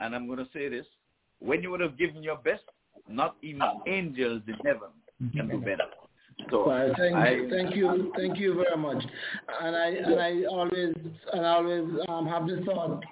[0.00, 0.86] And I'm going to say this:
[1.38, 2.64] when you would have given your best,
[3.08, 4.88] not even angels in heaven
[5.34, 5.84] can do better.
[6.50, 9.02] So Well, thank, I, thank you, thank you very much.
[9.62, 10.94] And I and I always
[11.32, 13.02] and I always um, have the thought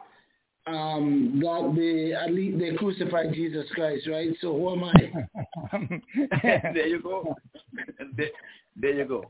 [0.66, 4.30] um, that they at least they crucified Jesus Christ, right?
[4.40, 5.80] So who am I?
[6.72, 7.34] there you go.
[8.16, 8.30] there,
[8.76, 9.24] there you go.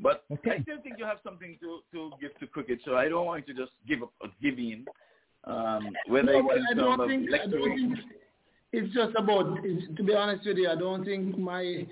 [0.00, 3.26] But I still think you have something to, to give to cricket, so I don't
[3.26, 4.86] want you to just give up or give in.
[5.44, 7.98] Um, whether No, it's I don't think I don't think
[8.72, 9.58] it's just about.
[9.64, 11.86] It's, to be honest with you, I don't think my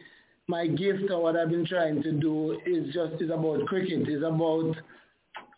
[0.46, 4.08] my gift or what I've been trying to do is just is about cricket.
[4.08, 4.76] It's about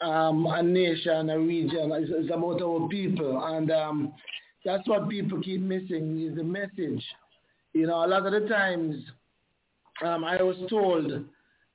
[0.00, 1.92] um, a nation, a region.
[1.92, 4.12] It's, it's about our people, and um,
[4.64, 7.04] that's what people keep missing is the message.
[7.72, 8.96] You know, a lot of the times
[10.04, 11.10] um, I was told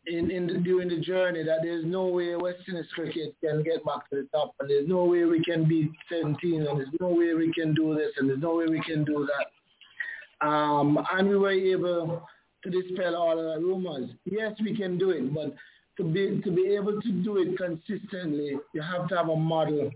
[0.05, 3.85] in, in the, during the journey that there's no way West Indies cricket can get
[3.85, 7.09] back to the top, and there's no way we can beat 17, and there's no
[7.09, 10.47] way we can do this, and there's no way we can do that.
[10.47, 12.27] Um, and we were able
[12.63, 14.09] to dispel all of the rumors.
[14.25, 15.53] Yes, we can do it, but
[15.97, 19.91] to be to be able to do it consistently, you have to have a model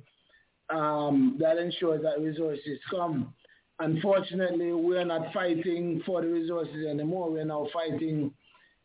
[0.69, 3.33] um, that ensures that resources come.
[3.79, 7.31] Unfortunately, we're not fighting for the resources anymore.
[7.31, 8.31] We're now fighting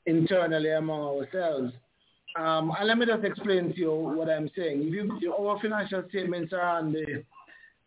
[0.07, 1.73] internally among ourselves.
[2.37, 4.83] Um, and let me just explain to you what I'm saying.
[4.85, 7.25] If you, our financial statements are on the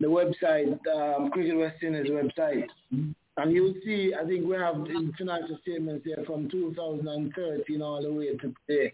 [0.02, 4.14] the website, um, Cricket West Indies website, and you'll see.
[4.14, 8.94] I think we have the financial statements here from 2013 all the way to today.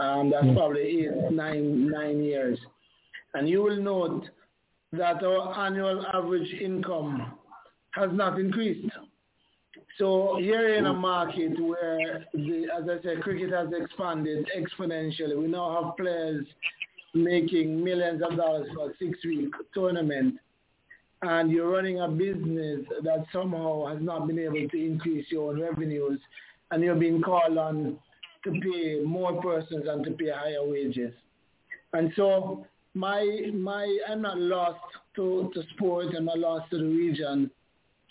[0.00, 2.58] Um, that's probably eight, nine, nine years,
[3.34, 4.24] and you will note
[4.92, 7.38] that our annual average income
[7.92, 8.92] has not increased.
[9.98, 15.46] So here in a market where, the, as I said, cricket has expanded exponentially, we
[15.46, 16.46] now have players
[17.14, 20.36] making millions of dollars for a six-week tournament,
[21.20, 25.60] and you're running a business that somehow has not been able to increase your own
[25.60, 26.18] revenues,
[26.70, 27.98] and you're being called on
[28.44, 31.14] to pay more persons and to pay higher wages.
[31.92, 34.80] And so my my I'm not lost
[35.16, 37.50] to, to sport, I'm not lost to the region.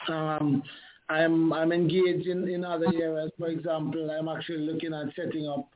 [0.08, 0.64] Um,
[1.10, 3.32] I'm I'm engaged in, in other areas.
[3.38, 5.68] For example, I'm actually looking at setting up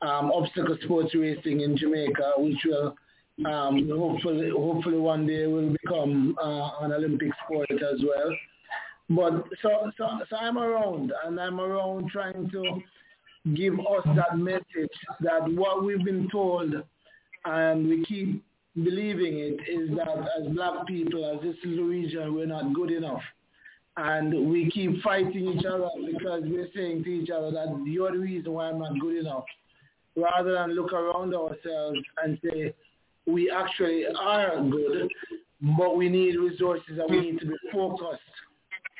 [0.00, 2.94] um, obstacle sports racing in Jamaica, which will
[3.46, 8.36] um, hopefully hopefully one day will become uh, an Olympic sport as well.
[9.10, 12.80] But so, so so I'm around and I'm around trying to
[13.54, 16.74] give us that message that what we've been told
[17.44, 18.42] and we keep
[18.74, 20.08] believing it is that
[20.38, 23.22] as black people, as this little region, we're not good enough.
[23.96, 28.18] and we keep fighting each other because we're saying to each other that you're the
[28.18, 29.44] reason why I'm not good enough,
[30.16, 32.74] rather than look around ourselves and say
[33.26, 35.10] we actually are good,
[35.76, 38.20] but we need resources and we need to be focused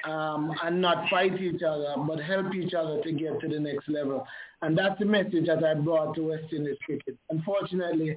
[0.04, 3.88] um, and not fight each other, but help each other to get to the next
[3.88, 4.26] level.
[4.62, 7.16] And that's the message that I brought to West Indies cricket.
[7.30, 8.16] Unfortunately,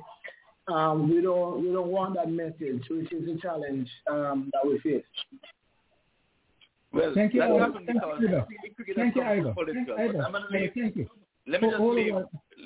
[0.68, 4.80] um, we don't we don't want that message, which is a challenge um, that we
[4.80, 5.04] face.
[6.94, 7.50] Well, Thank you, that
[7.86, 7.90] Thank
[8.88, 9.42] you, Thank you, has Ivor.
[9.42, 9.96] become political.
[9.96, 10.26] Thank- But Ivor.
[10.26, 11.10] I'm gonna Yeah, leave, Thank you.
[11.48, 12.16] let me just leave,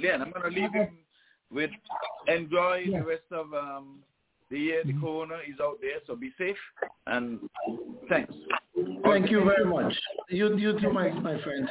[0.01, 0.97] Leon, I'm going to leave him
[1.51, 1.69] with
[2.27, 2.99] enjoy Yeah.
[3.01, 3.99] the rest of um,
[4.55, 4.81] the year.
[4.85, 6.61] The corona is out there, so be safe
[7.07, 7.39] and
[8.09, 8.33] thanks.
[9.03, 9.93] Thank you very much.
[10.29, 11.69] You you too, my my friend.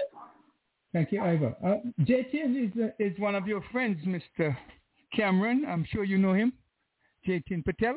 [0.94, 1.52] Thank you, Ivor.
[1.68, 1.76] Uh,
[2.08, 4.56] Jatin is, uh, is one of your friends, Mr.
[5.16, 5.64] Cameron.
[5.68, 6.52] I'm sure you know him.
[7.26, 7.96] Jatin Patel.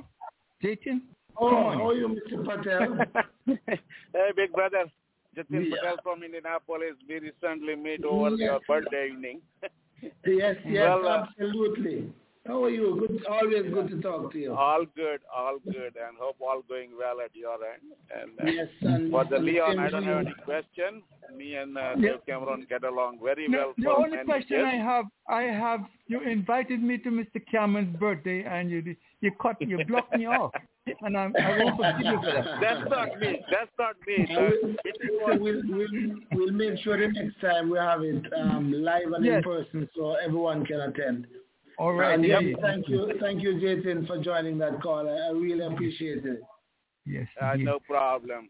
[0.64, 1.02] Jatin?
[1.40, 2.44] Oh, Come how are you, Mr.
[2.44, 2.98] Patel?
[4.16, 4.86] hey, big brother.
[5.38, 5.76] Jatin Yeah.
[5.76, 6.96] Patel from Indianapolis.
[7.08, 8.46] We recently met over Yeah.
[8.48, 9.42] your birthday evening.
[10.26, 11.98] yes, yes, Well, uh, absolutely.
[12.48, 12.95] How are you?
[12.99, 14.53] Good, always good to talk to you.
[14.56, 17.91] all good, all good, and hope all going well at your end.
[18.15, 21.03] And uh, Yes, and- for the Leon, I don't have any question.
[21.36, 22.11] Me and uh, Yeah.
[22.11, 23.74] Dave Cameron get along very No, well.
[23.78, 24.69] the only question years.
[24.74, 27.41] I have, I have, you invited me to Mr.
[27.52, 30.52] Cameron's birthday and you you cut, you blocked me off.
[31.02, 32.61] And I'm, I won't forgive you for that.
[32.61, 33.41] That's not me.
[33.52, 34.28] That's not me.
[34.32, 39.11] I will- we'll, we'll, we'll make sure the next time we have it um, live
[39.11, 41.28] and in person so everyone can attend.
[41.78, 42.14] All right.
[42.16, 42.58] And yes, indeed.
[42.62, 45.08] thank you, thank you, Jason, for joining that call.
[45.08, 46.41] I, I really appreciate it.
[47.06, 47.28] Yes.
[47.41, 47.66] Uh, indeed.
[47.66, 48.49] no problem.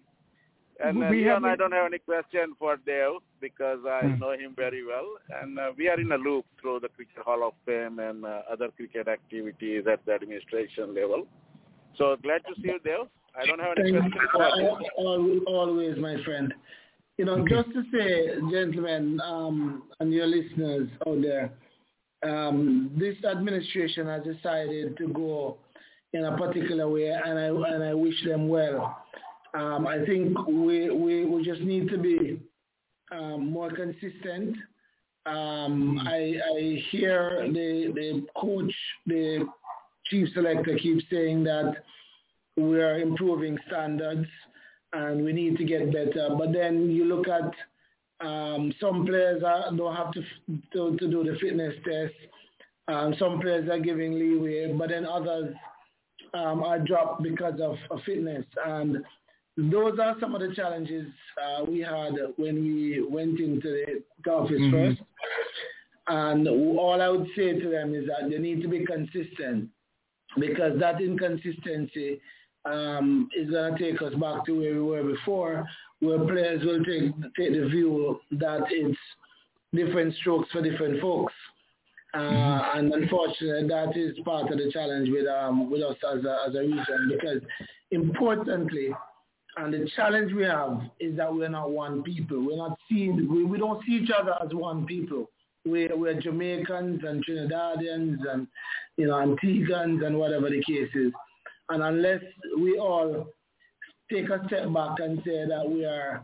[0.84, 4.02] And uh, We Leon, have I a- don't have any question for Dave because I
[4.08, 4.20] Hmm.
[4.20, 5.08] know him very well,
[5.41, 8.41] and uh, we are in a loop through the Cricket Hall of Fame and uh,
[8.49, 11.28] other cricket activities at the administration level.
[11.98, 13.08] So glad to see you, Dave.
[13.40, 14.30] I don't have any Thank question
[14.95, 15.34] for you.
[15.34, 15.45] you.
[15.48, 16.54] Always, my friend.
[17.18, 21.52] You know, just to say, gentlemen, um, and your listeners out there,
[22.23, 25.57] um, this administration has decided to go
[26.14, 28.98] in a particular way, and I and I wish them well.
[29.53, 32.39] Um, I think we, we we just need to be
[33.11, 34.56] um, more consistent.
[35.26, 38.73] Um, I I hear the the coach,
[39.06, 39.48] the
[40.06, 41.84] chief selector, keeps saying that
[42.56, 44.27] we are improving standards
[44.94, 46.30] and we need to get better.
[46.38, 47.52] But then you look at
[48.22, 50.22] um, some players are, don't have to,
[50.73, 52.14] to to do the fitness test.
[52.88, 55.53] Um, some players are giving leeway, but then others
[56.34, 58.45] um, are dropped because of, of fitness.
[58.65, 59.03] And
[59.57, 61.07] those are some of the challenges
[61.44, 63.69] uh, we had when we went into
[64.23, 64.72] the office Mhm.
[64.72, 65.02] first.
[66.07, 69.69] And all I would say to them is that they need to be consistent
[70.39, 72.22] because that inconsistency
[72.65, 75.65] um, is going to take us back to where we were before,
[75.99, 78.98] where players will take take the view that it's
[79.74, 81.34] different strokes for different folks.
[82.14, 86.38] Uh, and unfortunately, that is part of the challenge with um, with us as a,
[86.48, 87.41] as a region because
[87.91, 88.90] importantly,
[89.57, 92.45] and the challenge we have is that we're not one people.
[92.45, 93.28] We're not seen.
[93.30, 95.30] We, we don't see each other as one people.
[95.65, 98.48] We're, we're Jamaicans and Trinidadians and
[98.95, 101.11] you know Antiguans and whatever the case is.
[101.69, 102.22] And unless
[102.57, 103.28] we all
[104.12, 106.24] take a step back and say that we are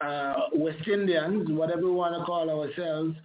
[0.00, 3.16] uh, West Indians, whatever we want to call ourselves,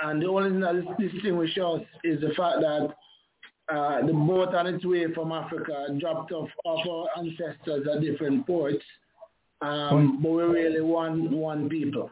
[0.00, 2.94] and the only thing that distinguishes us is the fact that
[3.72, 8.46] uh, the boat on its way from Africa dropped off, off our ancestors at different
[8.46, 8.84] ports,
[9.60, 12.10] um, but we're really one one people.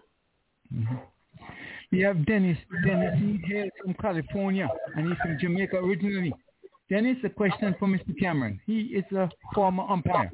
[1.91, 2.57] We have Dennis.
[2.87, 6.33] Dennis, he hails from California, and he's from Jamaica originally.
[6.89, 8.17] Dennis, a question for Mr.
[8.19, 8.61] Cameron.
[8.67, 10.31] He is a former umpire.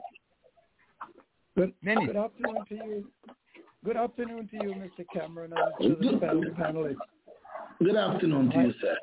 [1.56, 2.06] Good, Dennis.
[2.06, 3.04] good afternoon to you.
[3.84, 5.06] Good afternoon to you, Mr.
[5.12, 6.96] Cameron, and to the fellow panelists.
[7.78, 8.96] Good afternoon to you, sir.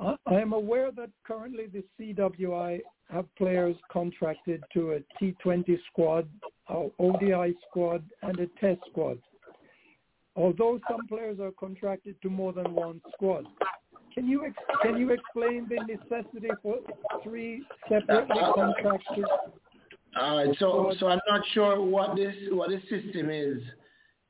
[0.00, 2.80] I I am aware that currently the CWI
[3.10, 6.28] have players contracted to a T20 squad,
[6.68, 9.18] a ODI squad, and a Test squad.
[10.36, 13.44] Although some players are contracted to more than one squad,
[14.12, 16.78] can you ex- can you explain the necessity for
[17.22, 19.26] three separately contracted?
[20.20, 23.60] All right, so so I'm not sure what this what the system is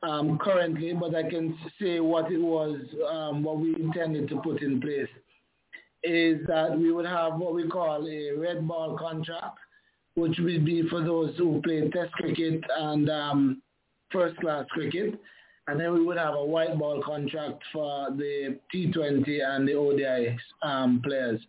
[0.03, 2.81] um, currently, but I can say what it was,
[3.11, 5.09] um, what we intended to put in place
[6.03, 9.59] is that we would have what we call a red ball contract,
[10.15, 13.63] which would be for those who play Test cricket and um,
[14.11, 15.19] first class cricket,
[15.67, 20.37] and then we would have a white ball contract for the T20 and the ODI
[20.63, 21.41] um, players.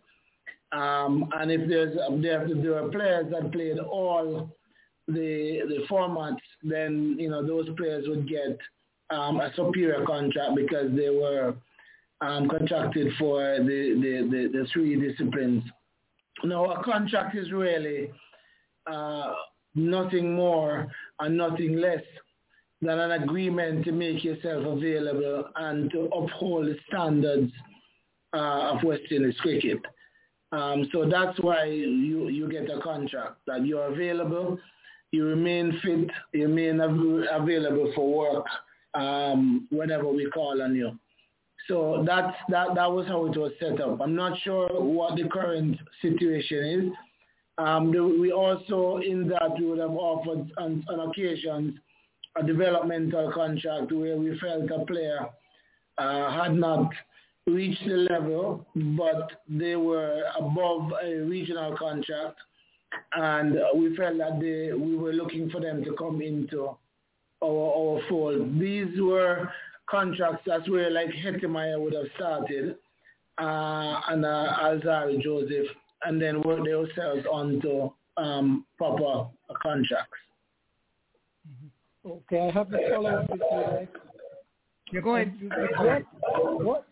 [0.72, 4.50] Um, and if there's there, there are players that played all
[5.08, 8.58] the the formats, then you know those players would get
[9.10, 11.54] um, a superior contract because they were
[12.20, 15.62] um, contracted for the, the, the, the, three disciplines.
[16.44, 18.10] Now, a contract is really
[18.90, 19.34] uh,
[19.74, 20.88] nothing more
[21.20, 22.02] and nothing less
[22.82, 27.52] than an agreement to make yourself available and to uphold the standards
[28.34, 29.78] uh, of West Indies cricket.
[30.52, 34.58] Um, so that's why you, you get a contract, that you're available,
[35.10, 38.46] you remain fit, you remain av- available for work
[38.94, 40.98] um, whenever we call on you.
[41.68, 44.00] So that's, that, that was how it was set up.
[44.00, 46.92] I'm not sure what the current situation is.
[47.58, 47.90] Um,
[48.20, 51.74] we also, in that, we would have offered on, on occasions
[52.36, 55.26] a developmental contract where we felt a player
[55.98, 56.90] uh, had not
[57.46, 62.38] reached the level, but they were above a regional contract,
[63.12, 66.76] and we felt that they, we were looking for them to come into
[67.42, 68.58] our, our fold.
[68.58, 69.50] These were
[69.88, 72.76] contracts that's where like Hetmyer would have started,
[73.38, 75.68] uh, and uh, Alzarri Joseph,
[76.04, 79.28] and then work themselves onto um, proper
[79.62, 80.18] contracts.
[82.04, 83.88] Okay, I have a follow-up with you, right?
[84.92, 85.34] Yeah, go ahead.
[86.36, 86.85] What, what,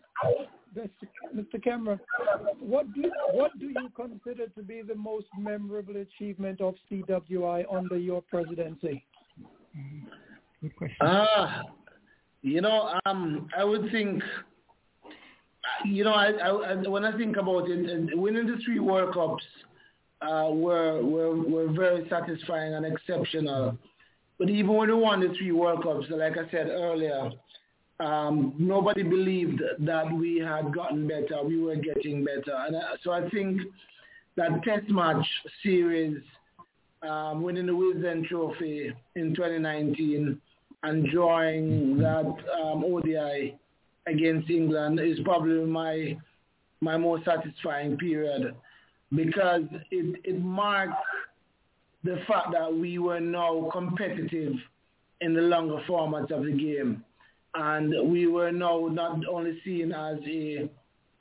[1.35, 1.63] Mr.
[1.63, 1.99] Cameron,
[2.59, 7.97] what do what do you consider to be the most memorable achievement of CWI under
[7.97, 9.03] your presidency?
[10.61, 10.97] Good question.
[11.01, 11.63] Ah,
[12.41, 14.21] you know, um, I would think,
[15.85, 19.43] you know, I, I, when I think about it, winning the three World Cups
[20.21, 23.77] uh, were, were were very satisfying and exceptional.
[24.37, 27.31] But even when we won the three World Cups, like I said earlier,
[27.99, 31.43] um, nobody believed that we had gotten better.
[31.43, 32.55] We were getting better.
[32.67, 33.61] And uh, so I think
[34.35, 35.25] that test match
[35.63, 36.21] series,
[37.07, 40.39] um, winning the Wisden Trophy in 2019
[40.83, 43.57] and drawing that um, ODI
[44.07, 46.17] against England is probably my
[46.81, 48.53] my most satisfying period
[49.15, 50.93] because it, it marked
[52.03, 54.53] the fact that we were now competitive
[55.21, 57.03] in the longer formats of the game.
[57.55, 60.69] And we were now not only seen as a,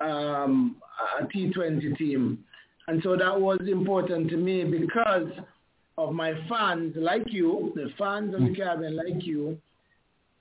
[0.05, 0.77] um,
[1.20, 2.44] a T20 team.
[2.89, 5.28] And so that was important to me because
[5.97, 9.59] of my fans like you, the fans of the Caribbean like you,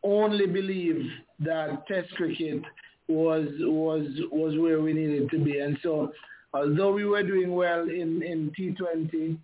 [0.04, 1.06] only believe
[1.40, 2.62] that Test cricket
[3.08, 5.60] was was was where we needed to be.
[5.60, 6.12] And so,
[6.54, 9.38] although we were doing well in in T20,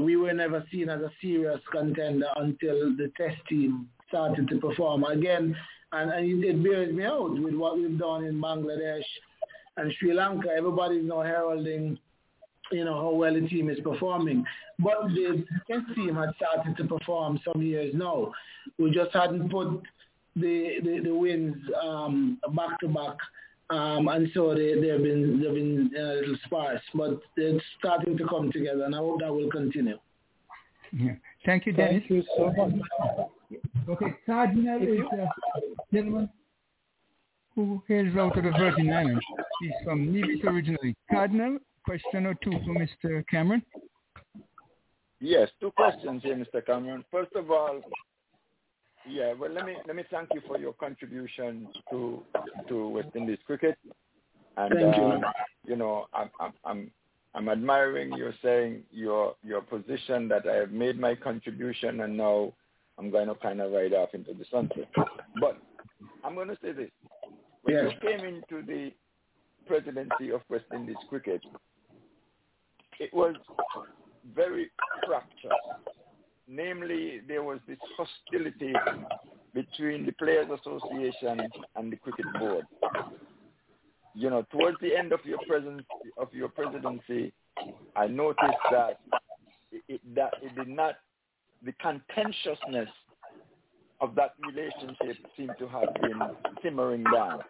[0.00, 5.04] we were never seen as a serious contender until the test team started to perform
[5.04, 5.56] again.
[5.92, 9.04] And, and it bears me out with what we've done in Bangladesh
[9.76, 10.48] and Sri Lanka.
[10.56, 11.98] Everybody's now heralding,
[12.70, 14.44] you know, how well the team is performing.
[14.78, 18.32] But the test team had started to perform some years now.
[18.78, 19.82] We just hadn't put
[20.34, 23.16] the the, the wins um, back to back
[23.72, 28.18] um, and so they, they've been they've been uh, a little sparse, but it's starting
[28.18, 29.98] to come together, and I hope that will continue.
[30.92, 31.12] Yeah.
[31.46, 32.02] Thank you, Dennis.
[32.06, 33.28] Thank you so much.
[33.88, 36.28] Okay, Cardinal is a gentleman
[37.54, 39.24] who hails out of the Virgin Islands.
[39.60, 40.96] He's from Nevis originally.
[41.10, 43.24] Cardinal, question or two for Mr.
[43.28, 43.62] Cameron?
[45.20, 46.64] Yes, two questions here, Mr.
[46.64, 47.04] Cameron.
[47.10, 47.80] First of all,
[49.08, 52.22] yeah, well, let me let me thank you for your contribution to
[52.68, 53.76] to West Indies cricket,
[54.56, 55.02] and Thank you.
[55.02, 55.24] um,
[55.66, 56.90] you know I'm I'm I'm
[57.34, 62.52] I'm admiring your saying your your position that I have made my contribution and now
[63.02, 64.88] I'm going to kind of ride off into the sunset.
[65.40, 65.58] But
[66.24, 66.90] I'm going to say this:
[67.62, 67.92] when Yes.
[67.92, 68.92] you came into the
[69.66, 71.42] presidency of West Indies cricket,
[73.00, 73.34] it was
[74.34, 74.70] very
[75.06, 75.50] fractious
[76.48, 78.74] namely there was this hostility
[79.54, 82.64] between the Players Association and the Cricket Board.
[84.14, 85.84] You know, towards the end of your presence
[86.18, 87.32] of your presidency,
[87.96, 89.00] I noticed that
[89.70, 90.96] it, it, that it did not
[91.64, 92.88] the contentiousness
[94.00, 96.20] of that relationship seemed to have been
[96.62, 97.40] simmering down.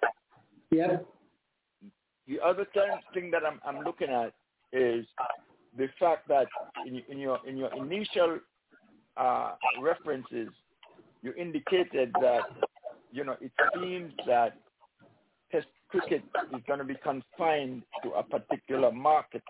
[0.70, 0.98] Yeah.
[2.28, 4.32] The other thing, thing that I'm, I'm looking at
[4.72, 5.06] is
[5.76, 6.46] the fact that
[6.86, 8.38] in, in your in your initial
[9.16, 10.48] uh, references,
[11.22, 12.42] you indicated that
[13.12, 14.56] you know it seems that
[15.52, 16.22] Test cricket
[16.54, 19.42] is going to be confined to a particular market,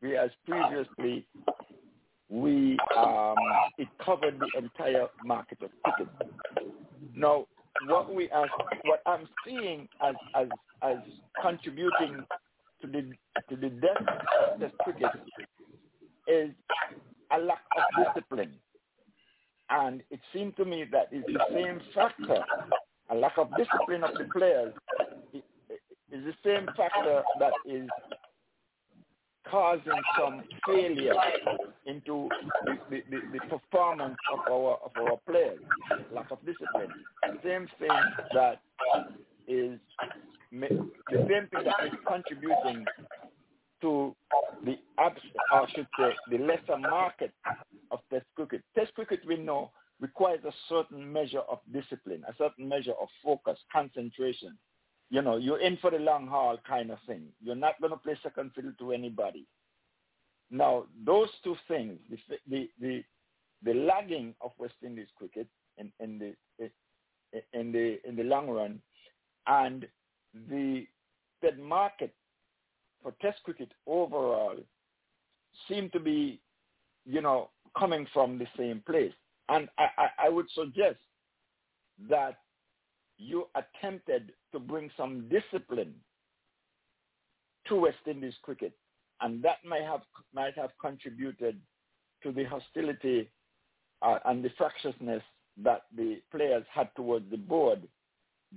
[0.00, 1.26] whereas previously
[2.30, 3.36] we um,
[3.78, 6.12] it covered the entire market of cricket.
[7.14, 7.46] Now,
[7.86, 8.48] what we are,
[8.84, 10.48] what I'm seeing as as
[10.82, 10.96] as
[11.42, 12.24] contributing
[12.80, 13.12] to the
[13.48, 15.10] to the death of Test cricket
[16.26, 16.50] is
[17.32, 18.54] a lack of discipline.
[19.70, 22.44] And it seemed to me that it's the same factor,
[23.10, 24.74] a lack of discipline of the players
[26.14, 27.88] is the same factor that is
[29.50, 31.14] causing some failure
[32.14, 32.28] into
[32.64, 35.60] the, the, the, the, performance of our of our players,
[36.12, 36.88] lack of discipline.
[37.22, 37.88] The Same thing
[38.34, 38.60] that
[39.46, 39.78] is
[40.52, 42.84] the same thing that is contributing
[43.82, 44.14] to
[44.64, 47.32] the I should say the lesser market
[47.90, 48.62] of Test cricket.
[48.74, 49.70] Test cricket we know
[50.00, 54.56] requires a certain measure of discipline, a certain measure of focus, concentration.
[55.10, 57.26] You know, you're in for the long haul kind of thing.
[57.42, 59.46] You're not going to play second fiddle to anybody.
[60.54, 62.18] Now, those two things, the
[62.48, 63.04] the the,
[63.64, 65.48] the lagging of West Indies cricket
[65.78, 66.70] in, in the
[67.52, 68.80] in the in the long run,
[69.48, 69.86] and
[70.48, 70.86] the
[71.42, 72.14] dead market
[73.02, 74.56] for Test cricket overall
[75.68, 76.40] seem to be,
[77.04, 79.12] you know, coming from the same place.
[79.48, 81.00] And I, I, I would suggest
[82.08, 82.38] that
[83.18, 85.94] you attempted to bring some discipline
[87.66, 88.72] to West Indies cricket,
[89.20, 90.02] and that might have
[90.34, 91.58] might have contributed
[92.22, 93.30] to the hostility
[94.02, 95.22] uh, and the fractiousness
[95.62, 97.82] that the players had towards the board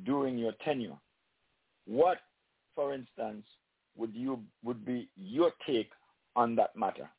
[0.03, 0.97] during your tenure.
[1.85, 2.17] What,
[2.75, 3.45] for instance,
[3.95, 5.91] would you would be your take
[6.35, 7.09] on that matter?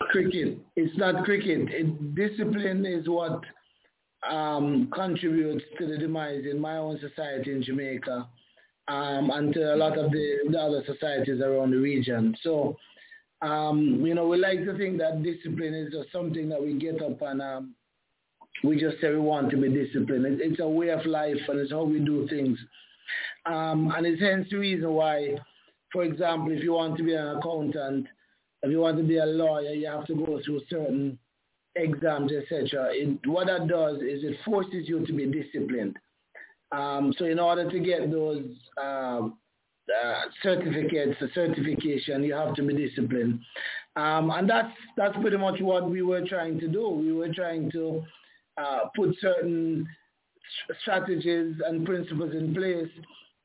[0.00, 0.58] Cricket.
[0.76, 1.68] It's not cricket.
[1.70, 3.42] It, discipline is what
[4.28, 8.26] um, contributes to the demise in my own society in Jamaica
[8.88, 12.34] um, and to a lot of the, the, other societies around the region.
[12.42, 12.76] So,
[13.42, 17.02] um, you know, we like to think that discipline is just something that we get
[17.02, 17.74] up and um,
[18.64, 20.24] we just say we want to be disciplined.
[20.26, 22.58] It, it's a way of life and it's how we do things.
[23.46, 25.36] Um, and it's hence the reason why,
[25.92, 28.06] for example, if you want to be an accountant,
[28.62, 31.18] if you want to be a lawyer, you have to go through certain
[31.76, 32.92] exams, etc.
[33.26, 35.96] What that does is it forces you to be disciplined.
[36.72, 38.44] Um, so in order to get those
[38.80, 39.38] um,
[39.88, 43.40] uh, certificates, the certification, you have to be disciplined.
[43.96, 46.88] Um, and that's, that's pretty much what we were trying to do.
[46.88, 48.04] We were trying to
[48.58, 49.88] uh, put certain
[50.82, 52.88] strategies and principles in place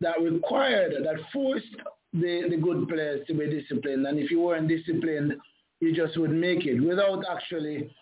[0.02, 1.66] that required, that forced
[2.14, 4.06] the, the good players to be disciplined.
[4.06, 5.34] And if you weren't disciplined,
[5.80, 7.94] you just would make it without actually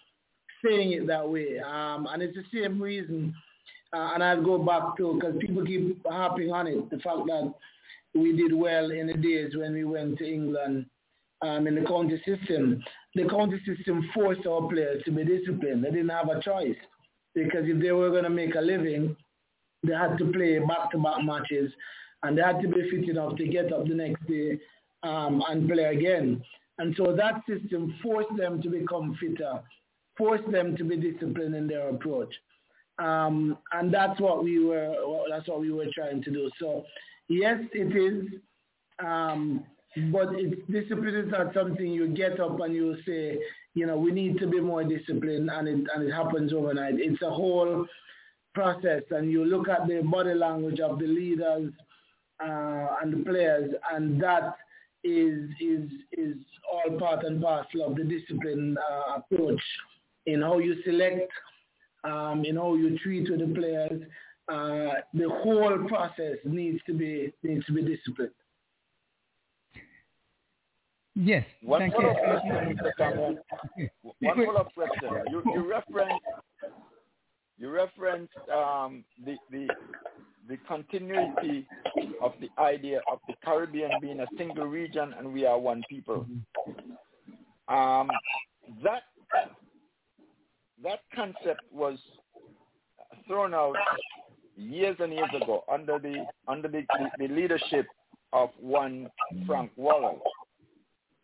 [0.63, 1.59] saying it that way.
[1.59, 3.33] Um, and it's the same reason,
[3.93, 7.53] uh, and I'll go back to, because people keep harping on it, the fact that
[8.13, 10.85] we did well in the days when we went to England
[11.41, 12.83] um, in the county system.
[13.15, 15.83] The county system forced our players to be disciplined.
[15.83, 16.75] They didn't have a choice
[17.33, 19.15] because if they were going to make a living,
[19.83, 21.71] they had to play back-to-back matches
[22.23, 24.59] and they had to be fit enough to get up the next day
[25.03, 26.43] um, and play again.
[26.77, 29.61] And so that system forced them to become fitter
[30.17, 32.33] forced them to be disciplined in their approach.
[33.01, 34.93] Um, and that's what we were
[35.29, 36.49] that's what we were trying to do.
[36.59, 36.85] So
[37.27, 38.25] yes, it is,
[39.03, 39.63] um,
[40.11, 43.39] but it's, discipline is not something you get up and you say,
[43.73, 46.95] you know, we need to be more disciplined, and it and it happens overnight.
[46.97, 47.87] It's a whole
[48.53, 51.71] process, and you look at the body language of the leaders
[52.43, 54.55] uh, and the players, and that
[55.03, 56.35] is is is
[56.71, 59.61] all part and parcel of the discipline uh, approach
[60.27, 61.31] in how you select,
[62.03, 64.01] um, in how you treat with the players.
[64.47, 68.31] Uh, the whole process needs to be needs to be disciplined.
[71.15, 71.45] Yes.
[71.61, 72.23] One thank follow-up you.
[72.23, 72.91] question, Mr.
[72.97, 73.39] Cameron.
[74.19, 75.09] One follow-up question.
[75.29, 76.25] You, you referenced
[77.57, 79.67] you referenced um, the the
[80.49, 81.67] the continuity
[82.21, 86.25] of the idea of the Caribbean being a single region and we are one people.
[87.67, 88.09] Um,
[88.83, 89.03] that
[90.83, 91.97] that concept was
[93.27, 93.75] thrown out
[94.57, 97.87] years and years ago under the under the, the, the leadership
[98.33, 99.09] of one
[99.45, 100.21] Frank Worrell,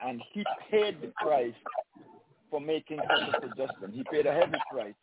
[0.02, 1.54] and he paid the price
[2.50, 3.92] for making such a suggestion.
[3.94, 4.94] He paid a heavy price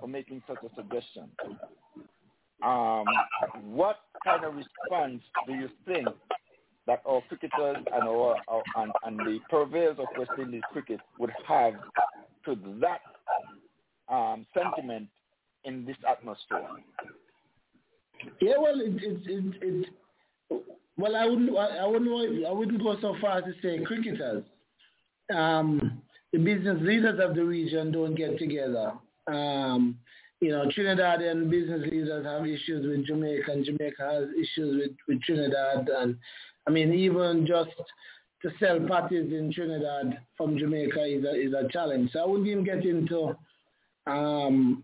[0.00, 1.28] for making such a suggestion.
[2.62, 3.04] Um,
[3.66, 6.08] what kind of response do you think
[6.86, 11.32] that our cricketers and our, our and, and the purveyors of West Indies cricket would
[11.46, 11.74] have
[12.44, 13.00] to that
[14.08, 15.08] um, sentiment
[15.64, 16.66] in this atmosphere?
[18.40, 19.88] Yeah, well, it, it, it, it
[20.96, 24.44] well, I wouldn't, I wouldn't, I wouldn't go so far as to say cricketers.
[25.34, 26.02] Um,
[26.32, 28.92] the business leaders of the region don't get together.
[29.26, 29.98] Um,
[30.40, 35.22] you know, Trinidadian business leaders have issues with Jamaica, and Jamaica has issues with, with
[35.22, 35.88] Trinidad.
[35.88, 36.16] And
[36.66, 37.70] I mean, even just
[38.42, 42.10] to sell parties in Trinidad from Jamaica is a, is a challenge.
[42.12, 43.36] So I wouldn't even get into
[44.06, 44.82] um,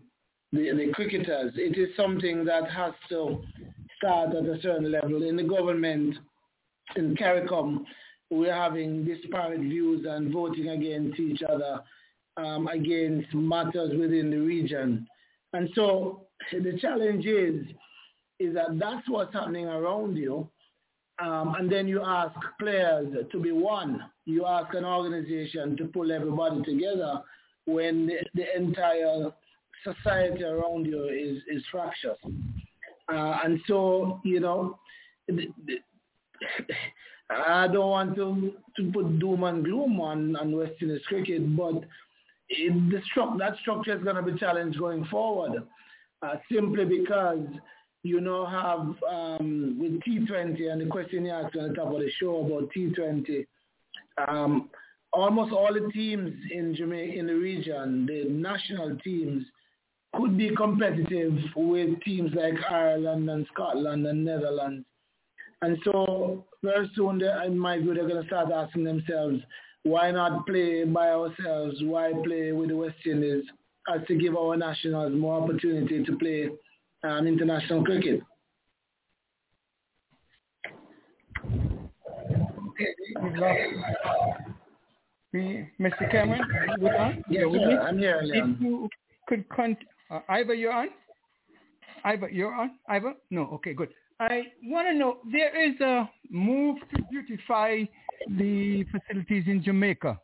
[0.51, 1.53] the, the cricketers.
[1.55, 3.43] It is something that has to
[3.97, 5.23] start at a certain level.
[5.23, 6.15] In the government,
[6.95, 7.85] in CARICOM,
[8.29, 11.81] we're having disparate views and voting against each other,
[12.37, 15.07] um, against matters within the region.
[15.53, 17.65] And so the challenge is,
[18.39, 20.49] is that that's what's happening around you.
[21.21, 24.03] Um, and then you ask players to be one.
[24.25, 27.21] You ask an organization to pull everybody together
[27.65, 29.31] when the, the entire
[29.83, 32.17] society around you is, is fractured.
[33.11, 34.77] Uh, and so, you know,
[37.29, 41.83] I don't want to, to put doom and gloom on, on West Indies cricket, but
[42.49, 45.63] it, the stru- that structure is going to be challenged going forward
[46.21, 47.45] uh, simply because
[48.03, 51.99] you now have um, with T20 and the question you asked on the top of
[51.99, 53.45] the show about T20,
[54.27, 54.69] um,
[55.13, 59.45] almost all the teams in Jamaica, in the region, the national teams,
[60.15, 64.85] could be competitive with teams like Ireland and Scotland and Netherlands.
[65.61, 69.39] And so very soon, they, in my view, they're going to start asking themselves,
[69.83, 71.77] why not play by ourselves?
[71.81, 73.45] Why play with the West Indies?
[73.93, 76.49] As to give our nationals more opportunity to play
[77.03, 78.21] um, international cricket.
[85.33, 86.11] Mr.
[86.11, 86.41] Cameron,
[86.79, 87.23] you on?
[87.29, 87.81] Yes, sir.
[87.81, 88.19] I'm here.
[88.23, 88.89] If you
[89.27, 89.77] could con-
[90.09, 90.89] uh, Ivor, you're on?
[92.03, 92.71] Ivor, you're on?
[92.89, 93.13] Ivor?
[93.29, 93.89] No, okay, good.
[94.19, 97.83] I want to know, there is a move to beautify
[98.37, 100.19] the facilities in Jamaica.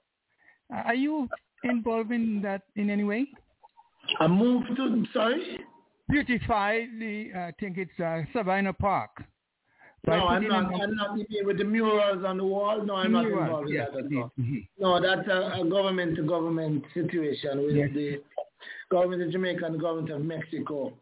[0.71, 1.27] Are you
[1.63, 3.27] involved in that in any way?
[4.19, 5.59] A move to, sorry?
[6.09, 9.23] Beautify the, I think it's uh, Sabina Park.
[10.05, 12.81] No, I'm not, I'm not with the murals on the wall.
[12.85, 14.31] No, I'm Murals, not involved in yes, that at all.
[14.39, 14.67] mhm.
[14.79, 17.89] No, that's a, a government-to-government situation with Yes.
[17.93, 18.21] the
[18.89, 20.93] government of Jamaica and the government of Mexico.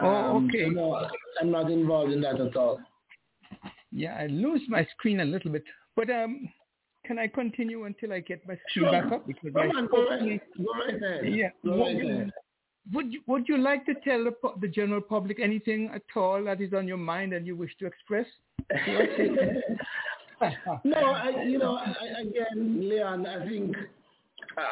[0.00, 0.06] Oh,
[0.36, 0.64] Um, okay.
[0.64, 1.08] so no,
[1.40, 2.80] I'm not involved in that at all.
[3.92, 5.62] Yeah, I lose my screen a little bit.
[5.94, 6.48] But um,
[7.06, 8.90] can I continue until I get my screen Sure.
[8.92, 9.26] back up?
[9.28, 11.24] Because Come I on, go right, go right.
[11.32, 11.50] Yeah.
[11.64, 12.32] Go right
[12.92, 16.60] would- you, would you like to tell the, the general public anything at all that
[16.60, 18.26] is on your mind and you wish to express?
[20.84, 23.76] no, I, you know, I, again, Leon, I think,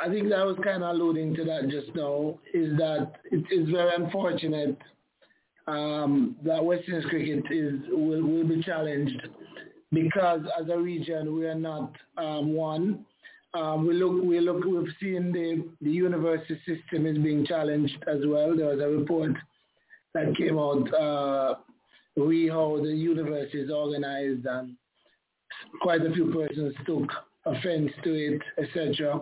[0.02, 2.38] I think that I was kind of alluding to that just now.
[2.54, 4.78] Is that it is very unfortunate
[5.66, 9.28] um, that West Indies cricket is will, will be challenged
[9.92, 13.04] because as a region we are not um, one.
[13.54, 18.20] Um, we look, we look, we've seen the, the university system is being challenged as
[18.24, 18.56] well.
[18.56, 19.32] There was a report
[20.14, 21.54] that came out, uh,
[22.16, 24.76] re how the university is organized and
[25.80, 27.10] quite a few persons took
[27.44, 29.20] offense to it, etc.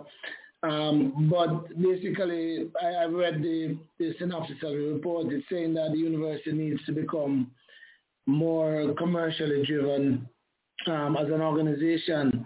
[0.63, 5.27] Um, but basically, I, I've read the, the synopsis of the report.
[5.33, 7.51] It's saying that the university needs to become
[8.27, 10.29] more commercially driven
[10.87, 12.45] um, as an organization.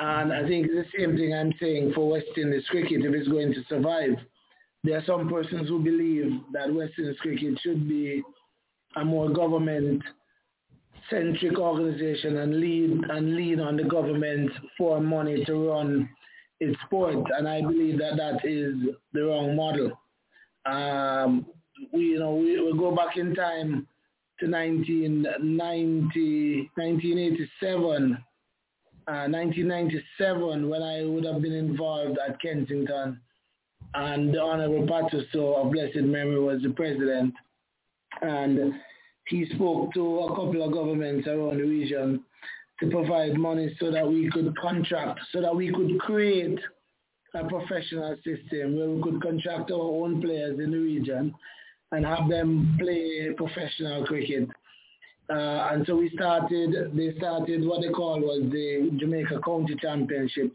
[0.00, 3.28] And I think it's the same thing I'm saying for West Indies cricket if it's
[3.28, 4.16] going to survive.
[4.84, 8.22] There are some persons who believe that West Indies cricket should be
[8.96, 10.02] a more government
[11.10, 16.08] centric organization and lead and lean on the government for money to run
[16.60, 18.74] its sport and I believe that that is
[19.12, 19.98] the wrong model.
[20.66, 21.46] Um,
[21.92, 23.86] we you know we, go back in time
[24.40, 28.18] to 1990, 1987
[29.08, 33.20] uh, 1997 when I would have been involved at Kensington
[33.94, 37.34] and the Honorable Patterson of blessed memory was the president
[38.20, 38.74] and
[39.28, 42.22] he spoke to a couple of governments around the region
[42.80, 46.58] to provide money so that we could contract, so that we could create
[47.34, 51.34] a professional system where we could contract our own players in the region
[51.92, 54.48] and have them play professional cricket.
[55.30, 60.52] Uh, and so we started, they started what they call was the Jamaica County Championship.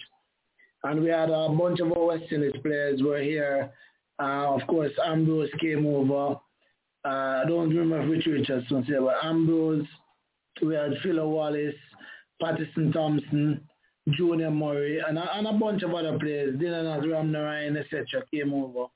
[0.83, 3.71] And we had a bunch of our West Indies players were here.
[4.19, 6.39] Uh, of course, Ambrose came over.
[7.05, 9.85] Uh, I don't remember if Richard Richardson here, but Ambrose,
[10.61, 11.75] we had Philo Wallace,
[12.41, 13.61] Patterson Thompson,
[14.09, 18.87] Junior Murray, and a, and a bunch of other players, Dinanath Ramnarine, etc., came over.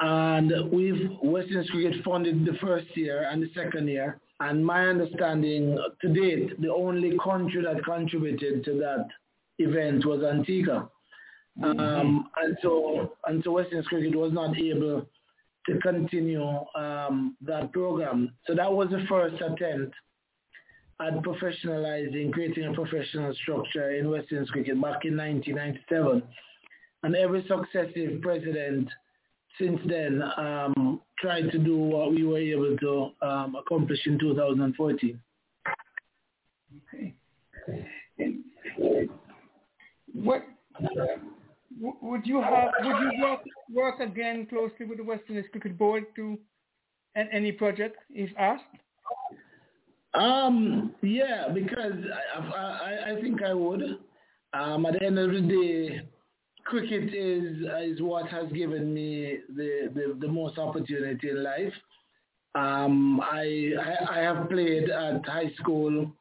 [0.00, 4.20] And we've West Indies Cricket funded the first year and the second year.
[4.40, 9.06] And my understanding to date, the only country that contributed to that
[9.58, 10.90] event was Antigua.
[11.62, 15.06] Um, and so and so West Indies Cricket was not able
[15.66, 16.44] to continue
[16.74, 18.32] um, that program.
[18.46, 19.94] So that was the first attempt.
[21.00, 26.22] at professionalizing, creating a professional structure in West Indies cricket back in 1997.
[27.02, 28.88] And every successive president
[29.58, 35.20] since then um, tried to do what we were able to um, accomplish in 2014.
[36.94, 37.14] Okay.
[40.14, 42.70] what would you have?
[42.82, 43.40] Would you work
[43.72, 46.38] work again closely with the West Indies Cricket Board to
[47.16, 48.62] at any project if asked?
[50.14, 51.94] Um, yeah, because
[52.36, 53.98] I, I, I think I would.
[54.52, 56.08] Um, at the end of the day,
[56.64, 61.72] cricket is is what has given me the, the, the most opportunity in life.
[62.54, 66.12] Um, I, I, I have played at high school,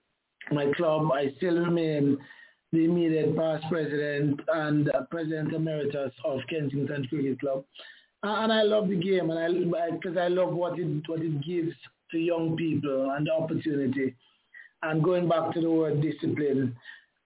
[0.52, 1.11] my club.
[1.11, 2.18] I still remain
[2.72, 7.64] the immediate past president and president emeritus of Kensington Cricket Club.
[8.24, 11.22] Uh, and I love the game, and I because I, I love what it what
[11.22, 11.76] it gives
[12.11, 14.15] to young people and the opportunity.
[14.82, 16.76] And going back to the word discipline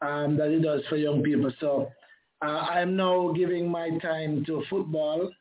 [0.01, 1.51] um, that it does for young people.
[1.59, 1.91] So
[2.43, 5.31] uh, I'm now giving my time to football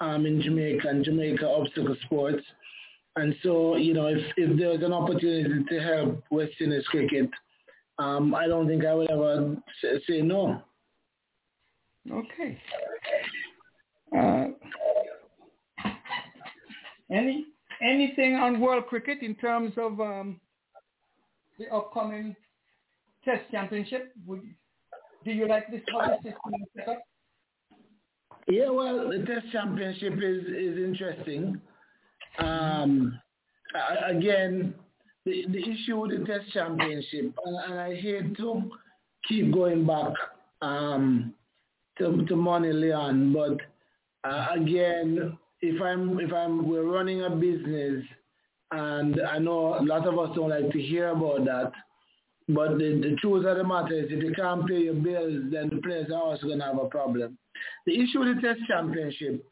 [0.00, 2.42] um, in Jamaica and Jamaica obstacle sports.
[3.16, 7.30] And so, you know, if, if there's an opportunity to help West Indies cricket,
[7.98, 9.56] um, I don't think I would ever
[10.08, 10.60] say, no.
[12.10, 12.60] Okay.
[14.16, 14.46] Uh,
[17.10, 17.46] any
[17.80, 20.40] anything on world cricket in terms of um,
[21.58, 22.34] the upcoming
[23.24, 24.12] Test Championship?
[24.26, 24.42] Would,
[25.24, 27.02] do you like this how the system is set up?
[28.46, 31.60] Yeah, well, the Test Championship is is interesting.
[32.38, 33.18] Um,
[34.06, 34.74] again,
[35.24, 38.70] the the issue with the Test Championship, and, and I hate to
[39.28, 40.12] keep going back
[40.60, 41.34] um,
[41.98, 48.04] to to Money Leon, but uh, again, if I'm if I'm we're running a business,
[48.72, 51.72] and I know a lot of us don't like to hear about that,
[52.48, 55.70] but the, the truth of the matter is if you can't pay your bills, then
[55.70, 57.38] the players are also going to have a problem.
[57.86, 59.44] The issue with the Test Championship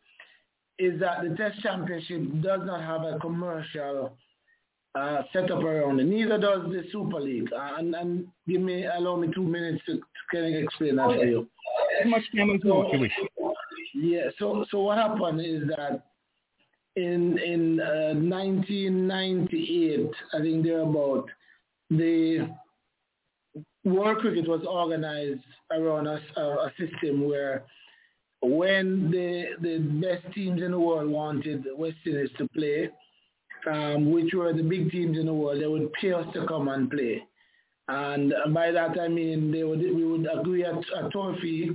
[0.79, 4.17] is that the Test Championship does not have a commercial
[4.95, 6.05] uh, setup around it.
[6.05, 7.51] Neither does the Super League.
[7.53, 11.09] Uh, and, and give me, allow me two minutes to, to kind of explain that
[11.09, 11.49] to you.
[12.03, 13.13] As much time as you wish.
[13.95, 14.31] Yeah.
[14.39, 16.05] So so what happened is that
[16.97, 21.29] in in uh, 1998, I think thereabout,
[21.91, 22.49] the
[23.85, 27.65] World Cricket was organized around a, a system where
[28.43, 32.91] when the the best teams in the world wanted West Indies to play,
[33.71, 36.69] um, which were the big teams in the world, they would pay us to come
[36.69, 37.23] and play.
[37.89, 41.71] And by that I mean they would we would agree at a tour fee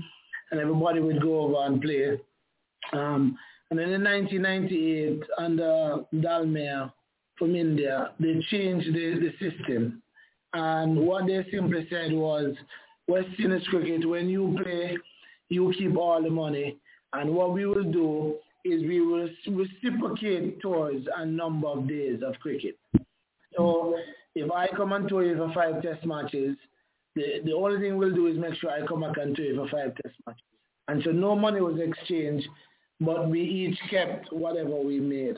[0.51, 2.19] and everybody would go over and play.
[2.93, 3.37] Um,
[3.69, 6.91] and then in 1998, under Dalmia
[7.37, 10.01] from India, they changed the, the system.
[10.57, 12.55] And what they simply said was,
[13.07, 14.97] West Indies cricket, when you play,
[15.49, 16.77] you keep all the money.
[17.13, 18.35] And what we will do
[18.65, 22.75] is we will reciprocate towards a number of days of cricket.
[23.55, 23.97] So
[24.33, 26.57] if I come and tour you for five test matches,
[27.15, 29.55] the, the only thing we'll do is make sure I come back and tour you
[29.57, 30.41] for five test matches.
[30.87, 32.47] And so no money was exchanged,
[32.99, 35.37] but we each kept whatever we made.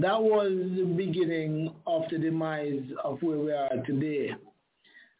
[0.00, 4.30] That was the beginning of the demise of where we are today.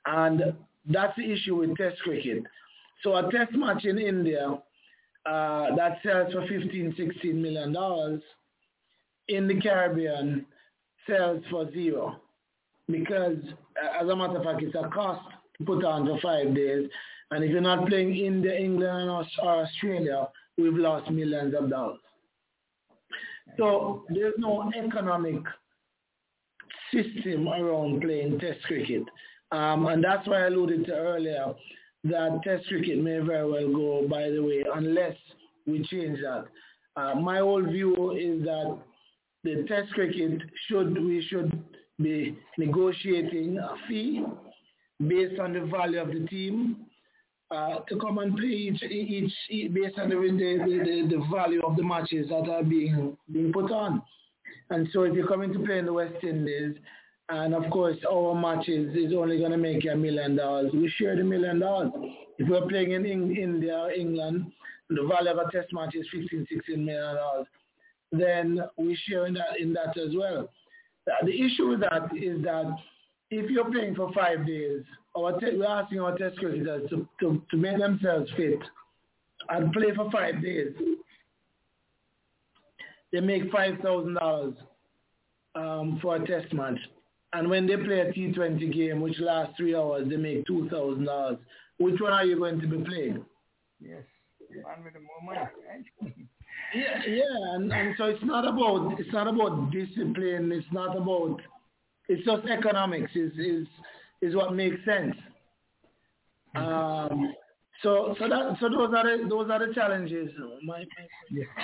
[0.06, 0.54] And
[0.86, 2.44] that's the issue with test cricket.
[3.02, 4.58] So a test match in India
[5.26, 8.22] uh, that sells for 15, 16 million dollars
[9.28, 10.46] in the Caribbean
[11.06, 12.20] sells for zero
[12.90, 13.36] because
[14.00, 15.22] as a matter of fact, it's a cost
[15.58, 16.88] to put on for five days.
[17.30, 22.00] And if you're not playing India, England, or Australia, we've lost millions of dollars.
[23.56, 25.42] So there's no economic
[26.92, 29.02] system around playing test cricket.
[29.50, 31.54] Um, and that's why I alluded to earlier
[32.04, 35.16] that test cricket may very well go by the way unless
[35.66, 36.44] we change that.
[36.96, 38.78] Uh, my whole view is that
[39.44, 41.62] the test cricket should we should
[42.00, 44.24] be negotiating a fee
[45.06, 46.87] based on the value of the team
[47.50, 51.76] uh, to come and play each, each, each based on the, the, the, value of
[51.76, 54.02] the matches that are being being put on.
[54.70, 56.76] And so if you're coming to play in the West Indies,
[57.30, 60.92] and of course our matches is only going to make you a million dollars, we
[60.96, 61.92] share the million dollars.
[62.38, 64.52] If we're playing in India or England,
[64.90, 67.46] the value of a test match is 15, 16 million dollars,
[68.12, 70.48] then we share in that, in that as well.
[71.24, 72.76] The issue with that is that
[73.30, 74.82] if you're playing for five days,
[75.16, 78.60] our te- we're asking our test cricketers to, to, to make themselves fit
[79.48, 80.72] and play for five days.
[83.12, 84.54] They make five thousand um,
[85.54, 86.78] dollars for a test match.
[87.32, 91.04] And when they play a T20 game, which lasts three hours, they make two thousand
[91.04, 91.38] dollars.
[91.78, 93.24] Which one are you going to be playing?
[93.80, 94.02] Yes,
[94.62, 95.48] one with the more money.
[95.68, 96.12] Right?
[96.74, 100.52] yeah, yeah, and, and so it's not about it's not about discipline.
[100.52, 101.40] It's not about
[102.08, 103.12] it's just economics.
[103.14, 103.66] Is is
[104.22, 105.14] is what makes sense.
[106.54, 107.32] Um,
[107.82, 110.30] so so that so those are the, those are the challenges.
[110.64, 110.84] My,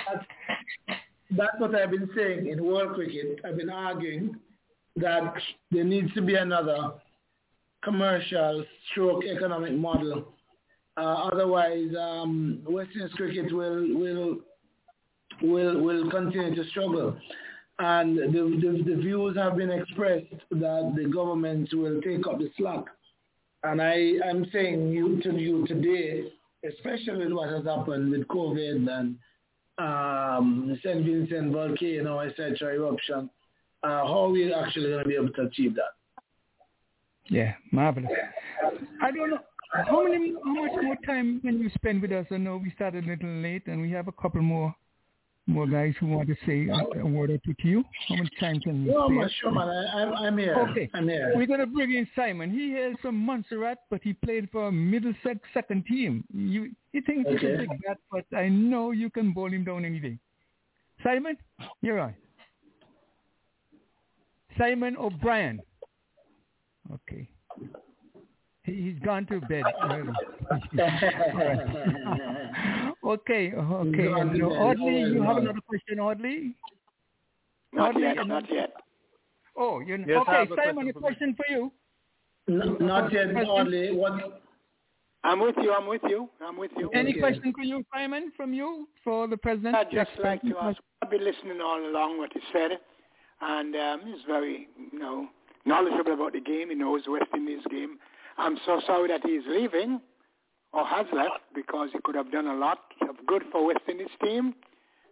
[0.07, 0.25] that's,
[1.31, 3.39] that's what I've been saying in world cricket.
[3.43, 4.37] I've been arguing
[4.95, 5.33] that
[5.71, 6.93] there needs to be another
[7.83, 10.33] commercial stroke economic model.
[10.97, 14.37] Uh, otherwise, um, West Indies cricket will will
[15.41, 17.17] will will continue to struggle.
[17.77, 22.49] And the, the, the views have been expressed that the government will take up the
[22.57, 22.85] slack.
[23.63, 26.31] And I I'm saying you, to you today,
[26.69, 29.17] especially with what has happened with COVID and
[29.77, 31.03] um, St.
[31.03, 33.29] Vincent volcano, etc., eruption,
[33.83, 35.93] uh, how are we actually going to be able to achieve that?
[37.27, 38.09] Yeah, marvelous.
[39.01, 39.39] I don't know
[39.87, 42.25] how many, how much more time can you spend with us?
[42.31, 44.73] I know we started a little late, and we have a couple more
[45.47, 46.67] more guys who want to say
[46.99, 47.83] a, word or two to you?
[48.09, 49.29] How much time can you No, spare?
[49.39, 49.67] sure, man.
[49.69, 50.55] I, I'm, I'm here.
[50.71, 50.89] Okay.
[50.93, 51.33] I'm here.
[51.35, 52.49] We're going to bring in Simon.
[52.49, 56.23] He hails from Montserrat, but he played for a Middlesex second team.
[56.33, 57.57] You, he thinks he's a Okay.
[57.57, 60.17] big bat, but I know you can bowl him down any day.
[61.03, 61.37] Simon,
[61.81, 62.15] you're on.
[64.57, 65.59] Simon O'Brien.
[66.91, 67.27] Okay.
[68.65, 69.63] He- He's gone to bed
[73.05, 74.07] okay, okay.
[74.07, 74.51] Gone No.
[74.53, 76.55] Audley, you have another question, Audley?
[77.73, 78.73] Not Audley, yet, and- not yet.
[79.57, 81.71] Oh, you Yes, I okay, have a Simon, a question for you.
[82.47, 83.49] No, not yet, Question?
[83.49, 83.91] Audley.
[83.95, 84.41] What?
[85.23, 85.73] I'm with you.
[85.73, 86.29] I'm with you.
[86.41, 86.89] I'm with you.
[86.89, 89.75] Any question for you, Simon, from you for the president?
[89.75, 90.77] I'd just like to ask.
[91.01, 92.71] I've been listening all along what he said,
[93.41, 95.27] and um, he's very, you know,
[95.65, 96.69] knowledgeable about the game.
[96.69, 97.97] He knows West Indies game.
[98.37, 100.01] I'm so sorry that he's leaving
[100.73, 104.07] or has left because he could have done a lot of good for West Indies
[104.23, 104.53] team.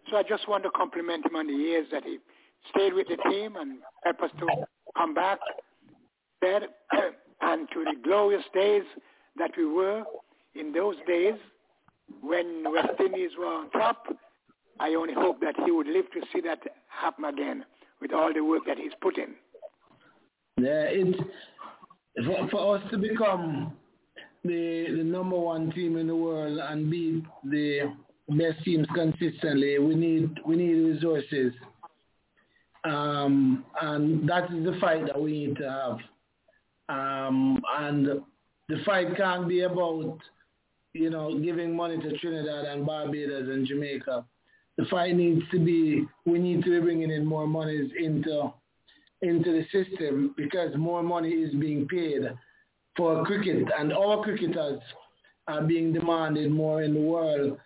[0.10, 2.18] So I just want to compliment him on the years that he
[2.70, 4.48] stayed with the team and helped us to
[4.98, 5.40] come back
[6.41, 6.62] there
[7.41, 8.84] and to the glorious days
[9.38, 10.04] that we were
[10.56, 11.36] in those days
[12.22, 14.06] when West Indies were on top.
[14.80, 16.60] I only hope that he would live to see that
[16.90, 17.64] happen again
[18.02, 19.36] with all the work that he's put in.
[20.58, 21.16] Yeah, it
[22.26, 23.73] for, for us to become
[24.44, 27.94] the the number one team in the world and beat the
[28.30, 31.53] best teams consistently, we need we need resources.
[32.85, 35.98] Um, and that is the fight that we need to have.
[36.90, 38.07] Um, and
[38.68, 40.18] the fight can't be about,
[40.94, 44.26] you know, giving money to Trinidad and Barbados and Jamaica.
[44.77, 48.52] The fight needs to be, we need to be bringing in more monies into
[49.24, 52.22] into the system because more money is being paid
[52.95, 54.80] for cricket and our cricketers
[55.48, 57.58] are being demanded more in the world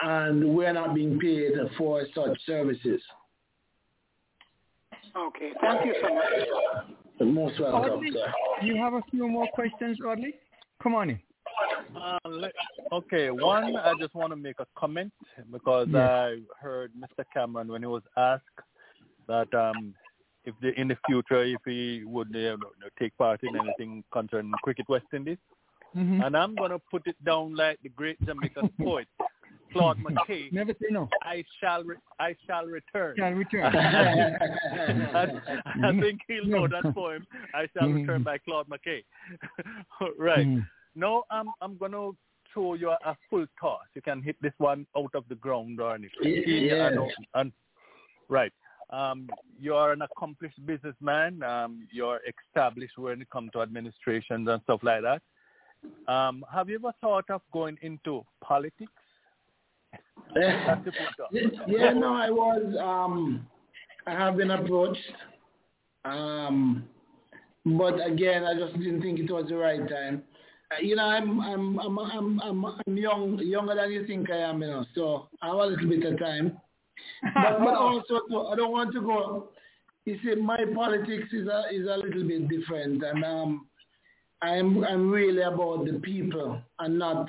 [0.00, 3.00] and we're not being paid for such services.
[5.16, 6.24] Okay, thank you so much.
[7.20, 8.32] Most welcome, Audley, sir.
[8.62, 10.34] you have a few more questions, Audley?
[10.82, 11.20] Come on in.
[11.94, 12.50] Uh, le-
[12.92, 15.12] okay, one, I just want to make a comment
[15.52, 16.00] because Yes.
[16.00, 17.24] I heard Mr.
[17.32, 18.42] Cameron when he was asked
[19.28, 19.94] that um,
[20.44, 22.56] if the, in the future if he would uh,
[22.98, 25.38] take part in anything concerning cricket West Indies,
[25.96, 26.24] Mhm.
[26.26, 29.06] and I'm going to put it down like the great Jamaican poet
[29.74, 30.50] Claude McKay.
[30.52, 31.06] Never say no.
[31.22, 33.14] I shall, re- I shall return.
[33.18, 33.74] Shall return.
[33.76, 35.26] I,
[35.84, 37.26] I think he'll know that poem.
[37.54, 37.94] I shall Mhm.
[38.00, 39.02] return by Claude McKay.
[40.18, 40.46] right.
[40.46, 40.66] Mhm.
[40.94, 42.10] No, I'm I'm gonna
[42.52, 43.86] throw you a full toss.
[43.94, 46.42] You can hit this one out of the ground or anything.
[46.46, 46.86] Yeah.
[46.86, 47.52] I know- and-
[48.28, 48.52] right.
[48.92, 49.28] Um,
[49.58, 51.42] you're an accomplished businessman.
[51.42, 55.22] Um, you're established when it comes to administrations and stuff like that.
[56.12, 58.92] Um, have you ever thought of going into politics?
[61.66, 62.76] Yeah, no, I was.
[62.80, 63.46] Um,
[64.06, 64.98] I have been approached,
[66.04, 66.84] um,
[67.64, 70.22] but again, I just didn't think it was the right time.
[70.72, 74.38] Uh, you know, I'm I'm I'm I'm I'm, I'm young, younger than you think I
[74.38, 74.84] am, you know.
[74.94, 76.58] So I have a little bit of time,
[77.34, 78.20] but but also
[78.50, 79.48] I don't want to go.
[80.04, 83.66] You see, my politics is a is a little bit different, and um,
[84.42, 87.28] I'm I'm really about the people and not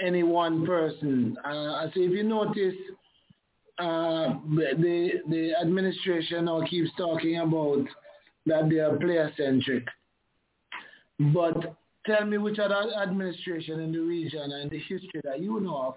[0.00, 1.36] any one person.
[1.44, 2.74] Uh, so if you notice,
[3.78, 7.86] uh, the the administration now keeps talking about
[8.46, 9.84] that they are player centric.
[11.18, 15.76] But tell me which other administration in the region and the history that you know
[15.76, 15.94] of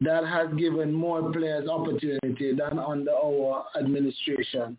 [0.00, 4.76] that has given more players opportunity than under our administration.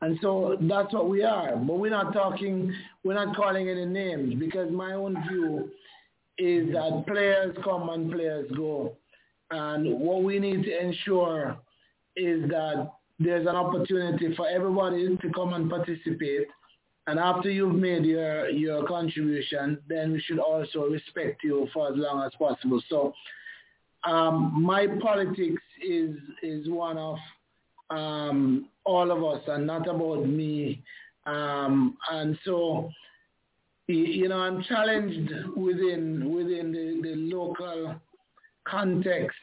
[0.00, 1.56] And so that's what we are.
[1.56, 2.74] But we're not talking,
[3.04, 5.70] we're not calling any names because my own view
[6.38, 8.96] is that players come and players go.
[9.52, 11.56] And what we need to ensure
[12.16, 12.90] is that
[13.20, 16.48] there's an opportunity for everybody to come and participate.
[17.06, 21.94] And after you've made your, your contribution, then we should also respect you for as
[21.96, 22.82] long as possible.
[22.88, 23.12] So
[24.04, 27.16] um, my politics is is one of
[27.90, 30.82] um, all of us and not about me.
[31.26, 32.90] Um, and so,
[33.86, 37.94] you know, I'm challenged within within the, the local
[38.66, 39.36] context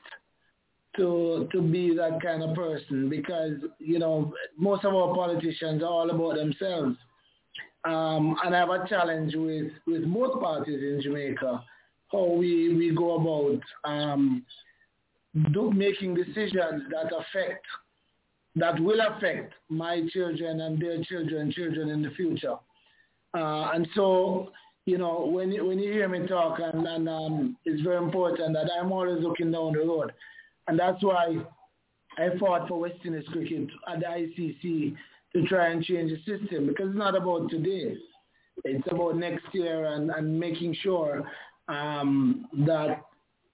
[0.97, 5.89] to to be that kind of person because you know most of our politicians are
[5.89, 6.97] all about themselves.
[7.85, 11.63] Um, and I have a challenge with, with both parties in Jamaica,
[12.11, 14.43] how we, we go about um,
[15.53, 17.65] do, making decisions that affect
[18.55, 22.55] that will affect my children and their children, children in the future.
[23.33, 24.51] Uh, and so,
[24.85, 28.69] you know, when when you hear me talk, and, and um, it's very important that
[28.79, 30.11] I'm always looking down the road,
[30.67, 31.37] and that's why
[32.17, 34.95] I fought for West Indies cricket at the ICC
[35.33, 37.95] to try and change the system because it's not about today.
[38.65, 41.23] It's about next year and, and making sure
[41.69, 43.03] um, that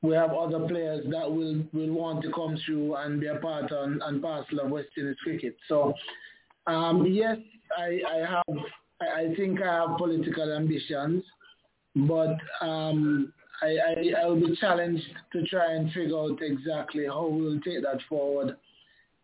[0.02, 3.72] we have other players that will, will want to come through and be a part
[3.72, 5.56] and, and parcel of West Indies cricket.
[5.68, 5.94] So,
[6.68, 7.38] um, yes,
[7.78, 8.58] I, I have,
[9.02, 11.24] I think I have political ambitions,
[11.96, 17.28] but um, I, I, I will be challenged to try and figure out exactly how
[17.28, 18.58] we will take that forward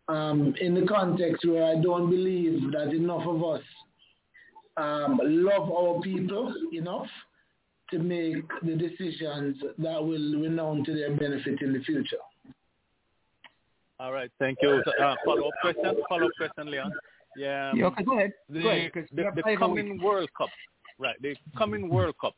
[0.08, 3.62] um, in the context where I don't believe that enough of us
[4.76, 7.06] um, love our people enough
[7.92, 12.16] to make the decisions that will renown to their benefit in the future.
[14.00, 14.82] All right, thank you.
[15.00, 16.92] Uh, follow-up question, follow-up question, Leon.
[17.36, 18.32] Yeah, yeah okay, go ahead.
[18.48, 20.48] The, go ahead, the, the coming World Cup,
[20.98, 21.14] right?
[21.22, 22.34] The coming World Cup.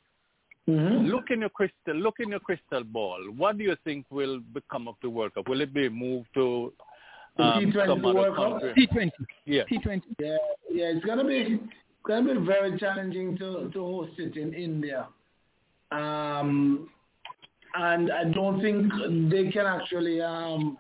[0.68, 1.06] Mm-hmm.
[1.06, 1.94] Look in your crystal.
[1.94, 3.18] Look in your crystal ball.
[3.36, 5.48] What do you think will become of the World Cup?
[5.48, 6.72] Will it be moved to
[7.38, 8.60] um, T20 some other World Cup?
[8.60, 8.88] country?
[8.92, 9.10] T20.
[9.46, 9.62] Yeah.
[9.70, 10.02] T20.
[10.18, 10.36] Yeah,
[10.70, 11.60] yeah, it's gonna be
[12.06, 15.08] gonna be very challenging to to host it in India.
[15.94, 16.88] Um,
[17.74, 18.92] and I don't think
[19.30, 20.76] they can actually um,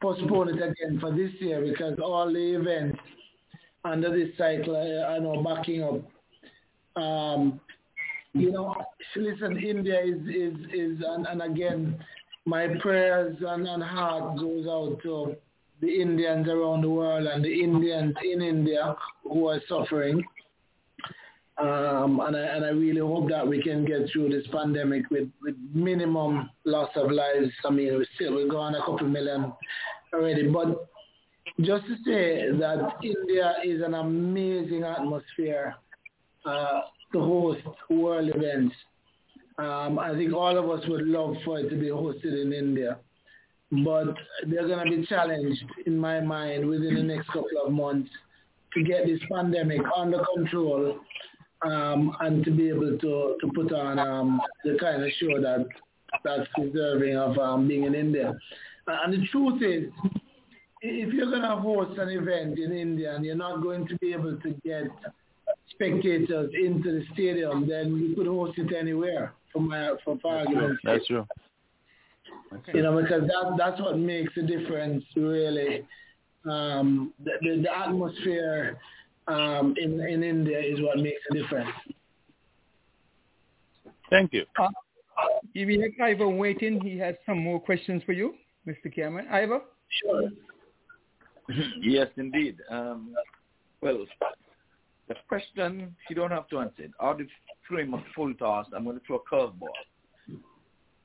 [0.00, 2.98] postpone it again for this year because all the events
[3.84, 7.02] under this cycle are now backing up.
[7.02, 7.60] Um,
[8.32, 8.74] you know,
[9.14, 11.98] listen, India is is is and, and again,
[12.44, 15.36] my prayers and, and heart goes out to
[15.80, 20.22] the Indians around the world and the Indians in India who are suffering.
[21.58, 25.30] Um, and, I, and I really hope that we can get through this pandemic with,
[25.42, 27.50] with minimum loss of lives.
[27.64, 29.52] I mean, we're still we're going a couple million
[30.12, 30.86] already, but
[31.62, 35.76] just to say that India is an amazing atmosphere
[36.44, 36.80] uh,
[37.12, 38.74] to host world events.
[39.58, 42.98] Um, I think all of us would love for it to be hosted in India,
[43.70, 44.14] but
[44.46, 48.10] they're going to be challenged, in my mind, within the next couple of months
[48.74, 51.00] to get this pandemic under control
[51.66, 55.66] um, and to be able to, to put on um, the kind of show that
[56.24, 58.34] that's deserving of um, being in India.
[58.88, 59.92] Uh, and the truth is,
[60.82, 64.12] if you're going to host an event in India and you're not going to be
[64.12, 64.84] able to get
[65.70, 70.92] spectators into the stadium, then you could host it anywhere for my for argument's sake.
[70.92, 71.26] That's true.
[72.72, 75.84] You know, because that that's what makes a difference really.
[76.48, 78.78] Um, the, the, the atmosphere
[79.28, 81.70] um, in in India is what makes a difference.
[84.10, 84.44] Thank you.
[84.58, 84.68] Uh,
[85.54, 86.80] we have Ivor waiting.
[86.80, 88.34] He has some more questions for you,
[88.66, 88.94] Mr.
[88.94, 89.26] Cameron.
[89.30, 89.60] Ivor?
[90.02, 90.30] Sure.
[91.80, 92.56] yes, indeed.
[92.70, 93.14] Um,
[93.80, 94.04] well,
[95.08, 96.90] the question you don't have to answer it.
[97.02, 97.26] Out of
[97.68, 99.68] frame of full toss, I'm going to throw a curveball.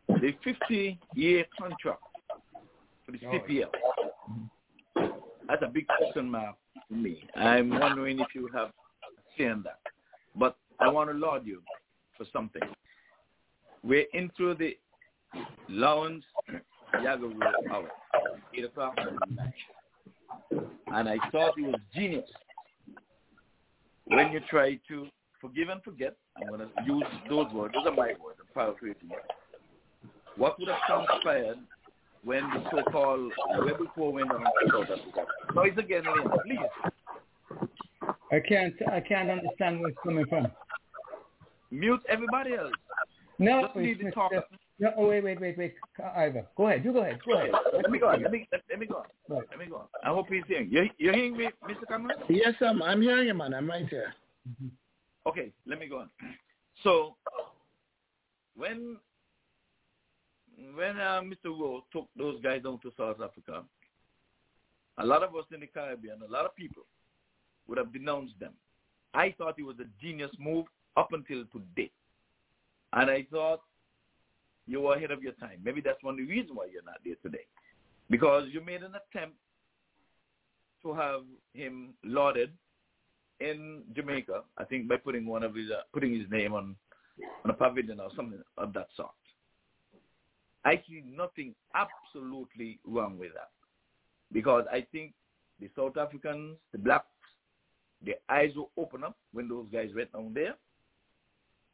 [0.08, 2.02] The 50-year contract
[3.06, 3.70] for the CPL.
[5.48, 6.56] That's a big question mark
[6.92, 7.24] for me.
[7.36, 8.72] I'm wondering if you have
[9.38, 9.80] seen that.
[10.36, 11.62] But I want to laud you
[12.18, 12.62] for something.
[13.84, 14.78] We're into the
[15.70, 16.26] Lawrence
[16.96, 17.34] Yago
[17.72, 17.90] hour,
[18.54, 18.98] 8 o'clock
[20.88, 22.30] And I thought it was genius
[24.06, 25.08] when you try to
[25.40, 26.16] forgive and forget.
[26.38, 27.74] I'm going to use those words.
[27.74, 28.40] Those are my words.
[28.40, 29.10] I'm paraphrasing.
[30.38, 31.58] What would have transpired
[32.24, 35.26] when the so-called Rebel Corps went on South Africa?
[35.56, 36.04] Noise again,
[36.46, 38.10] please.
[38.32, 38.74] I can't.
[38.92, 40.48] I can't understand where it's coming from.
[41.72, 42.72] Mute everybody else.
[43.40, 44.44] No, Just leave the talker.
[44.80, 45.76] No, oh, wait, wait, wait, wait.
[46.16, 46.84] Ivor, go ahead.
[46.84, 47.20] You go ahead.
[47.26, 47.52] Go ahead.
[47.74, 48.24] Let me go on.
[48.24, 49.06] Let me let, let me go on.
[49.30, 49.48] Right.
[49.50, 49.86] Let me go on.
[50.04, 50.70] I hope he's hearing.
[50.72, 51.88] You you're hearing me, Mr.
[51.88, 52.18] Cameron?
[52.30, 53.54] Yes, I'm, I'm hearing you, man.
[53.54, 54.14] I'm right here.
[54.50, 55.30] Mm-hmm.
[55.30, 56.10] Okay, let me go on.
[56.84, 57.16] So
[58.56, 58.98] when
[60.76, 61.46] when uh, Mr.
[61.46, 63.64] Rowe took those guys down to South Africa,
[64.98, 66.84] a lot of us in the Caribbean, a lot of people
[67.68, 68.54] would have denounced them.
[69.14, 70.66] I thought it was a genius move
[70.98, 71.92] up until today.
[72.94, 73.62] And I thought
[74.68, 75.60] you were ahead of your time.
[75.64, 77.46] Maybe that's one of the reasons why you're not there today.
[78.10, 79.38] Because you made an attempt
[80.84, 81.22] to have
[81.54, 82.52] him lauded
[83.40, 86.76] in Jamaica, I think by putting one of his uh, putting his name on
[87.44, 89.12] on a pavilion or something of that sort.
[90.64, 93.50] I see nothing absolutely wrong with that.
[94.32, 95.14] Because I think
[95.60, 97.06] the South Africans, the blacks,
[98.04, 100.56] their eyes will open up when those guys went down there.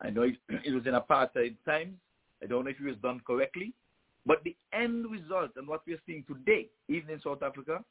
[0.01, 0.37] I know it,
[0.73, 1.95] was in apartheid times.
[2.43, 3.73] I don't know if it was done correctly.
[4.25, 7.83] But the end result and what we're seeing today, even in South Africa,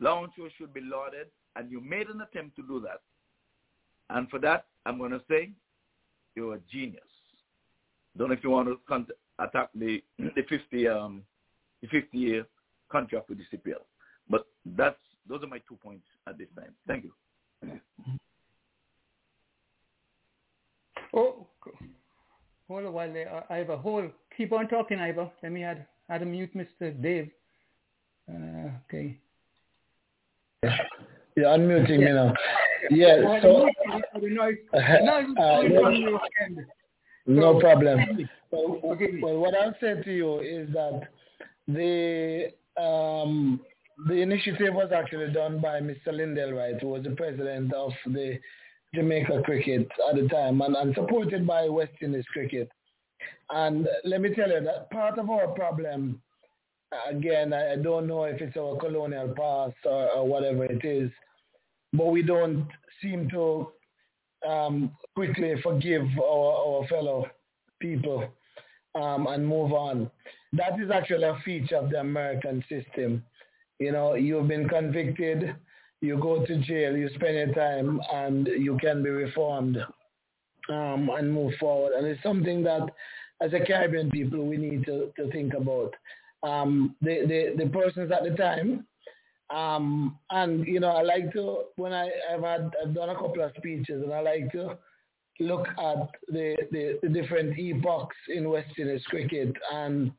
[0.00, 3.00] Launcho should be lauded, and you made an attempt to do that.
[4.10, 5.50] And for that, I'm going to say
[6.34, 7.02] you're a genius.
[8.16, 8.78] Don't know if you want to
[9.38, 11.22] attack the the 50 um
[11.82, 12.46] the 50 year
[12.90, 13.82] contract with the CPL,
[14.28, 14.96] but that's
[15.28, 16.74] those are my two points at this time.
[16.86, 17.12] Thank you.
[21.16, 21.46] Oh,
[22.68, 23.76] hold a while there, uh, Ivor.
[23.76, 24.10] Hold.
[24.36, 25.30] Keep on talking, Ivor.
[25.42, 27.00] Let me add add a mute, Mr.
[27.00, 27.30] Dave.
[28.28, 29.18] Uh, okay.
[31.36, 32.32] You're unmuting me now.
[32.90, 33.66] Yeah, so
[34.14, 34.52] no
[37.60, 38.28] problem.
[38.50, 38.78] Well,
[39.20, 41.08] well, what I'll say to you is that
[41.66, 43.58] the um,
[44.06, 46.12] the initiative was actually done by Mr.
[46.12, 48.38] Lindell Wright, who was the president of the
[48.94, 52.70] Jamaica Cricket at the time, and, and supported by West Indies Cricket.
[53.50, 56.20] And let me tell you that part of our problem,
[57.08, 61.10] again, I, I don't know if it's our colonial past or, or whatever it is,
[61.92, 62.66] but we don't
[63.02, 63.68] seem to
[64.48, 67.26] um, quickly forgive our, our fellow
[67.80, 68.28] people
[68.94, 70.10] um, and move on.
[70.52, 73.24] That is actually a feature of the American system.
[73.78, 75.56] You know, you've been convicted,
[76.00, 79.78] you go to jail, you spend your time, and you can be reformed
[80.68, 81.92] um, and move forward.
[81.94, 82.88] And it's something that,
[83.40, 85.92] as a Caribbean people, we need to, to think about.
[86.42, 88.86] Um, the, the, the persons at the time,
[89.50, 93.42] um, and you know, I like to when I, I've had I've done a couple
[93.42, 94.78] of speeches, and I like to
[95.40, 100.12] look at the, the, the different epochs in West Indies cricket, and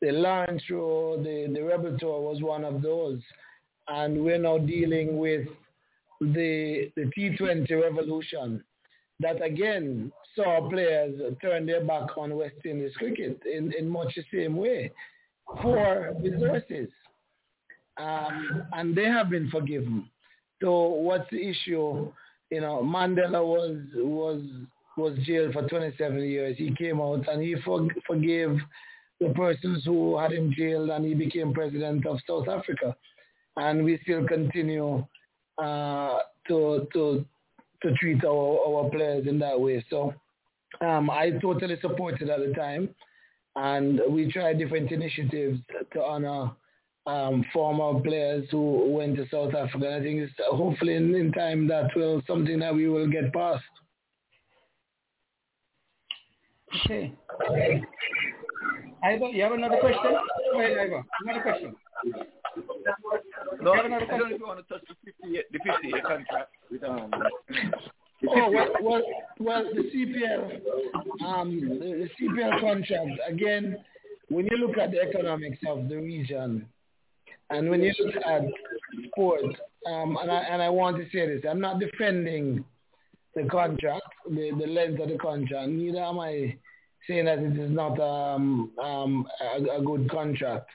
[0.00, 3.20] the Lawrence Rowe, the the Rebel Tour was one of those,
[3.88, 5.46] and we're now dealing with
[6.20, 8.64] the the T20 revolution,
[9.20, 14.24] that again saw players turn their back on West Indies cricket in, in much the
[14.32, 14.90] same way.
[15.60, 16.88] For resources
[17.98, 20.08] um, and they have been forgiven.
[20.60, 22.12] So what's the issue?
[22.50, 24.42] You know, Mandela was was
[24.96, 26.56] was jailed for 27 years.
[26.58, 28.58] He came out and he for, forgave
[29.20, 32.96] the persons who had him jailed, and he became president of South Africa.
[33.56, 35.04] And we still continue
[35.58, 37.24] uh, to to
[37.82, 39.84] to treat our, our players in that way.
[39.90, 40.14] So
[40.80, 42.88] um, I totally supported at the time,
[43.56, 45.60] and we tried different initiatives
[45.92, 46.52] to honor
[47.06, 49.96] um, former players who went to South Africa.
[49.96, 53.64] I think it's hopefully in, in time that will something that we will get past.
[56.86, 57.12] Okay.
[59.04, 60.12] Ivor, you have another question?
[60.52, 61.04] Go ahead, Ivor.
[61.24, 61.74] Another question.
[63.60, 66.02] No, I don't know if you want to touch the 50 year, the 50 year
[66.02, 67.10] contract with um.
[68.28, 69.02] Oh well, well,
[69.40, 73.76] well, the CPL, um, the, the CPL contract again.
[74.28, 76.66] When you look at the economics of the region,
[77.50, 78.42] and when you look at
[79.08, 79.56] sports,
[79.86, 82.64] um, and, I, and I want to say this, I'm not defending
[83.34, 85.68] the contract, the, the length of the contract.
[85.68, 86.56] Neither am I
[87.08, 90.68] saying that it is not um, um, a, a, good contract.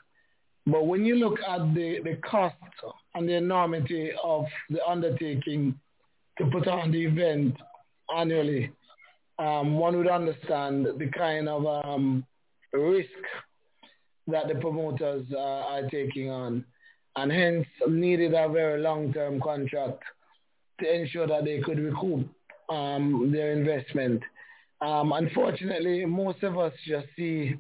[0.66, 2.56] But when you look at the, the cost
[3.16, 5.80] and the enormity of the undertaking
[6.38, 7.56] to put on the event
[8.16, 8.72] annually,
[9.40, 12.26] um, one would understand the kind of um,
[12.74, 13.10] risk
[14.28, 16.66] that the promoters uh, are taking on
[17.16, 20.04] and hence needed a very long-term contract
[20.80, 22.30] to ensure that they could recoup
[22.70, 24.22] um, their investment.
[24.82, 27.56] Um, unfortunately, most of us just see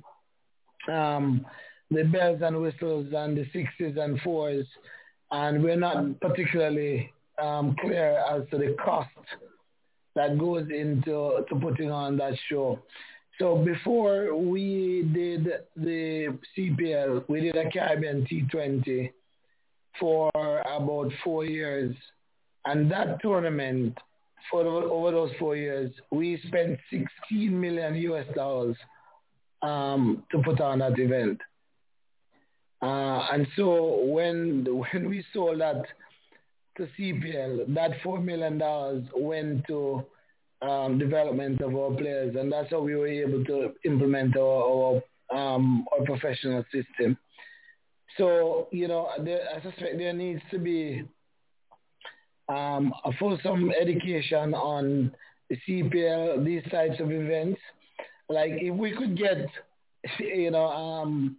[0.91, 1.45] um,
[1.89, 4.67] the bells and whistles and the sixes and fours,
[5.31, 7.11] and we're not particularly
[7.41, 9.09] um, clear as to the cost
[10.15, 12.79] that goes into to putting on that show.
[13.39, 19.11] So before we did the CPL, we did a Caribbean T20
[19.99, 21.95] for about four years.
[22.65, 23.95] And that tournament,
[24.49, 28.75] for over those four years, we spent 16 million US dollars
[29.61, 31.39] um, to put on that event.
[32.81, 35.83] Uh, and so when when we sold that
[36.77, 40.05] to CPL, that four million dollars went to
[40.61, 45.01] um, development of our players, and that's how we were able to implement our
[45.31, 47.17] our, um, our professional system.
[48.17, 51.03] So you know, there, I suspect there needs to be
[52.49, 55.11] um, a fulsome education on
[55.49, 57.59] the CPL, these types of events.
[58.29, 59.47] Like if we could get,
[60.19, 61.37] you know, um,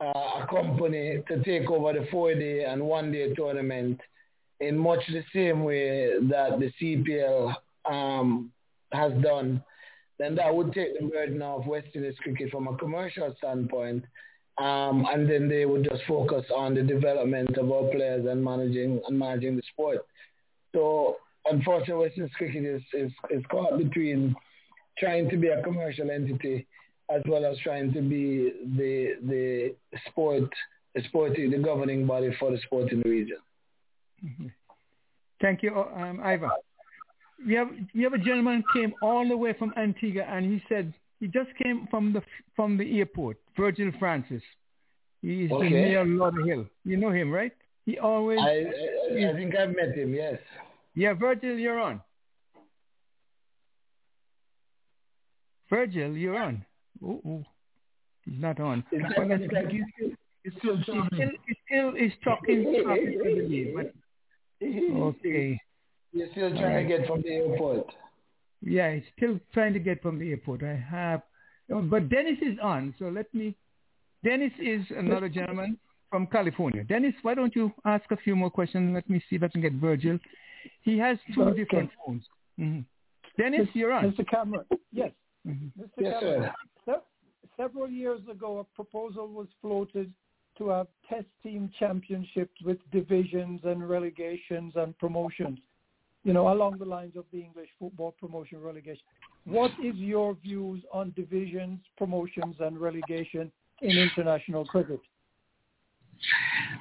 [0.00, 4.00] a company to take over the four-day and one-day tournament
[4.60, 7.54] in much the same way that the CPL
[7.90, 8.50] um,
[8.92, 9.62] has done,
[10.18, 14.04] then that would take the burden off West Indies cricket from a commercial standpoint.
[14.56, 19.00] Um, and then they would just focus on the development of our players and managing
[19.06, 20.06] and managing the sport.
[20.72, 24.36] So unfortunately, West Indies cricket is, is, is caught between
[24.98, 26.66] trying to be a commercial entity
[27.10, 29.74] as well as trying to be the the
[30.08, 30.48] sport,
[30.94, 33.38] the sporting, the governing body for the sport in the region.
[34.24, 34.46] Mm-hmm.
[35.40, 36.50] Thank you, um, Ivor.
[37.46, 40.94] We have we have a gentleman came all the way from Antigua, and he said
[41.20, 42.22] he just came from the
[42.56, 43.36] from the airport.
[43.56, 44.42] Virgil Francis.
[45.22, 45.68] He's Okay.
[45.70, 46.68] near Lauderhill.
[46.84, 47.52] You know him, right?
[47.86, 48.38] He always.
[48.40, 48.64] I,
[49.24, 50.14] I, I think I've met him.
[50.14, 50.38] Yes.
[50.94, 52.00] Yeah, Virgil, you're on.
[55.70, 56.64] Virgil, you're on.
[57.04, 57.44] Oh, oh.
[58.24, 58.84] He's not on.
[58.92, 60.10] It's Well, like, it's like he's still,
[60.44, 61.08] he's still He's talking.
[61.14, 65.60] still, he's still he's talking, talking to the but okay.
[66.14, 67.86] You're still trying to get from the airport.
[68.62, 70.62] Yeah, he's still trying to get from the airport.
[70.62, 71.22] I have,
[71.72, 73.54] oh, but Dennis is on, so let me.
[74.22, 75.76] Dennis is another gentleman
[76.10, 76.84] from California.
[76.84, 78.94] Dennis, why don't you ask a few more questions?
[78.94, 80.18] Let me see if I can get Virgil.
[80.82, 81.58] He has two Okay.
[81.64, 82.24] different phones.
[82.56, 82.80] hmm
[83.36, 84.12] Dennis, you're on.
[84.12, 84.26] Mr.
[84.30, 85.10] Cameron, yes.
[85.46, 85.72] Mhm.
[85.78, 85.88] Mr.
[85.98, 86.50] Yes, Cameron,
[86.86, 87.02] se-
[87.56, 90.12] several years ago, a proposal was floated
[90.56, 95.58] to have test team championships with divisions and relegations and promotions,
[96.24, 99.02] you know, along the lines of the English football promotion relegation.
[99.44, 103.52] What is your views on divisions, promotions, and relegation
[103.82, 105.00] in international cricket?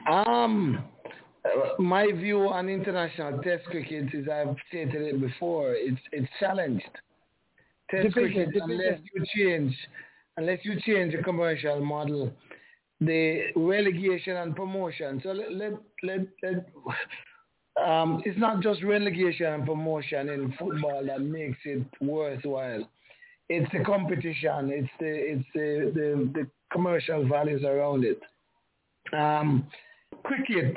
[0.10, 0.86] Um,
[1.78, 5.74] my view on international test cricket is I've stated it before.
[5.74, 6.84] It's it's challenged.
[7.92, 9.76] Test Division, cricket, unless you change,
[10.38, 12.32] unless you change the commercial model,
[13.02, 15.20] the relegation and promotion.
[15.22, 16.66] So let let let, let
[17.82, 22.88] um, it's not just relegation and promotion in football that makes it worthwhile.
[23.50, 24.70] It's the competition.
[24.72, 28.20] It's the it's the the, the commercial values around it.
[29.14, 29.68] Um,
[30.24, 30.76] cricket,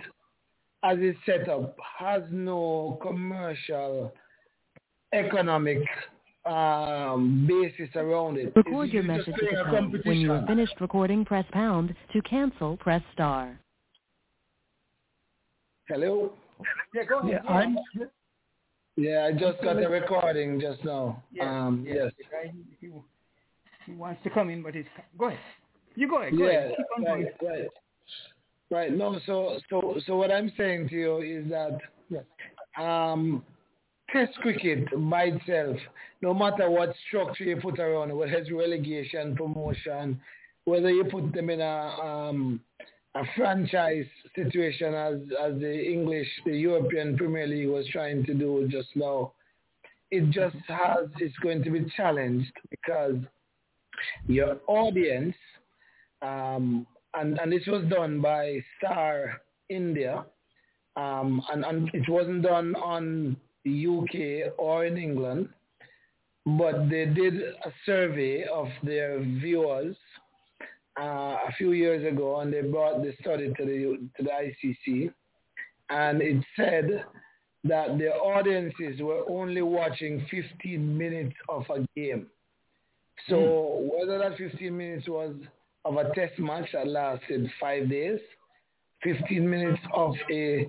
[0.82, 4.12] as it's set up, has no commercial,
[5.12, 5.78] economic
[6.44, 8.52] um, basis around it.
[8.56, 10.01] Record It's- your message at the tone.
[10.05, 11.94] When you are finished recording, press pound.
[12.12, 13.59] To cancel, press star.
[15.89, 16.32] Hello.
[16.95, 17.78] Yeah, go Yeah, I'm,
[18.97, 21.23] Yeah, I just got the recording just now.
[21.33, 22.12] Yeah, um, yeah, yes.
[22.31, 22.89] guy, he,
[23.87, 24.85] he wants to come in, but he's
[25.19, 25.39] go ahead.
[25.95, 26.37] You go ahead.
[26.37, 26.74] Go yeah, ahead.
[26.77, 27.51] Keep on right, going.
[27.51, 27.69] right,
[28.70, 28.93] right.
[28.93, 33.45] No, so so so what I'm saying to you is that um,
[34.12, 35.77] Test cricket by itself,
[36.23, 40.20] no matter what structure you put around, it, whether it's relegation, promotion,
[40.65, 42.61] whether you put them in a um,
[43.16, 48.68] a franchise situation as as the English, the European Premier League was trying to do
[48.70, 49.32] just now,
[50.10, 53.16] it just has it's going to be challenged because
[54.26, 55.36] your audience,
[56.20, 59.40] um, and and this was done by Star
[59.70, 60.24] India,
[60.97, 65.48] um, and and it wasn't done on the UK or in England,
[66.44, 67.34] but they did
[67.64, 69.97] a survey of their viewers
[71.01, 75.12] uh, a few years ago, and they brought the study to the to the ICC,
[75.90, 77.05] and it said
[77.64, 82.27] that the audiences were only watching 15 minutes of a game.
[83.28, 85.35] So whether that 15 minutes was
[85.85, 88.20] of a test match that lasted five days,
[89.02, 90.68] 15 minutes of a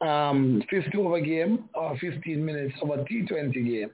[0.00, 3.90] um, 50 over game, or 15 minutes of a T20 game.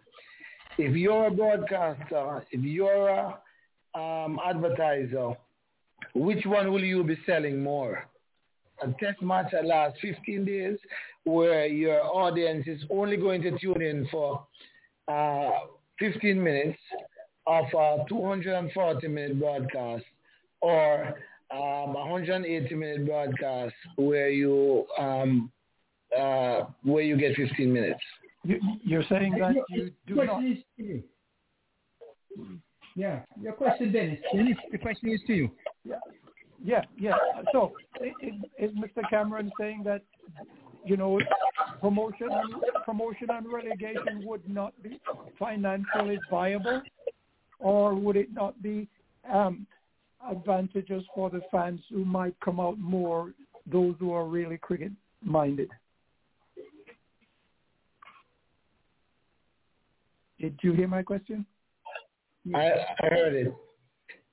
[0.79, 3.39] If you're a broadcaster, if you're a
[3.95, 5.37] um, advertiser,
[6.15, 8.05] which one will you be selling more?
[8.83, 10.79] A test match that lasts 15 days
[11.25, 14.47] where your audience is only going to tune in for
[15.09, 15.51] uh,
[15.99, 16.79] 15 minutes
[17.47, 20.05] of a 240 minute broadcast
[20.63, 21.15] or
[21.51, 25.51] um, 180 minute broadcast where you um,
[26.19, 28.01] uh, where you get 15 minutes.
[28.45, 30.43] You, you're saying that you do not.
[32.97, 34.19] Yeah, your question, Dennis.
[34.35, 35.51] Dennis, the question is to you.
[35.85, 35.97] Yeah,
[36.63, 37.15] yeah, yeah.
[37.53, 39.09] So, is, is Mr.
[39.09, 40.03] Cameron saying that
[40.85, 41.21] you know
[41.81, 42.55] promotion and
[42.85, 45.01] promotion and relegation would not be
[45.39, 46.83] financially viable,
[47.59, 48.89] or would it not be
[49.31, 49.67] um,
[50.29, 53.33] advantageous for the fans who might come out more,
[53.71, 55.71] those who are really cricket minded?
[60.41, 61.45] Did you hear my question?
[62.55, 62.71] I,
[63.03, 63.55] I heard it.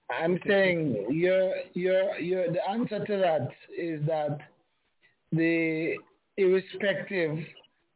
[0.09, 4.39] I'm saying your your your the answer to that is that
[5.31, 5.95] the
[6.37, 7.39] irrespective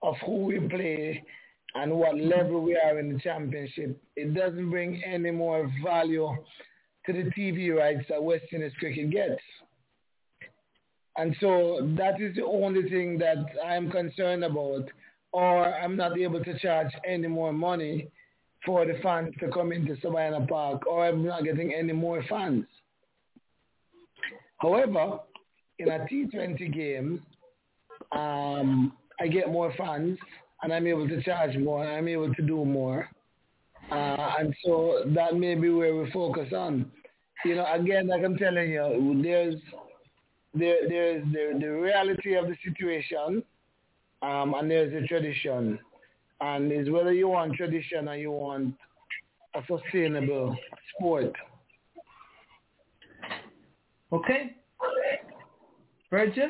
[0.04, 1.24] of who we play
[1.76, 6.36] and what level we are in the championship, it doesn't bring any more value
[7.06, 9.42] to the TV rights that West Indies cricket gets.
[11.18, 14.90] And so that is the only thing that I'm concerned about,
[15.32, 18.10] or I'm not able to charge any more money
[18.66, 22.66] for the fans to come into Sabina Park, or I'm not getting any more fans.
[24.58, 25.20] However,
[25.80, 27.24] in a T20 game,
[28.12, 30.20] um, I get more fans,
[30.62, 33.10] and I'm able to charge more, and I'm able to do more.
[33.92, 36.92] Uh, and so that may be where we focus on.
[37.44, 39.56] You know, again, like I'm telling you, there's
[40.54, 43.42] there, there's the, the reality of the situation,
[44.22, 45.80] um, and there's the tradition
[46.42, 48.76] and it's whether you want tradition or you want
[49.56, 50.56] a sustainable
[50.96, 51.34] sport.
[54.12, 54.56] Okay.
[56.10, 56.50] Virgil,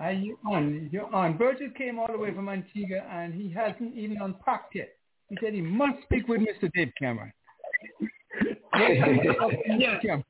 [0.00, 0.90] are you on?
[0.92, 1.38] You're on.
[1.38, 4.90] Virgil came all the way from Antigua and he hasn't even unpacked yet.
[5.30, 6.70] He said he must speak with Mr.
[6.74, 7.32] Dave Cameron.
[9.78, 9.98] yeah.
[10.00, 10.20] good,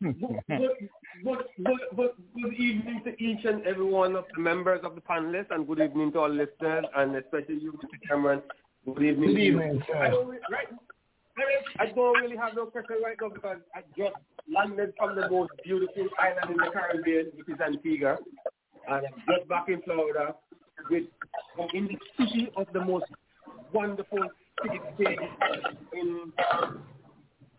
[1.24, 5.50] good, good, good evening to each and every one of the members of the panelists
[5.50, 8.08] and good evening to all listeners and especially you, Mr.
[8.08, 8.42] Cameron.
[8.84, 9.28] Good evening.
[9.28, 9.96] Good evening, sir.
[9.96, 10.66] I don't, really, right,
[11.78, 14.16] I don't really have no question right now because I just
[14.52, 18.18] landed from the most beautiful island in the Caribbean, which is Antigua,
[18.88, 20.34] and I'm just back in Florida
[20.90, 21.04] with
[21.74, 23.04] in the city of the most
[23.72, 24.28] wonderful
[24.62, 25.18] city state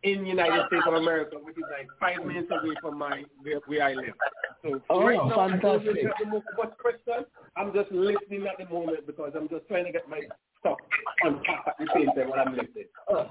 [0.03, 3.59] in in United States of America, which is like five minutes away from my where,
[3.65, 4.13] where I live.
[4.61, 5.97] So oh, right now, fantastic.
[5.97, 7.25] I don't the most much question.
[7.57, 10.21] I'm just listening at the moment because I'm just trying to get my
[10.59, 10.77] stuff
[11.25, 12.85] on top at the same time while I'm listening.
[13.09, 13.25] Uh,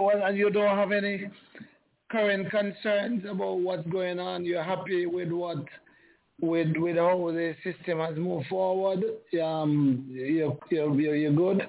[0.00, 1.30] well, and you don't have any
[2.10, 4.44] current concerns about what's going on.
[4.44, 5.64] You're happy with what
[6.40, 9.02] with with how the system has moved forward.
[9.42, 11.68] Um, you're you're you're good.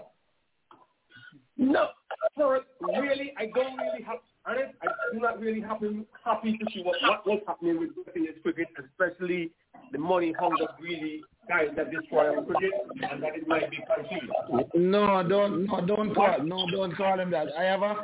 [1.57, 1.89] No,
[2.35, 4.17] for really, I don't really have.
[4.47, 9.51] Honest, I'm not really happy happy to see what what happening with Indies cricket, especially
[9.91, 12.71] the money hunger really guys that destroy our cricket,
[13.09, 14.31] and that it might be continued.
[14.75, 17.47] No, don't no don't call no don't call him that.
[17.57, 17.95] I have a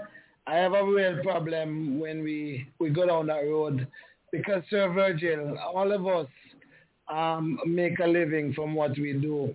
[0.47, 3.87] I have a real problem when we we go down that road
[4.31, 6.27] because Sir Virgil, all of us
[7.07, 9.53] um, make a living from what we do,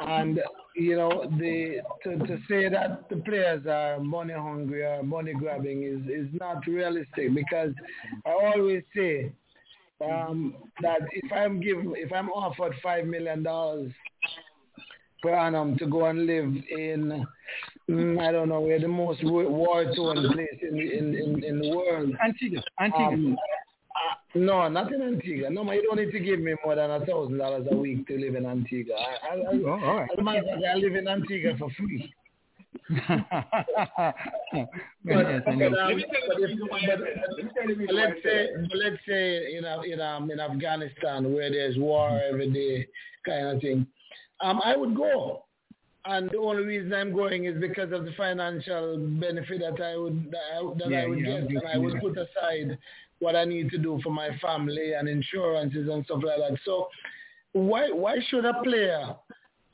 [0.00, 0.40] and
[0.74, 5.82] you know the to, to say that the players are money hungry or money grabbing
[5.84, 7.72] is is not realistic because
[8.26, 9.32] I always say
[10.02, 13.92] um, that if I'm given, if I'm offered five million dollars
[15.22, 17.24] per annum to go and live in,
[17.88, 22.10] mm, I don't know where the most war-torn place in in in, in the world,
[22.24, 23.06] Antigua, Antigua.
[23.06, 23.63] Um, uh,
[24.34, 25.50] no, not in Antigua.
[25.50, 28.18] No, you don't need to give me more than a thousand dollars a week to
[28.18, 28.94] live in Antigua.
[28.96, 30.10] I, I, I, oh, all right.
[30.18, 32.12] I, I live in Antigua for free.
[32.90, 33.00] yes,
[35.46, 35.70] I know.
[37.90, 42.88] let's say, let's say, you know, in um, in Afghanistan where there's war every day,
[43.24, 43.86] kind of thing.
[44.40, 45.44] Um, I would go,
[46.04, 50.30] and the only reason I'm going is because of the financial benefit that I would
[50.30, 52.76] that I, that Yeah, I would yeah, get, and I would put aside
[53.24, 56.58] what I need to do for my family and insurances and stuff like that.
[56.64, 56.88] So,
[57.52, 59.14] why why should a player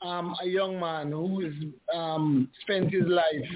[0.01, 1.53] um, a young man who has
[1.93, 3.49] um, spent his life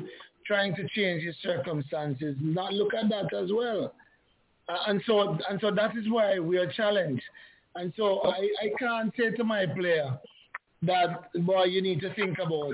[0.46, 3.94] trying to change his circumstances, not look at that as well.
[4.70, 7.24] Uh, and so and so that is why we are challenged.
[7.76, 10.18] And so I, I can't say to my player
[10.84, 12.74] that boy you need to think about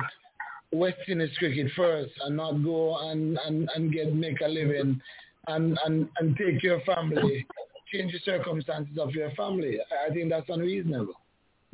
[0.71, 5.01] West Indies cricket first and not go and, and, and get make a living
[5.47, 7.45] and, and, and take your family,
[7.91, 9.79] change the circumstances of your family.
[10.07, 11.13] I think that's unreasonable.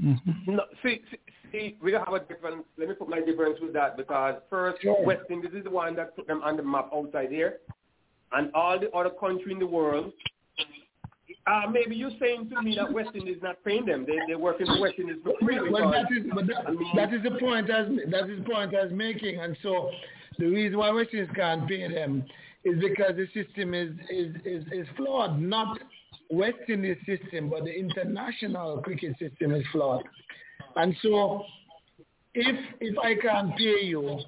[0.02, 0.56] Mm-hmm.
[0.56, 1.18] No, see, see,
[1.52, 2.66] see, we don't have a different.
[2.78, 5.04] Let me put my difference with that because first, Sure.
[5.04, 7.58] West Indies is the one that put them on the map outside here,
[8.32, 10.14] and all the other country in the world,
[11.48, 14.06] uh, maybe you're saying to me that West Indies not paying them.
[14.06, 15.70] They they're working for West Indies for free.
[15.70, 18.46] Well, that is, but that, I mean, that is the point as that is the
[18.46, 19.90] point I was making, and so
[20.38, 22.24] the reason why West Indies can't pay them
[22.68, 25.40] is because the system is is is, is flawed.
[25.40, 25.80] Not
[26.30, 30.04] West Indies system, but the international cricket system is flawed.
[30.76, 31.44] And so,
[32.34, 34.20] if if I can't pay you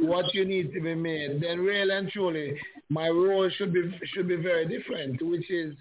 [0.00, 2.58] what you need to be made, then really and truly,
[2.88, 5.74] my role should be should be very different, which is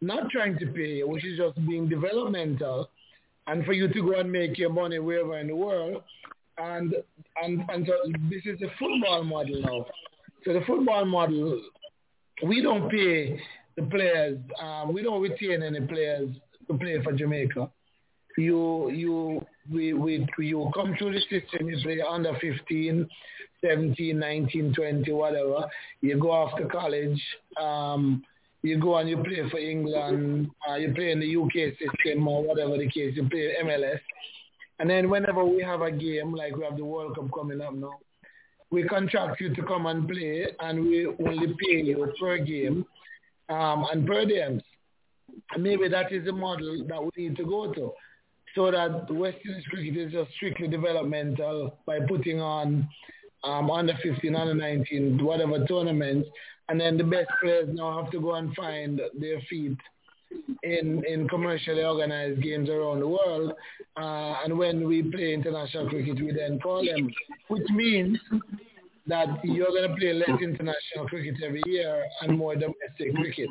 [0.00, 2.90] not trying to pay you, which is just being developmental,
[3.46, 6.02] and for you to go and make your money wherever in the world.
[6.58, 6.94] And
[7.42, 7.94] and and so
[8.30, 9.86] this is a football model now.
[10.46, 11.60] So the football model,
[12.44, 13.40] we don't pay
[13.76, 14.38] the players.
[14.62, 16.30] Um, we don't retain any players
[16.68, 17.68] to play for Jamaica.
[18.38, 21.68] You you we we you come through the system.
[21.68, 23.08] You play under 15,
[23.60, 25.66] 17, 19, 20, whatever.
[26.00, 27.20] You go to college.
[27.60, 28.22] Um,
[28.62, 30.50] you go and you play for England.
[30.68, 33.14] Uh, you play in the UK system or whatever the case.
[33.16, 33.98] You play MLS.
[34.78, 37.74] And then whenever we have a game, like we have the World Cup coming up
[37.74, 37.98] now,
[38.76, 42.84] we contract you to come and play, and we only pay you per game
[43.48, 44.60] um, and per diems.
[45.56, 47.92] Maybe that is the model that we need to go to,
[48.54, 52.86] so that West Indies cricket is just strictly developmental by putting on
[53.44, 56.28] um, under 15, under 19, whatever tournaments,
[56.68, 59.78] and then the best players now have to go and find their feet
[60.62, 63.52] in in commercially organized games around the world.
[63.96, 67.10] Uh, and when we play international cricket, we then call them,
[67.48, 68.18] which means
[69.06, 73.48] that you're going to play less international cricket every year and more domestic cricket.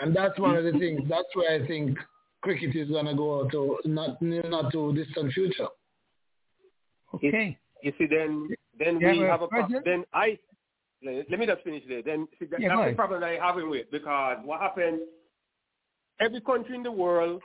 [0.00, 1.02] And that's one of the things.
[1.08, 1.98] That's where I think
[2.42, 5.68] cricket is going to go to not not to distant future.
[7.14, 7.58] Okay.
[7.82, 9.82] You see, then then Yeah, we well, have a problem.
[9.84, 10.38] Then I
[11.04, 12.02] let let me just finish there.
[12.02, 15.00] Then see, that, Yeah, that's the problem that I have with because what happened?
[16.20, 17.42] Every country in the world,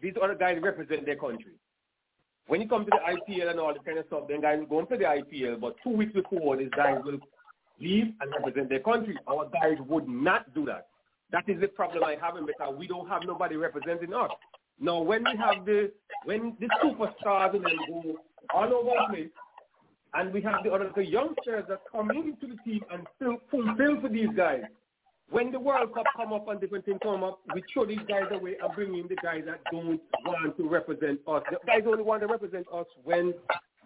[0.00, 1.52] these other guys represent their country.
[2.46, 4.84] When you come to the IPL and all this kind of stuff, then guys go
[4.84, 7.18] play the IPL, but two weeks before, these guys will
[7.80, 9.16] leave and represent their country.
[9.28, 10.88] Our guys would not do that.
[11.32, 14.30] That is the problem I have in because we don't have nobody representing us.
[14.80, 15.92] Now, when we have the
[16.24, 18.16] when the superstars and them go
[18.54, 19.30] all over the place,
[20.14, 24.00] and we have the other the youngsters that come into the team and still fulfill
[24.00, 24.62] for these guys.
[25.30, 28.24] When the World Cup come up and different things come up, we throw these guys
[28.32, 31.42] away and bring in the guys that don't want to represent us.
[31.50, 33.34] The guys only want to represent us when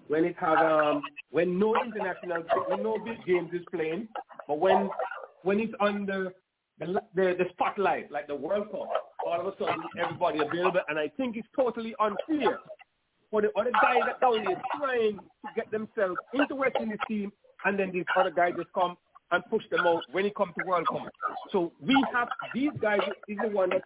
[0.08, 4.08] when it has um when no international when no big games is playing,
[4.48, 4.89] but when
[5.42, 6.32] when it's under
[6.78, 8.89] the, the the spotlight like the World Cup,
[9.26, 12.58] all of a sudden everybody available, and I think it's totally unfair
[13.31, 17.32] for the other guys that down there trying to get themselves into West Indies team,
[17.66, 18.97] and then these other guys just come
[19.35, 21.09] and push them out when it comes to World Cup.
[21.53, 23.83] So we have these guys is the one that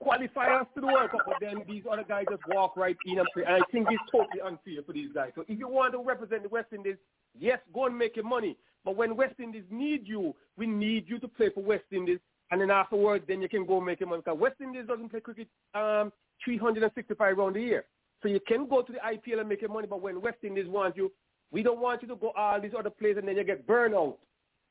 [0.00, 3.18] qualify us to the World Cup, but then these other guys just walk right in
[3.18, 3.44] and play.
[3.46, 5.32] And I think it's totally unfair for these guys.
[5.34, 6.96] So if you want to represent the West Indies,
[7.38, 8.56] yes, go and make your money.
[8.84, 12.18] But when West Indies need you, we need you to play for West Indies.
[12.50, 14.22] And then afterwards, then you can go make your money.
[14.24, 16.12] Because West Indies doesn't play cricket um,
[16.44, 17.84] 365 round a year.
[18.22, 20.66] So you can go to the IPL and make your money, but when West Indies
[20.66, 21.12] want you,
[21.52, 23.94] we don't want you to go all these other places and then you get burned
[23.94, 24.18] out.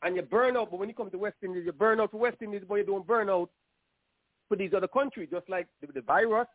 [0.01, 2.17] And you burn out, but when you come to West Indies, you burn out for
[2.17, 3.49] West Indies, but you don't burn out
[4.47, 6.47] for these other countries, just like the, the virus.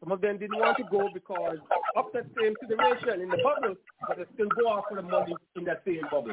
[0.00, 1.58] Some of them didn't want to go because
[1.96, 3.74] of that same situation in the bubble,
[4.08, 6.32] but they still go off for the money in that same bubble.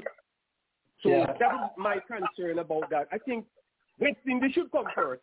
[1.03, 1.33] So Yeah.
[1.39, 3.07] that is my concern about that.
[3.11, 3.45] I think
[3.99, 5.21] West Indies should come first.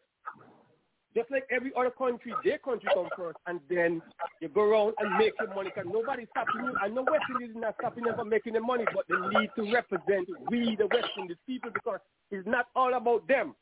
[1.16, 4.02] Just like every other country, their country come first, and then
[4.40, 5.70] you go around and make your money.
[5.74, 6.74] Because nobody's stopping you.
[6.82, 9.50] I know West Indies is not stopping them from making the money, but they need
[9.56, 12.00] to represent we, the West Indies people, because
[12.32, 13.54] it's not all about them.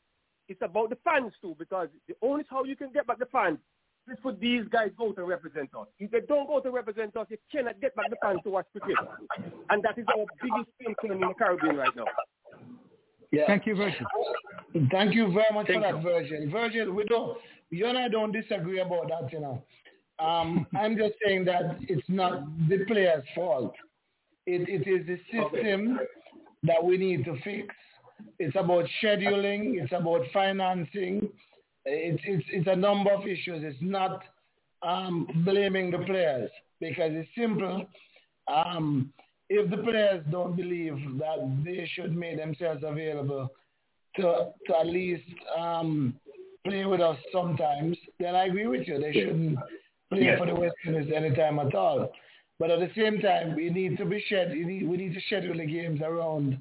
[0.49, 3.59] It's about the fans too, because the only how you can get back the fans
[4.11, 5.87] is for these guys go to represent us.
[5.99, 8.65] If they don't go to represent us, you cannot get back the fans to watch
[8.71, 8.97] cricket.
[9.69, 12.05] And that is our biggest thing in the Caribbean right now.
[13.33, 13.47] Yeah.
[13.47, 14.05] Thank you, Virgil.
[14.91, 16.03] Thank you very much Thank for that, you.
[16.03, 16.51] Virgil.
[16.51, 17.35] Virgil, we don't,
[17.71, 19.63] you and I don't disagree about that, you know.
[20.19, 23.73] Um, I'm just saying that it's not the player's fault.
[24.45, 25.99] It, it is the system
[26.61, 27.73] that we need to fix.
[28.37, 29.81] It's about scheduling.
[29.81, 31.27] It's about financing.
[31.85, 33.63] It's, it's, it's a number of issues.
[33.63, 34.21] It's not
[34.83, 37.87] um, blaming the players because it's simple.
[38.47, 39.11] Um,
[39.57, 43.43] if the players don't believe that they should make themselves available
[44.17, 44.25] to,
[44.67, 46.15] to at least um,
[46.65, 48.99] play with us sometimes, then I agree with you.
[48.99, 49.57] They shouldn't
[50.11, 50.37] play Yes.
[50.39, 52.11] for the West Indies anytime at all.
[52.59, 54.51] But at the same time, we need to be shed.
[54.51, 56.59] We need, we need to schedule the games around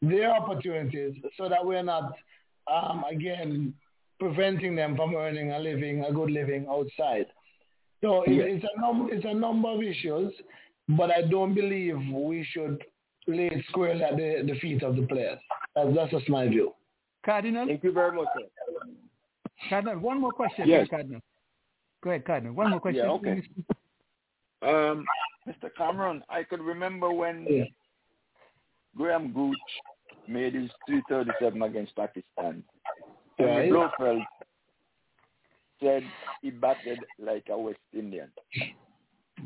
[0.00, 2.12] their opportunities so that we're not,
[2.72, 3.74] um, again,
[4.20, 7.26] preventing them from earning a living, a good living outside.
[8.02, 10.32] So it, it's, a num- it's a number of issues,
[10.88, 12.82] but I don't believe we should
[13.26, 15.38] lay it squarely at the, the feet of the players.
[15.74, 16.72] That's, that's just my view.
[17.24, 17.66] Cardinal?
[17.66, 18.46] Thank you very much, sir.
[19.68, 20.86] Cardinal, one more question, Yes.
[20.88, 21.20] Cardinal.
[22.04, 22.54] Go ahead, Cardinal.
[22.54, 23.04] One more question.
[23.04, 23.42] Yeah, okay.
[24.62, 25.04] Um,
[25.46, 25.70] Mr.
[25.76, 27.66] Cameron, I could remember when
[28.96, 29.56] Graham Gooch
[30.28, 32.62] made his 337 against Pakistan.
[33.38, 33.48] Right.
[33.48, 34.22] And Blofeld
[35.82, 36.02] said
[36.42, 38.28] he batted like a West Indian.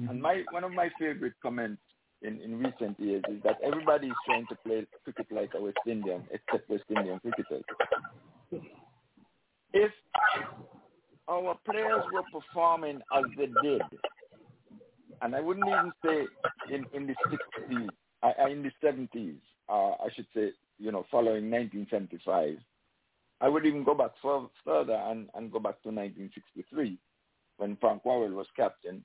[0.09, 1.83] And my one of my favorite comments
[2.23, 5.79] in, in recent years is that everybody is trying to play cricket like a West
[5.87, 7.65] Indian, except West Indian cricketers.
[9.73, 9.93] If
[11.29, 13.83] our players were performing as they did,
[15.23, 17.89] and I wouldn't even say in, in the 60s,
[18.23, 19.39] uh, uh, in the 70s,
[19.69, 22.57] uh, I should say, you know, following 1975,
[23.41, 26.99] I would even go back further and, and go back to 1963
[27.57, 29.03] when Frank Worrell was captain.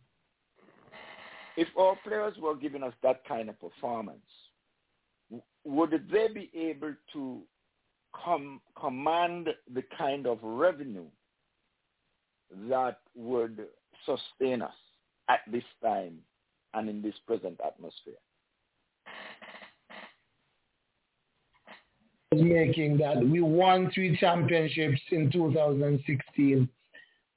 [1.58, 4.20] If our players were giving us that kind of performance,
[5.64, 7.42] would they be able to
[8.14, 11.06] com- command the kind of revenue
[12.70, 13.66] that would
[14.06, 14.74] sustain us
[15.30, 16.18] at this time
[16.74, 18.16] and in this present atmosphere?
[22.42, 26.70] making that we won three championships in 2016.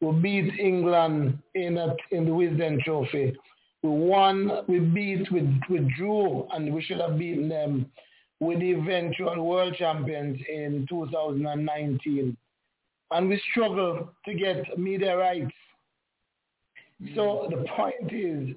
[0.00, 3.36] We beat England in a, in the Wisden Trophy.
[3.82, 7.90] We won, we beat, we, we drew, and we should have beaten them
[8.40, 12.36] with the eventual world champions in 2019.
[13.10, 15.52] And we struggle to get media rights.
[17.14, 18.54] So the point is,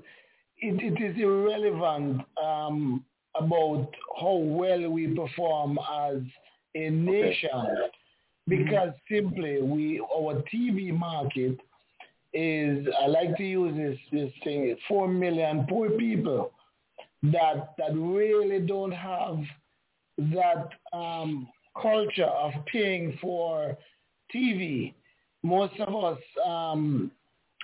[0.58, 3.04] it, it is irrelevant um,
[3.36, 6.18] about how well we perform as
[6.76, 7.90] a nation
[8.48, 11.58] because simply we our TV market
[12.34, 16.52] is I like to use this this thing four million poor people
[17.24, 19.38] that that really don't have
[20.18, 21.48] that um,
[21.82, 23.78] culture of paying for
[24.34, 24.94] TV.
[25.44, 27.12] Most of us um,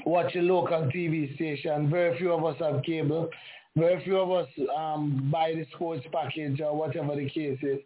[0.06, 1.90] watch a local TV station.
[1.90, 3.30] Very few of us have cable.
[3.76, 7.80] Very few of us um, buy the sports package or whatever the case is.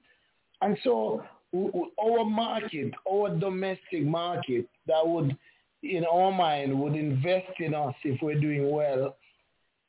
[0.61, 5.35] And so our market, our domestic market that would,
[5.83, 9.15] in our mind, would invest in us if we're doing well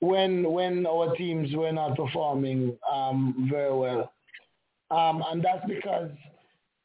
[0.00, 4.12] when when our teams were not performing um, very well.
[4.90, 6.10] Um, and that's because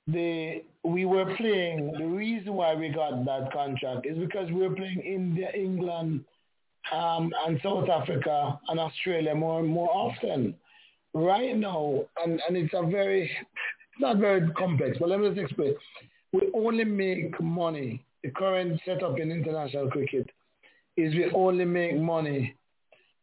[0.08, 1.93] the we were playing.
[1.98, 6.24] The reason why we got that contract is because we were playing India, England,
[6.91, 10.56] um, and South Africa and Australia more more often.
[11.14, 15.40] Right now, and, and it's a very it's not very complex, but let me just
[15.40, 15.75] explain.
[16.32, 18.06] We only make money.
[18.24, 20.30] The current setup in international cricket
[20.98, 22.56] is we only make money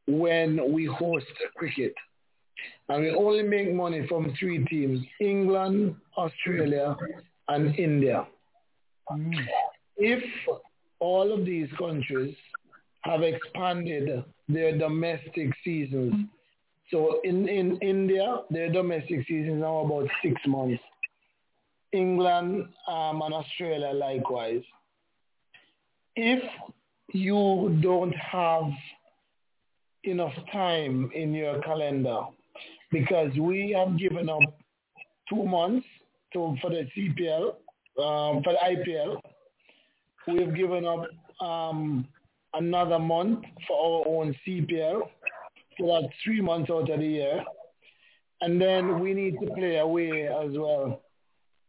[0.06, 1.94] when we host cricket.
[2.88, 6.96] And we only make money from three teams, England, Australia,
[7.48, 8.26] and India.
[9.96, 10.22] If
[10.98, 12.34] all of these countries
[13.02, 16.28] have expanded their domestic seasons,
[16.90, 20.82] so in, in India, their domestic season is now about six months.
[21.92, 24.62] England um, and Australia likewise.
[26.14, 26.42] If
[27.12, 28.64] you don't have
[30.04, 32.22] enough time in your calendar
[32.92, 34.42] because we have given up
[35.28, 35.86] two months
[36.36, 37.46] to for the CPL,
[38.04, 39.20] um, for the IPL.
[40.28, 41.06] We've given up
[41.40, 42.06] um,
[42.54, 45.00] another month for our own CPL.
[45.78, 47.44] So that's three months out of the year.
[48.42, 51.02] And then we need to play away as well.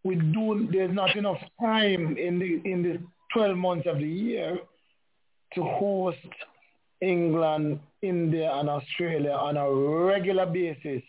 [0.04, 0.68] We do.
[0.72, 3.00] There's not enough time in the in the
[3.34, 4.60] 12 months of the year
[5.56, 6.18] to host
[7.02, 11.04] England, India, and Australia on a regular basis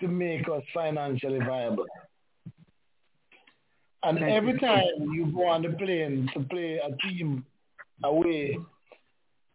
[0.00, 1.86] to make us financially viable.
[4.02, 7.44] And every time you go on the plane to play a team
[8.02, 8.56] away,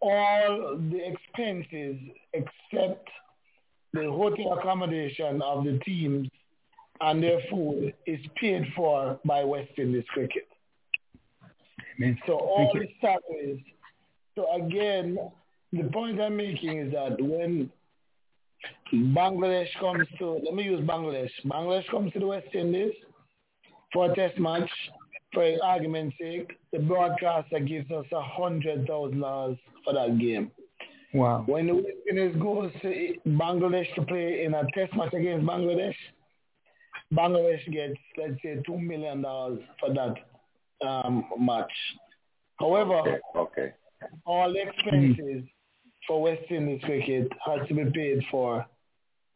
[0.02, 1.98] all the expenses
[2.34, 3.10] except
[3.94, 6.28] the hotel accommodation of the teams
[7.02, 10.48] and their food is paid for by West Indies Cricket.
[11.98, 12.18] Amen.
[12.28, 13.62] So all the salaries.
[14.36, 15.18] So again,
[15.72, 17.72] the point I'm making is that when
[18.94, 21.30] Bangladesh comes to, let me use Bangladesh.
[21.46, 22.94] Bangladesh comes to the West Indies
[23.96, 24.70] for a test match.
[25.34, 30.52] For argument's sake, the broadcaster gives us a hundred thousand dollars for that game.
[31.14, 31.44] Wow.
[31.46, 35.96] When the West Indies goes to Bangladesh to play in a test match against Bangladesh,
[37.14, 41.72] Bangladesh gets, let's say, two million dollars for that um, match.
[42.60, 43.74] However, Okay.
[44.26, 45.44] all the expenses
[46.08, 48.66] for West Indies cricket has to be paid for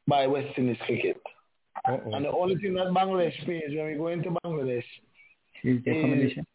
[0.07, 1.17] by West Indies cricket.
[1.85, 4.83] And the only thing that Bangladesh pays when we go into Bangladesh
[5.63, 6.45] Is the accommodation?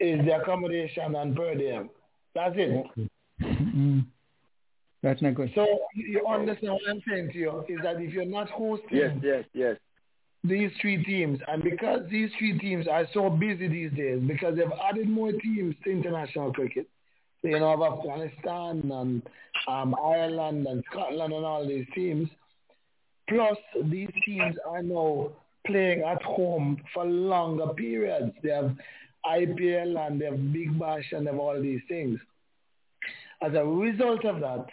[0.00, 1.90] is the accommodation and per diem.
[2.34, 2.86] That's it.
[3.40, 4.04] Mm.
[5.02, 5.50] That's not good.
[5.54, 9.16] So you understand what I'm saying to you is that if you're not hosting Yes,
[9.22, 9.76] yes, yes.
[10.44, 14.66] these three teams, and because these three teams are so busy these days, because they've
[14.88, 16.88] added more teams to international cricket,
[17.42, 19.22] so, you know, of Afghanistan and
[19.66, 22.28] um, Ireland and Scotland and all these teams,
[23.28, 25.30] plus these teams are now
[25.66, 28.32] playing at home for longer periods.
[28.42, 28.76] They have
[29.24, 32.18] IPL and they have Big Bash and they have all these things.
[33.40, 34.66] As a result of that,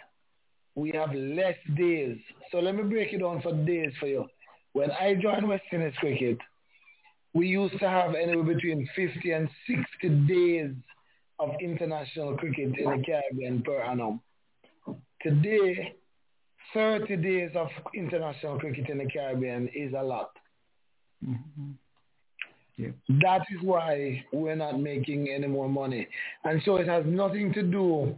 [0.74, 2.18] we have less days.
[2.50, 4.26] So let me break it down for days for you.
[4.72, 6.38] When I joined West Indies Cricket,
[7.34, 10.70] we used to have anywhere between 50 and 60 days
[11.38, 14.20] of international cricket in the Caribbean per annum.
[15.22, 15.94] Today,
[16.74, 20.30] 30 days of international cricket in the Caribbean is a lot.
[21.24, 21.74] Mhm.
[22.76, 22.92] Yeah.
[23.22, 26.08] That is why we're not making any more money.
[26.44, 28.16] And so it has nothing to do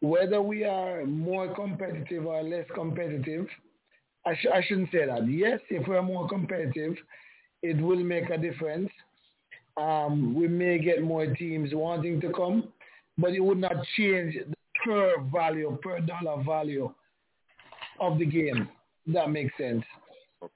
[0.00, 3.48] whether we are more competitive or less competitive.
[4.24, 5.28] I, sh- I shouldn't say that.
[5.28, 6.96] Yes, if we're more competitive,
[7.62, 8.90] it will make a difference.
[9.76, 12.68] Um, we may get more teams wanting to come,
[13.16, 16.92] but it would not change the per value, per dollar value
[18.00, 18.68] of the game.
[19.06, 19.84] That makes sense.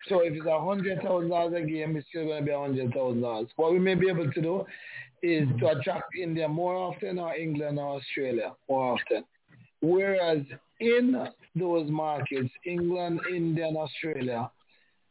[0.08, 2.58] So if it's a hundred thousand dollars a game, it's still going to be a
[2.58, 3.48] hundred thousand dollars.
[3.56, 4.64] What we may be able to do
[5.22, 9.24] is to attract India more often, or England, or Australia more often.
[9.80, 10.42] Whereas
[10.80, 14.50] in those markets, England, India, and Australia,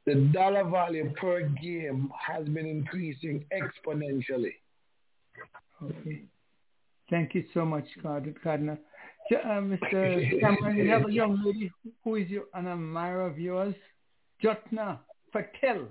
[0.05, 4.55] the dollar value per game has been increasing exponentially.
[5.83, 6.23] Okay.
[7.09, 8.77] Thank you so much, Card- Cardinal.
[9.29, 10.39] So, uh, Mr.
[10.39, 11.71] Cameron, you have a young lady
[12.03, 13.75] who is your, an admirer of yours,
[14.43, 14.99] Jotna
[15.31, 15.87] Patel.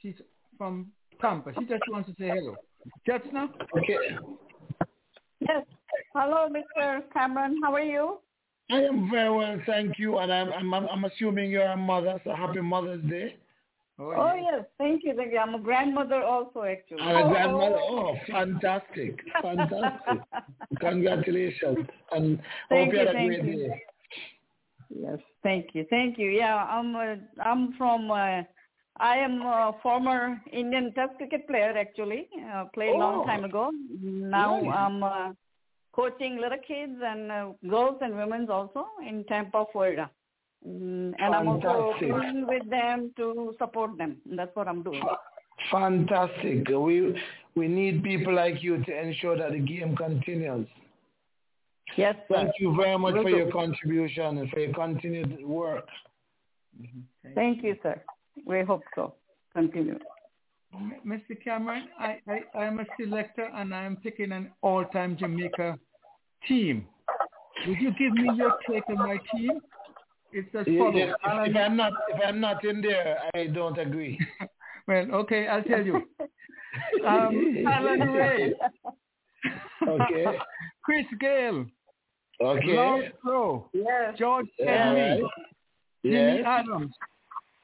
[0.00, 0.14] She's
[0.58, 1.52] from Tampa.
[1.58, 2.56] She just wants to say hello.
[3.08, 3.48] Jotna?
[3.76, 3.96] Okay.
[5.40, 5.64] Yes.
[6.14, 7.02] Hello, Mr.
[7.12, 7.60] Cameron.
[7.62, 8.18] How are you?
[8.70, 12.34] I am very well, thank you, and I'm I'm, I'm assuming you're a mother, so
[12.34, 13.36] happy Mother's Day.
[13.98, 14.64] Oh, yes.
[14.78, 15.14] Thank you.
[15.14, 15.38] Thank you.
[15.38, 17.02] I'm a grandmother also, actually.
[17.02, 17.78] And a grandmother.
[17.78, 20.20] Oh, fantastic, fantastic!
[20.80, 23.56] Congratulations, and Thank hope you had a great you.
[23.68, 23.82] day.
[24.90, 26.30] Yes, thank you, thank you.
[26.30, 28.42] Yeah, I'm uh, I'm from uh,
[28.98, 32.28] I am a former Indian Test cricket player actually.
[32.52, 33.26] Uh, played a long Oh.
[33.26, 33.70] time ago.
[34.02, 34.70] Now Nice.
[34.76, 35.32] I'm uh,
[35.92, 40.10] coaching little kids and uh, girls and women's also in Tampa, Florida.
[40.66, 42.10] Mm, and I'm also Fantastic.
[42.10, 44.16] playing with them to support them.
[44.24, 45.02] That's what I'm doing.
[45.70, 46.68] Fantastic.
[46.68, 47.20] We
[47.54, 50.66] we need people like you to ensure that the game continues.
[51.96, 52.36] Yes, sir.
[52.36, 53.36] Thank you very much Will for do.
[53.36, 55.86] your contribution and for your continued work.
[57.34, 58.02] Thank you, sir.
[58.44, 59.14] We hope so.
[59.54, 59.98] Continue.
[61.06, 61.40] Mr.
[61.44, 65.78] Cameron, I, I, I am a selector and I am picking an all-time Jamaica
[66.48, 66.86] team.
[67.68, 69.60] Would you give me your take on my team?
[70.36, 70.94] It's as Yeah, follows.
[70.96, 71.12] yeah,
[71.44, 74.18] If, if I'm not if I'm not in there, I don't agree.
[74.88, 76.02] well, okay, I'll tell you.
[77.06, 78.52] Um, Allan Rae.
[79.86, 80.24] Okay.
[80.84, 81.66] Chris Gayle.
[82.40, 82.66] Okay.
[82.74, 83.68] Lawrence Rowe.
[83.72, 84.18] Yes.
[84.18, 84.84] George Yeah.
[84.84, 85.22] Henry.
[86.04, 86.44] Jimmy Yes.
[86.46, 86.92] Adams.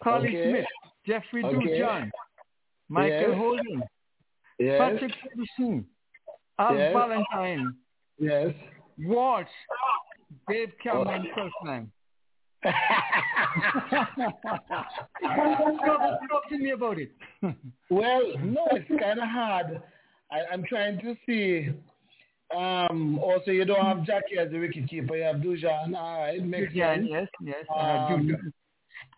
[0.02, 0.50] Collie Okay.
[0.50, 0.66] Smith.
[1.06, 1.56] Jeffrey Okay.
[1.80, 2.10] Dujon,
[2.88, 3.36] Michael Yes.
[3.36, 3.82] Holding,
[4.60, 4.78] Yes.
[4.78, 5.86] Patrick Ferguson,
[6.58, 6.92] Al Yes.
[6.92, 7.74] Valentine,
[8.18, 8.54] Yes.
[8.98, 9.48] Walsh,
[10.48, 11.26] Dave Cameron
[12.62, 14.32] first name.
[15.84, 17.12] talk, talk to me about it.
[17.90, 19.82] Well, no, it's kind of hard.
[20.30, 21.70] I, I'm trying to see.
[22.56, 25.16] Um, also, you don't have Jackie as the wicketkeeper.
[25.16, 25.96] You have Dujon.
[25.96, 27.08] All right, makes Dujon, sense.
[27.10, 27.64] yes, yes.
[27.74, 28.52] I have Um,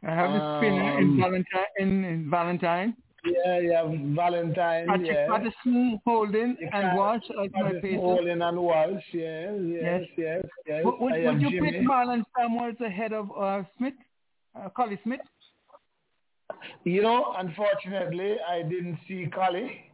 [0.04, 1.64] I have the spinner in um, Valentine.
[1.78, 2.96] In, in Valentine.
[3.24, 3.82] Yeah, yeah,
[4.14, 4.86] Valentine.
[4.88, 5.26] Patrick yeah.
[5.28, 8.30] Patterson, Holding, You and Walsh as my pacer.
[8.30, 9.02] And Walsh.
[9.12, 10.84] Yes, yes, yes, yes.
[10.84, 11.72] Would, would, would you Jimmy.
[11.72, 13.94] put Marlon Samuels ahead of uh, Smith,
[14.56, 15.20] uh, Collie Smith?
[16.84, 19.84] You know, unfortunately, I didn't see Collie.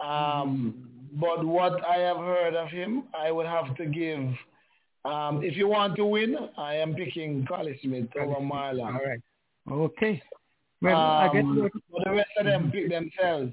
[0.00, 4.20] Um, but what I have heard of him, I would have to give.
[5.04, 8.94] Um, if you want to win, I am picking Collie Smith over Marlon.
[8.94, 9.20] All right.
[9.70, 10.22] Okay.
[10.82, 11.70] Well, I guess Um, we're-
[12.04, 13.52] the rest of them pick themselves.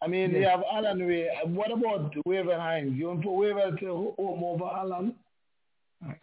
[0.00, 1.28] I mean, you have Allan Rae.
[1.46, 2.94] What about Wavell Hinds?
[2.96, 5.14] You want to put Wavell to home over Alan?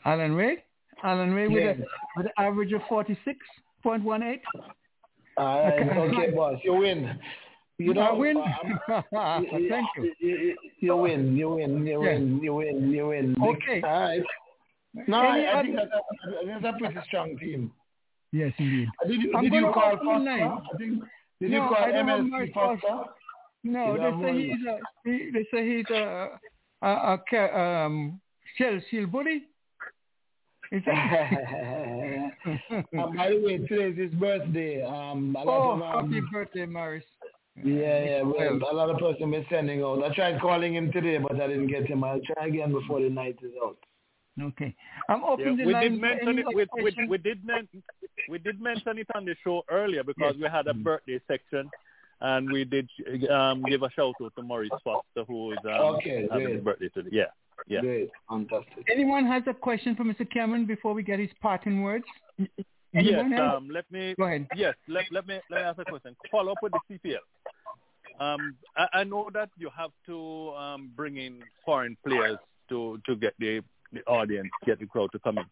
[0.06, 0.64] Allan Rae.
[1.03, 1.85] Allan Rae with, a,
[2.16, 4.40] with an average of 46.18.
[5.38, 6.00] All right, Okay.
[6.00, 6.58] okay, boss.
[6.64, 7.19] You win.
[7.77, 8.38] You know, I win.
[8.38, 10.14] um, Thank you.
[10.19, 11.35] You, you win.
[11.35, 11.85] You win.
[11.85, 12.14] You Yeah.
[12.14, 12.40] win.
[12.42, 12.90] You win.
[12.92, 13.35] You win.
[13.43, 13.82] Okay.
[13.82, 14.24] All right.
[15.09, 17.74] No, Any I, I think that's a, that's a pretty strong team.
[18.32, 18.88] Yes, indeed.
[19.04, 20.40] Uh, Did you, did you call open the line.
[20.40, 20.70] Foster?
[20.74, 21.04] I think.
[21.42, 22.88] Did no, you call I don't have Foster?
[22.88, 23.12] Foster.
[23.64, 26.40] No, they say he's a he, they say he's a
[26.82, 28.22] a, a, ca- um
[28.58, 29.44] shell shield bully.
[30.72, 32.32] Is that?
[32.98, 34.84] um, by the way, today is his birthday.
[34.84, 37.04] Um, a lot oh, of, um, happy birthday, Morris.
[37.64, 38.22] Yeah, yeah.
[38.24, 38.72] Well, Well.
[38.72, 40.04] a lot of person been sending out.
[40.04, 42.04] I tried calling him today, but I didn't get him.
[42.04, 43.78] I'll try again before the night is out.
[44.42, 44.76] Okay.
[45.08, 46.45] I'm Yeah, opening the we line did for mention it.
[46.54, 47.68] We, we, we did men,
[48.30, 51.70] we did mention it on the show earlier because we had a birthday section,
[52.22, 52.90] and we did
[53.30, 56.56] um, give a shout out to Maurice Foster, who is um, Okay, having great.
[56.56, 57.10] his birthday today.
[57.12, 57.24] Yeah,
[57.68, 57.82] yeah.
[57.82, 58.86] Great, fantastic.
[58.92, 60.30] Anyone has a question for Mr.
[60.30, 62.06] Cameron before we get his parting words?
[62.94, 63.56] Yes, else?
[63.58, 64.16] um, let me.
[64.18, 64.48] Go ahead.
[64.56, 66.16] Yes, let, let me let me ask a question.
[66.32, 67.18] Follow up with the CPL.
[68.20, 72.38] Um, I, I know that you have to um, bring in foreign players
[72.70, 73.62] to to get the
[73.95, 75.45] the audience, get the crowd to come in.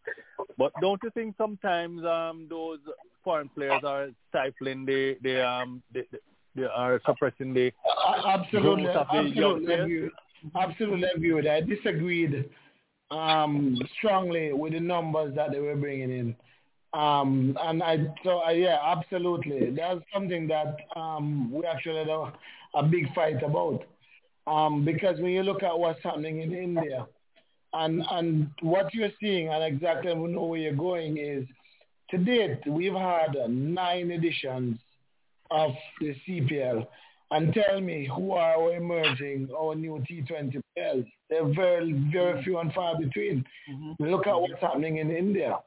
[0.56, 2.78] But don't you think sometimes um, those
[3.24, 6.18] foreign players are stifling the the um the, the,
[6.54, 7.72] they are suppressing the
[8.24, 9.84] absolutely, growth of the young absolutely, players?
[9.84, 10.10] agree,
[10.54, 11.54] absolutely agree with that.
[11.54, 12.48] I disagreed
[13.10, 16.36] um, strongly with the numbers that they were bringing in.
[16.92, 19.70] Um, and I, so I, yeah, absolutely.
[19.70, 22.32] That's something that um, we actually had a,
[22.74, 23.84] a big fight about.
[24.46, 27.06] Um, because when you look at what's happening in India,
[27.74, 31.44] and and what you're seeing, and exactly know where you're going is,
[32.10, 34.78] to date we've had nine editions
[35.50, 36.86] of the CPL.
[37.30, 41.04] And tell me who are our emerging, our new T20 players?
[41.28, 43.44] They're very, very few and far between.
[43.98, 45.58] Look at what's happening in India.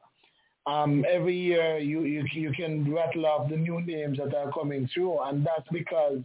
[0.66, 4.88] Um, every year you, you you can rattle off the new names that are coming
[4.92, 6.22] through, and that's because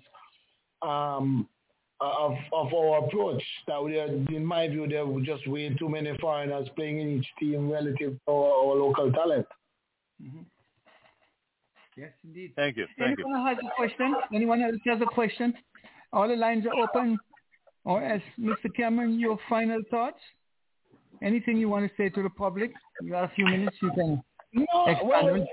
[0.82, 1.48] um,
[2.04, 3.44] of of our approach.
[3.68, 7.20] That we are, in my view, there were just way too many foreigners playing in
[7.20, 9.48] each team relative to our, our local talent.
[10.22, 10.40] Mm-hmm.
[11.96, 12.54] Yes, indeed.
[12.56, 13.26] Thank you, thank you.
[13.26, 14.16] Anyone has a question?
[14.34, 15.54] Anyone else has a question?
[16.12, 17.20] All the lines are open.
[17.86, 18.74] Or as Mr.
[18.76, 20.20] Cameron, your final thoughts?
[21.22, 22.72] Anything you want to say to the public?
[23.02, 23.76] You have a few minutes.
[23.82, 24.24] You can
[24.54, 25.48] No, expand well, on it.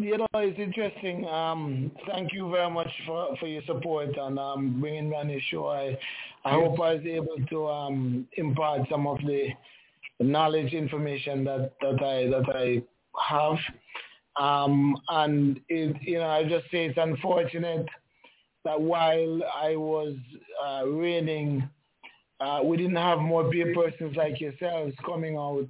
[0.00, 1.26] You know, it's interesting.
[1.26, 5.40] Um, thank you very much for, for your support and um, bringing me on the
[5.50, 5.66] show.
[5.66, 5.98] I,
[6.44, 6.68] I Yes.
[6.68, 9.48] hope I was able to um, impart some of the
[10.20, 12.82] knowledge, information that, that I that I
[13.28, 13.58] have.
[14.36, 17.86] Um, and it, you know, I just say it's unfortunate
[18.64, 20.14] that while I was
[20.64, 21.68] uh, reigning,
[22.40, 25.68] uh, we didn't have more peer persons like yourselves coming out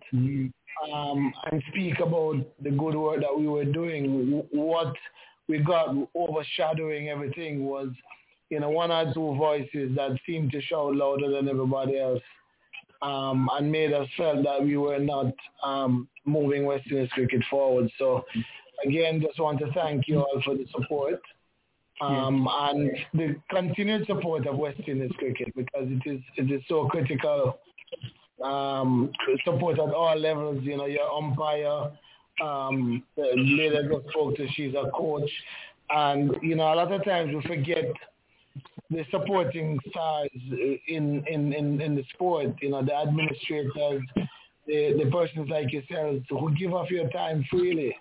[0.92, 4.42] um, and speak about the good work that we were doing.
[4.50, 4.94] What
[5.49, 7.89] we got overshadowing everything was,
[8.50, 12.23] you know, one or two voices that seemed to shout louder than everybody else.
[13.02, 17.91] Um, and made us felt that we were not um, moving West Indies cricket forward.
[17.99, 18.26] So,
[18.86, 21.23] again, just want to thank you all for the support
[22.00, 26.86] um, and the continued support of West Indies cricket because it is it is so
[26.89, 27.59] critical.
[28.43, 29.12] Um,
[29.44, 30.62] support at all levels.
[30.62, 31.91] You know, your umpire,
[32.43, 35.31] um, the lady I just spoke to, she's a coach,
[35.91, 37.85] and you know, a lot of times we forget
[38.91, 40.31] the supporting stars
[40.89, 42.55] in in in, in the sport.
[42.62, 44.02] You know, the administrators,
[44.67, 47.94] the the persons like yourselves who give up your time freely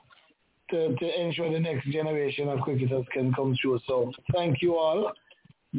[0.69, 3.79] to, to ensure the next generation of cricketers can come through.
[3.87, 5.11] So thank you all.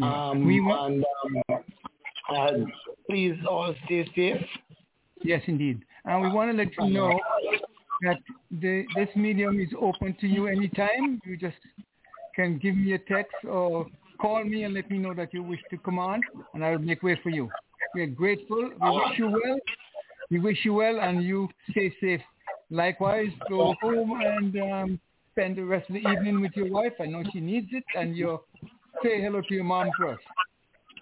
[0.03, 1.05] Um, We wa- and
[1.49, 1.63] um,
[2.29, 2.51] uh,
[3.11, 4.47] please all stay safe.
[5.23, 5.83] Yes, indeed.
[6.05, 7.21] And we want to let you know
[8.03, 8.19] that
[8.51, 11.21] the, this medium is open to you anytime.
[11.27, 11.57] You just
[12.35, 13.87] can give me a text or
[14.21, 16.21] call me and let me know that you wish to come on,
[16.55, 17.51] and I'll make way for you.
[17.95, 18.71] We are grateful.
[18.81, 19.59] We wish you well.
[20.31, 22.21] We wish you well, and you stay safe.
[22.71, 25.01] Likewise, go home and um,
[25.33, 26.93] spend the rest of the evening with your wife.
[27.01, 28.41] I know she needs it, and you
[29.03, 30.23] say hello to your mom first.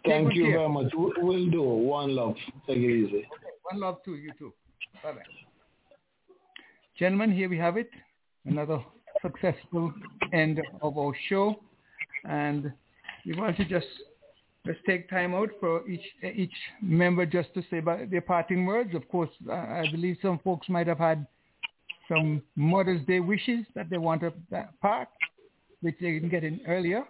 [0.05, 0.59] Thank you care.
[0.59, 0.93] very much.
[0.95, 1.63] We- We'll do.
[1.63, 2.37] One love.
[2.67, 3.27] Take it easy.
[3.71, 4.53] One love to you too.
[5.03, 5.23] Bye bye.
[6.99, 7.91] Gentlemen, here we have it.
[8.45, 8.83] Another
[9.23, 9.93] successful
[10.33, 11.61] end of our show.
[12.25, 12.73] And
[13.27, 13.87] we want to just
[14.65, 16.05] let's take time out for each
[16.35, 18.95] each member just to say their parting words.
[18.95, 21.27] Of course, I I believe some folks might have had
[22.09, 24.33] some Mother's Day wishes that they want to
[24.81, 25.09] part,
[25.83, 27.05] which they didn't get in earlier.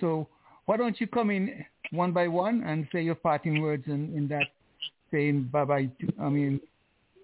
[0.00, 0.28] So
[0.66, 4.26] why don't you come in one by one and say your parting words in, in
[4.28, 4.48] that
[5.12, 6.60] saying bye bye to, I mean,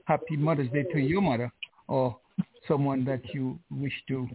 [0.04, 1.50] happy Mother's Day to your mother
[1.88, 2.16] or
[2.68, 4.28] someone that you wish to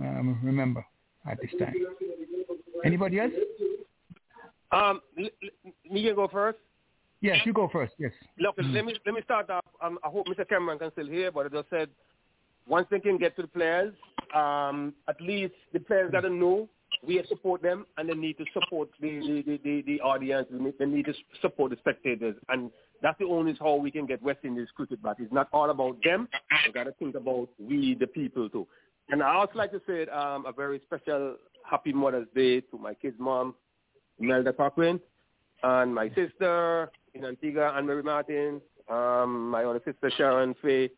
[0.00, 0.84] um, remember
[1.30, 1.74] at this time.
[2.84, 3.32] Anybody else?
[4.72, 6.58] Um, l- l- me can go first.
[7.20, 7.94] Yes, you go first.
[7.98, 8.12] Yes.
[8.38, 9.64] Look, let me let me start off.
[9.80, 10.46] Um, I hope Mr.
[10.46, 11.88] Cameron can still hear, but I just said
[12.66, 13.94] once they can get to the players,
[14.34, 16.68] um, at least the players to know
[17.06, 20.48] we support them, and they need to support the the, the, the, the audience.
[20.50, 22.70] They need- to support the spectators, and
[23.02, 25.16] that's the only how we can get West Indies cricket back.
[25.18, 26.28] It's not all about them.
[26.66, 28.66] We got to think about we, the people, too.
[29.10, 31.36] And I also like to say um, a very special
[31.68, 33.54] Happy Mother's Day to my kid's mom,
[34.18, 35.00] Imelda Cochrane,
[35.62, 40.90] and my sister in Antigua, Anne Marie Martin, um, my other sister Sharon Faye.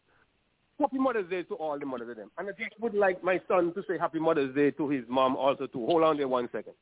[0.78, 2.30] Happy Mother's Day to all the mothers of them.
[2.38, 5.36] And I just would like my son to say Happy Mother's Day to his mom
[5.36, 5.86] also too.
[5.86, 6.74] Hold on there one second.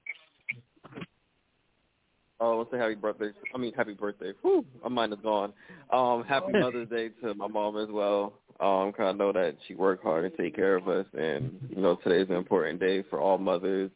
[2.40, 3.30] Oh, let's say happy birthday.
[3.54, 4.32] I mean, happy birthday.
[4.42, 5.52] Whew, my mind is gone.
[5.92, 8.34] Um, happy Mother's Day to my mom as well.
[8.60, 11.80] Um, 'cause I know that she worked hard to take care of us, and you
[11.80, 13.90] know today's an important day for all mothers.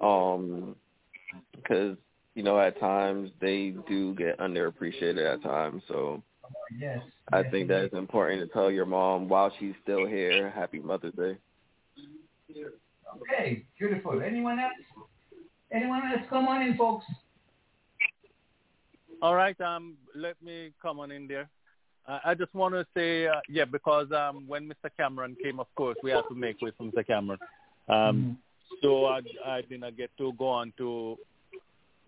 [0.00, 0.76] Um,
[1.54, 1.96] because
[2.34, 5.82] you know at times they do get underappreciated at times.
[5.88, 6.22] So
[6.78, 7.00] Yes.
[7.32, 11.14] I think that it's important to tell your mom while she's still here, Happy Mother's
[11.14, 11.36] Day.
[13.22, 14.22] Okay, beautiful.
[14.22, 14.72] Anyone else?
[15.72, 16.22] Anyone else?
[16.28, 17.04] Come on in, folks.
[19.22, 21.48] All right, um, let me come on in there.
[22.06, 24.90] Uh, I just want to say, uh, yeah, because um, when Mr.
[24.96, 27.06] Cameron came, of course, we had to make way for Mr.
[27.06, 27.38] Cameron.
[27.88, 28.38] Um,
[28.82, 31.16] So I, I didn't get to go on to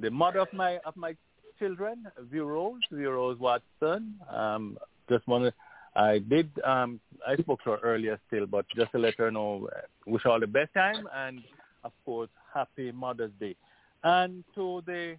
[0.01, 1.17] the mother of my of my
[1.59, 4.15] children, Virose, Virose Watson.
[4.31, 4.79] Um,
[5.09, 5.53] just want to,
[5.95, 9.69] I did, um, I spoke to her earlier still, but just to let her know,
[9.75, 11.41] uh, wish her all the best time and,
[11.85, 13.57] of course, happy Mother's Day.
[14.05, 15.17] And to the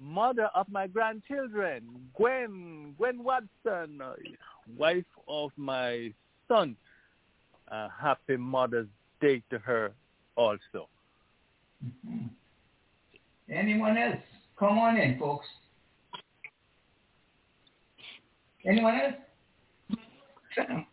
[0.00, 1.82] mother of my grandchildren,
[2.14, 4.14] Gwen, Gwen Watson, uh,
[4.76, 6.12] wife of my
[6.48, 6.76] son.
[7.70, 8.88] Uh, happy Mother's
[9.20, 9.92] Day to her
[10.36, 10.88] also.
[13.50, 14.16] Anyone else?
[14.58, 15.46] Come on in, folks.
[18.66, 19.14] Anyone else?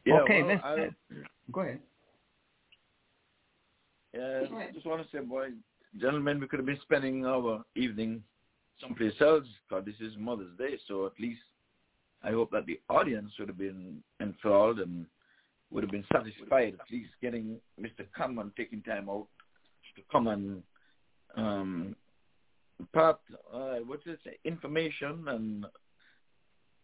[0.06, 0.90] Yeah, okay, well, let's I-
[1.52, 1.80] go ahead.
[4.14, 5.50] Yeah, I just want to say, boy,
[6.00, 8.24] gentlemen, we could have been spending our evening
[8.80, 10.78] someplace else because this is Mother's Day.
[10.88, 11.42] So at least
[12.24, 15.06] I hope that the audience would have been enthralled and
[15.72, 18.06] would have been satisfied at least getting Mr.
[18.16, 19.28] Cameron taking time out
[19.96, 20.64] to come and
[21.36, 21.96] um,
[22.80, 23.20] impart,
[23.54, 25.66] uh, what it, information and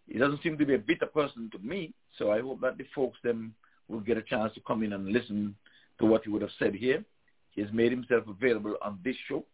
[0.07, 1.93] he doesn't seem to be a bitter person to me.
[2.17, 3.53] So I hope that the folks them
[3.87, 5.55] will get a chance to come in and listen
[5.99, 7.03] to what he would have said here.
[7.51, 9.45] He has made himself available on this show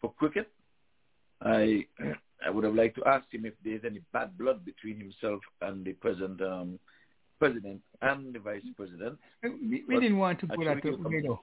[0.00, 0.50] for cricket.
[1.42, 1.86] I
[2.46, 5.84] I would have liked to ask him if there's any bad blood between himself and
[5.86, 6.78] the present um,
[7.38, 9.18] president and the vice president.
[9.42, 11.40] We, we didn't want to put that come- way, though.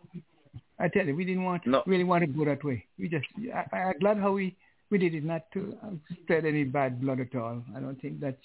[0.80, 1.84] I tell you, we didn't want No.
[1.86, 2.86] really want to go that way.
[2.98, 4.56] We just, I, I'm glad how we
[4.90, 5.76] we did it, not to
[6.22, 7.64] spread any bad blood at all.
[7.76, 8.38] I don't think that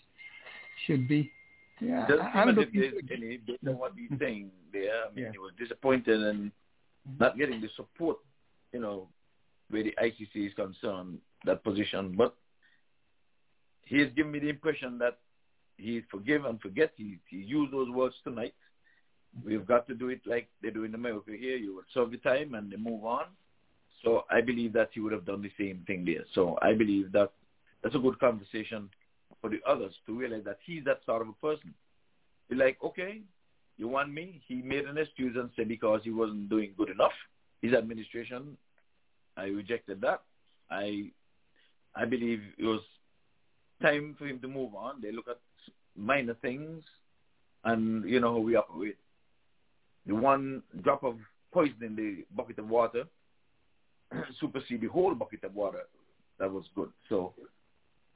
[0.87, 1.31] should be.
[1.81, 4.23] Yeah, Doesn't I- seem as if there's any based on what he's mm-hmm.
[4.23, 5.05] saying there.
[5.05, 5.33] I mean, Yeah.
[5.33, 7.19] he was disappointed and mm-hmm.
[7.21, 8.17] not getting the support,
[8.73, 9.09] you know,
[9.71, 12.15] where the ICC is concerned, that position.
[12.17, 12.35] But
[13.85, 15.19] he has given me the impression that
[15.77, 16.93] he forgive and forget.
[16.97, 18.55] He, he used those words tonight.
[19.45, 21.57] We've got to do it like they do in America here.
[21.57, 23.27] You will serve the time and they move on.
[24.05, 26.25] So I believe that he would have done the same thing there.
[26.35, 27.33] So I believe that
[27.83, 28.89] that's a good conversation
[29.41, 31.75] for the others to realize that he's that sort of a person.
[32.49, 33.21] Be like, okay,
[33.77, 34.41] you want me?
[34.47, 37.13] He made an excuse and said because he wasn't doing good enough.
[37.63, 38.57] His administration,
[39.37, 40.23] I rejected that.
[40.71, 41.11] I
[41.95, 42.81] I believe it was
[43.83, 45.01] time for him to move on.
[45.01, 45.39] They look at
[45.97, 46.83] minor things,
[47.65, 48.99] and you know how we operate.
[50.09, 51.17] The one drop of
[51.53, 53.05] poison in the bucket of water
[54.41, 55.83] supersede the whole bucket of water.
[56.39, 56.91] That was good.
[57.11, 57.35] So,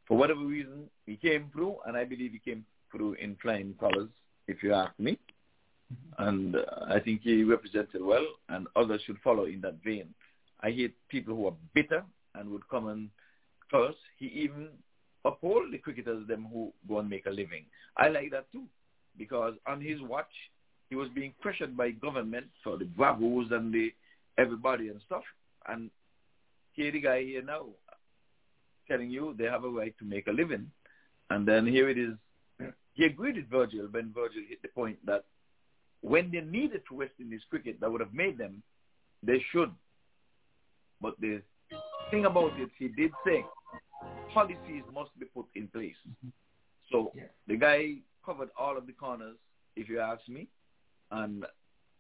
[0.09, 4.09] for whatever reason, he came through, and I believe he came through in flying colors,
[4.49, 5.19] if you ask me.
[6.19, 10.15] And uh, I think he represented well, and others should follow in that vein.
[10.61, 12.05] I hate people who are bitter
[12.35, 13.11] and would come and
[13.71, 13.97] curse.
[14.19, 14.69] He even
[15.27, 17.67] uphold the cricketers, them who go and make a living.
[17.99, 18.65] I like that too,
[19.19, 20.33] because on his watch,
[20.93, 23.95] he was being pressured by government for the bravos and the
[24.37, 25.23] everybody and stuff.
[25.67, 25.91] And
[26.73, 27.65] here the guy here now
[28.87, 30.71] telling you they have a right to make a living.
[31.31, 32.13] And then here it is.
[32.93, 35.25] He agreed with Virgil when Virgil hit the point that
[36.03, 38.63] when they needed to West Indies cricket that would have made them,
[39.23, 39.71] they should.
[41.01, 41.41] But the
[42.11, 43.47] thing about it, he did say
[44.35, 45.97] policies must be put in place.
[46.07, 46.29] Mm-hmm.
[46.91, 47.33] So yeah.
[47.49, 47.95] the guy
[48.27, 49.37] covered all of the corners,
[49.75, 50.49] if you ask me.
[51.13, 51.45] And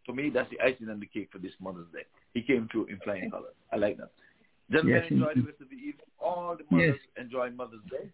[0.06, 2.04] to me, that's the icing on the cake for this Mother's Day.
[2.34, 3.54] He came through in flying colors.
[3.72, 4.10] I like that.
[4.70, 6.06] Gentlemen, yes, enjoy the rest of the evening.
[6.18, 7.24] All the mothers yes.
[7.24, 8.08] enjoy Mother's Day.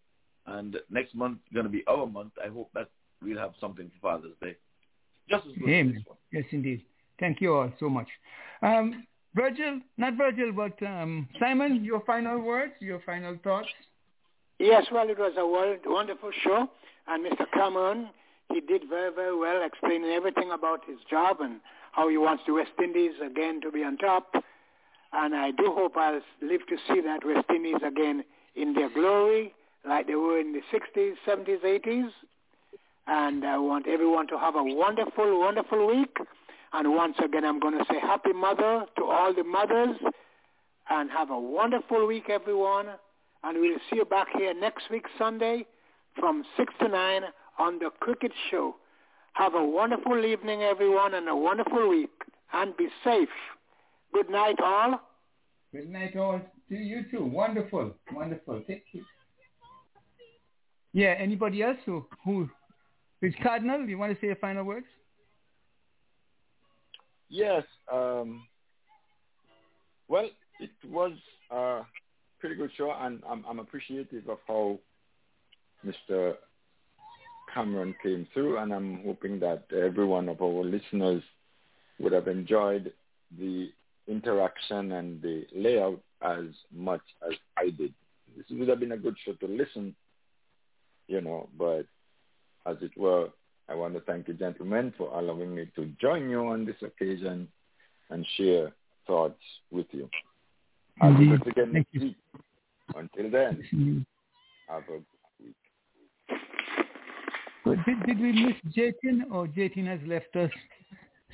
[0.46, 2.32] And next month going to be our month.
[2.44, 2.88] I hope that
[3.22, 4.56] we'll have something for Father's Day.
[5.28, 6.04] Just as good Amen.
[6.32, 6.82] Yes, indeed.
[7.20, 8.08] Thank you all so much.
[8.62, 13.68] Um, Virgil, not Virgil, but um, Simon, your final words, your final thoughts?
[14.58, 16.68] Yes, well, it was a wonderful show.
[17.06, 17.44] And Mr.
[17.52, 18.08] Cameron,
[18.52, 21.60] he did very, very well explaining everything about his job and
[21.92, 24.34] how he wants the West Indies again to be on top.
[25.12, 28.24] And I do hope I'll live to see that West Indies again
[28.56, 29.54] in their glory
[29.86, 32.10] like they were in the 60s, 70s, 80s.
[33.06, 36.16] And I want everyone to have a wonderful, wonderful week.
[36.72, 39.96] And once again, I'm going to say happy mother to all the mothers.
[40.90, 42.86] And have a wonderful week, everyone.
[43.44, 45.66] And we'll see you back here next week, Sunday,
[46.18, 47.22] from 6 to 9
[47.58, 48.76] on the Cricket Show.
[49.34, 52.10] Have a wonderful evening, everyone, and a wonderful week.
[52.52, 53.28] And be safe.
[54.12, 55.00] Good night, all.
[55.72, 56.40] Good night, all.
[56.70, 57.24] To you too.
[57.24, 57.94] Wonderful.
[58.12, 58.62] Wonderful.
[58.66, 59.04] Thank you.
[60.92, 62.48] Yeah, anybody else who, who
[63.22, 63.84] is Cardinal?
[63.84, 64.86] Do you want to say a final words?
[67.28, 67.64] Yes.
[67.92, 68.46] Um,
[70.08, 70.28] well,
[70.60, 71.12] it was
[71.50, 71.82] a
[72.40, 74.78] pretty good show, and I'm, I'm appreciative of how
[75.86, 76.34] Mr.
[77.52, 81.22] Cameron came through, and I'm hoping that every one of our listeners
[81.98, 82.92] would have enjoyed
[83.38, 83.70] the
[84.06, 86.44] interaction and the layout as
[86.74, 87.92] much as I did.
[88.36, 89.94] This would have been a good show to listen,
[91.06, 91.86] you know, but
[92.66, 93.28] as it were,
[93.68, 97.48] I want to thank you, gentlemen, for allowing me to join you on this occasion
[98.10, 98.72] and share
[99.06, 100.08] thoughts with you.
[101.00, 102.16] I'll do it again next week.
[102.94, 104.06] Until then,
[104.68, 105.00] have a
[107.74, 110.50] did, did we miss Jatin or Jatin has left us?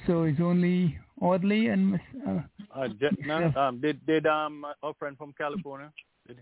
[0.06, 2.00] So it's only Audley and Miss.
[2.26, 2.40] Uh,
[2.74, 5.92] uh, Jet, um, did did um our friend from California?
[6.26, 6.38] Did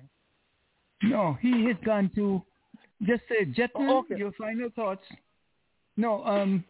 [1.01, 1.09] he?
[1.09, 2.43] No, he has gone to.
[3.03, 4.17] Just say Jetman, oh, okay.
[4.17, 5.05] your final thoughts.
[5.97, 6.65] No, um,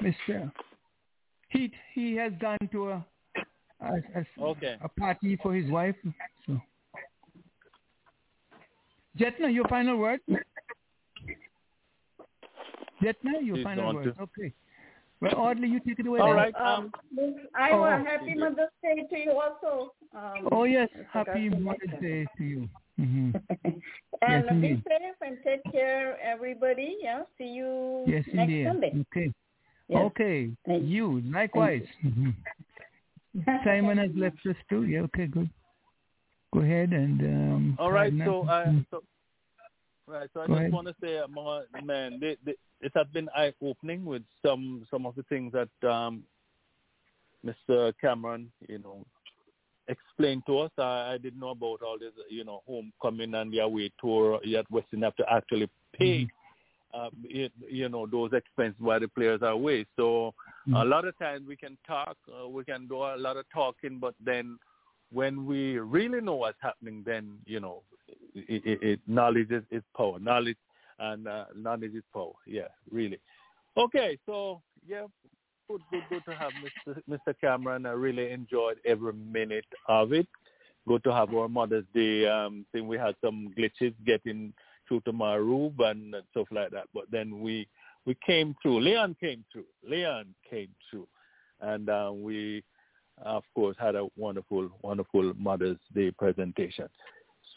[0.00, 0.50] Mister.
[1.50, 3.06] He he has gone to a
[3.80, 4.76] a, a, okay.
[4.82, 5.96] a party for his wife.
[6.46, 6.60] So.
[9.18, 10.20] Jetna, your final word?
[13.02, 14.14] Jetna, your final word.
[14.16, 14.22] To.
[14.22, 14.52] Okay.
[15.20, 16.20] Well, Audley, you take it away.
[16.20, 16.54] All right.
[16.54, 16.92] Um,
[17.56, 19.92] I oh, want happy Mother's Day to you also.
[20.14, 22.68] Um, oh yes, happy Mother's Day to you.
[22.98, 23.30] Mm-hmm.
[24.22, 26.96] and yes, be safe and take care, everybody.
[27.00, 27.22] Yeah.
[27.38, 28.66] See you yes, next indeed.
[28.66, 29.04] Sunday.
[29.12, 29.32] Okay.
[29.86, 30.02] Yes.
[30.06, 30.50] Okay.
[30.66, 31.84] Thank you likewise.
[32.04, 32.30] Mm-hmm.
[33.64, 34.82] Simon has left us too.
[34.82, 35.02] Yeah.
[35.02, 35.26] Okay.
[35.26, 35.48] Good.
[36.52, 37.20] Go ahead and.
[37.20, 38.12] Um, All right.
[38.24, 39.04] So, uh, so
[40.08, 40.28] Right.
[40.32, 40.72] So I Go just ahead.
[40.72, 41.20] want to say,
[41.84, 45.88] man, they, they, it has been eye opening with some some of the things that
[45.88, 46.22] um,
[47.44, 47.92] Mr.
[48.00, 49.04] Cameron, you know,
[49.88, 50.70] explained to us.
[50.78, 54.40] I, I didn't know about all this, you know, homecoming and the away tour.
[54.44, 57.00] Yet Western have to actually pay, mm-hmm.
[57.00, 59.84] uh, it, you know, those expenses while the players are away.
[59.96, 60.34] So
[60.66, 60.74] mm-hmm.
[60.74, 63.98] a lot of times we can talk, uh, we can do a lot of talking,
[63.98, 64.58] but then
[65.12, 67.82] when we really know what's happening, then you know,
[68.34, 70.18] it, it, it knowledge is, is, power.
[70.18, 70.56] Knowledge
[70.98, 72.32] and uh, knowledge is power.
[72.46, 73.18] Yeah, really.
[73.76, 75.06] Okay, so yeah,
[75.68, 76.52] good, good, good to have
[76.86, 77.00] Mr.
[77.08, 77.34] Mr.
[77.40, 77.86] Cameron.
[77.86, 80.26] I really enjoyed every minute of it.
[80.86, 82.88] Good to have our Mother's Day um, thing.
[82.88, 84.52] We had some glitches getting
[84.86, 87.68] through to room and stuff like that, but then we
[88.08, 88.80] we came through.
[88.80, 89.66] Leon came through.
[89.86, 91.06] Leon came through,
[91.60, 92.64] and uh, we,
[93.24, 96.88] of course, had a wonderful, wonderful Mother's Day presentation.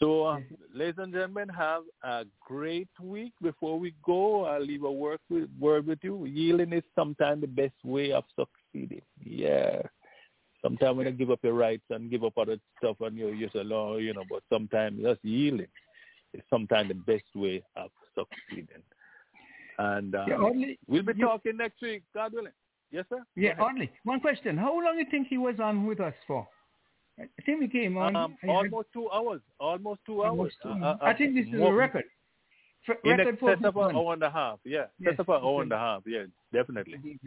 [0.00, 0.40] So, uh,
[0.74, 3.32] ladies and gentlemen, have a great week.
[3.40, 6.24] Before we go, I'll leave a word with, word with you.
[6.24, 9.02] Yielding is sometimes the best way of succeeding.
[9.22, 9.82] Yeah.
[10.62, 13.48] Sometimes when you give up your rights and give up other stuff and you you
[13.52, 15.66] say, no, you know, but sometimes just yielding
[16.32, 18.82] is sometimes the best way of succeeding.
[19.78, 22.52] And uh, Yeah, Audley, we'll be you- talking next week, God willing.
[22.92, 23.24] Yes, sir?
[23.36, 24.56] Yeah, Audley, one question.
[24.58, 26.46] How long do you think he was on with us for?
[27.18, 28.14] I think we came on.
[28.16, 29.40] Um, almost two hours.
[29.58, 30.76] Almost two Almost hours.
[30.78, 32.04] two- Uh, uh, I think this is a record.
[32.88, 34.58] F- In record for excess of an hour and a half.
[34.64, 35.62] Yeah, Yes, of an hour okay.
[35.62, 36.02] and a half.
[36.06, 37.18] Yeah, definitely.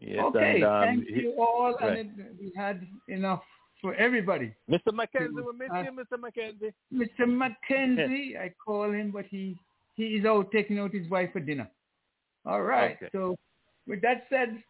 [0.00, 1.74] Yes, okay, and, um, thank he- you all.
[1.74, 1.98] right.
[1.98, 3.42] And it, we had enough
[3.80, 4.54] for everybody.
[4.70, 4.92] Mr.
[4.92, 6.18] Mackenzie, we miss Uh, you, Mr.
[6.18, 6.72] Mackenzie.
[6.92, 7.26] Mr.
[7.28, 9.58] Mackenzie, I call him, but he
[9.94, 11.68] he is out taking out his wife for dinner.
[12.46, 12.96] All right.
[12.96, 13.08] Okay.
[13.12, 13.36] So,
[13.86, 14.62] with that said,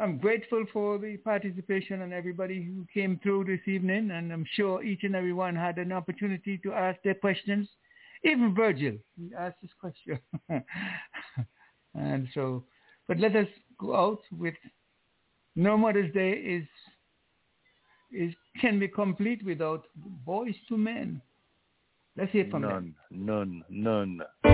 [0.00, 4.82] I'm grateful for the participation and everybody who came through this evening, and I'm sure
[4.82, 7.68] each and every one had an opportunity to ask their questions.
[8.24, 10.18] Even Virgil, he asked his question.
[11.94, 12.64] and so,
[13.08, 14.54] but let us go out with
[15.56, 16.66] No Mother's Day is
[18.10, 19.84] is can be complete without
[20.26, 21.20] Boyz II Men.
[22.16, 22.94] Let's hear from them.
[23.10, 24.47] None, none, none.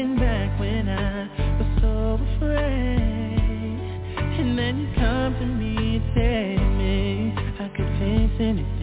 [0.00, 3.80] Looking back when I was so afraid.
[4.40, 8.79] And then you come to me and tell me I could face anything.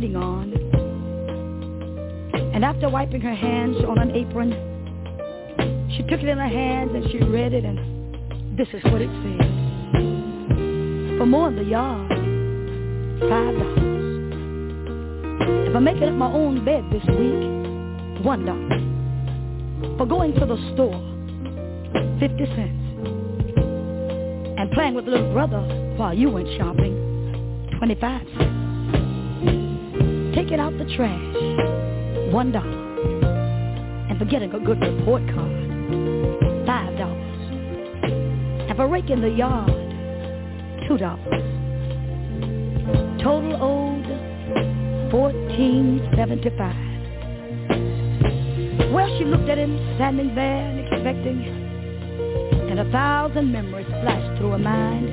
[0.00, 0.52] Writing on.
[2.54, 4.52] And after wiping her hands on an apron,
[5.94, 9.10] she took it in her hands and she read it, and this is what it
[9.22, 9.46] said.
[11.18, 12.08] For more the yard,
[13.28, 13.78] five dollars.
[15.68, 19.98] If I'm making up my own bed this week, one dollar.
[19.98, 20.98] For going to the store,
[22.18, 22.78] fifty cents.
[24.58, 25.60] And playing with little brother
[25.96, 28.49] while you went shopping, twenty-five cents.
[30.34, 31.36] Taking out the trash,
[32.32, 32.66] one dollar.
[34.08, 37.40] And for getting a good report card, five dollars.
[38.68, 39.70] And for raking the yard,
[40.86, 41.42] two dollars.
[43.20, 44.06] Total owed
[45.10, 46.88] fourteen seventy-five.
[48.92, 51.44] Well, she looked at him standing there and expecting,
[52.70, 55.10] and a thousand memories flashed through her mind.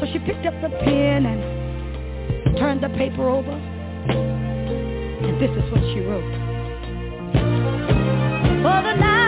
[0.00, 3.60] So she picked up the pen and turned the paper over,
[4.16, 6.24] and this is what she wrote.
[8.62, 9.19] For the nine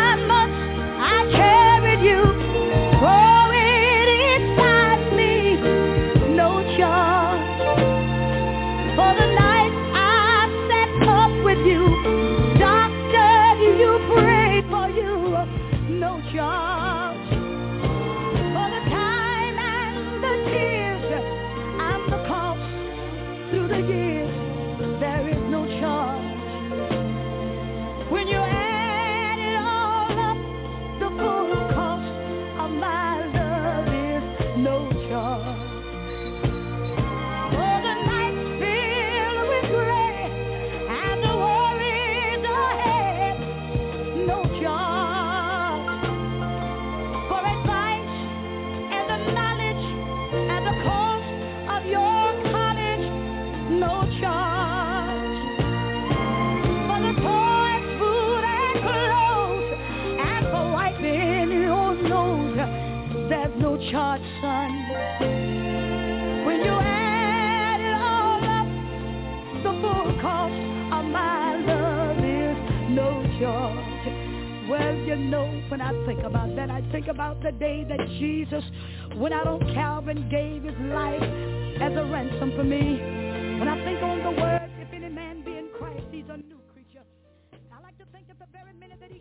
[75.82, 78.64] I think about that, I think about the day that Jesus
[79.16, 81.22] went out on Calvary and gave his life
[81.80, 83.00] as a ransom for me.
[83.58, 86.60] When I think on the words, if any man be in Christ, he's a new
[86.72, 87.04] creature.
[87.72, 89.20] I like to think of the very minute that he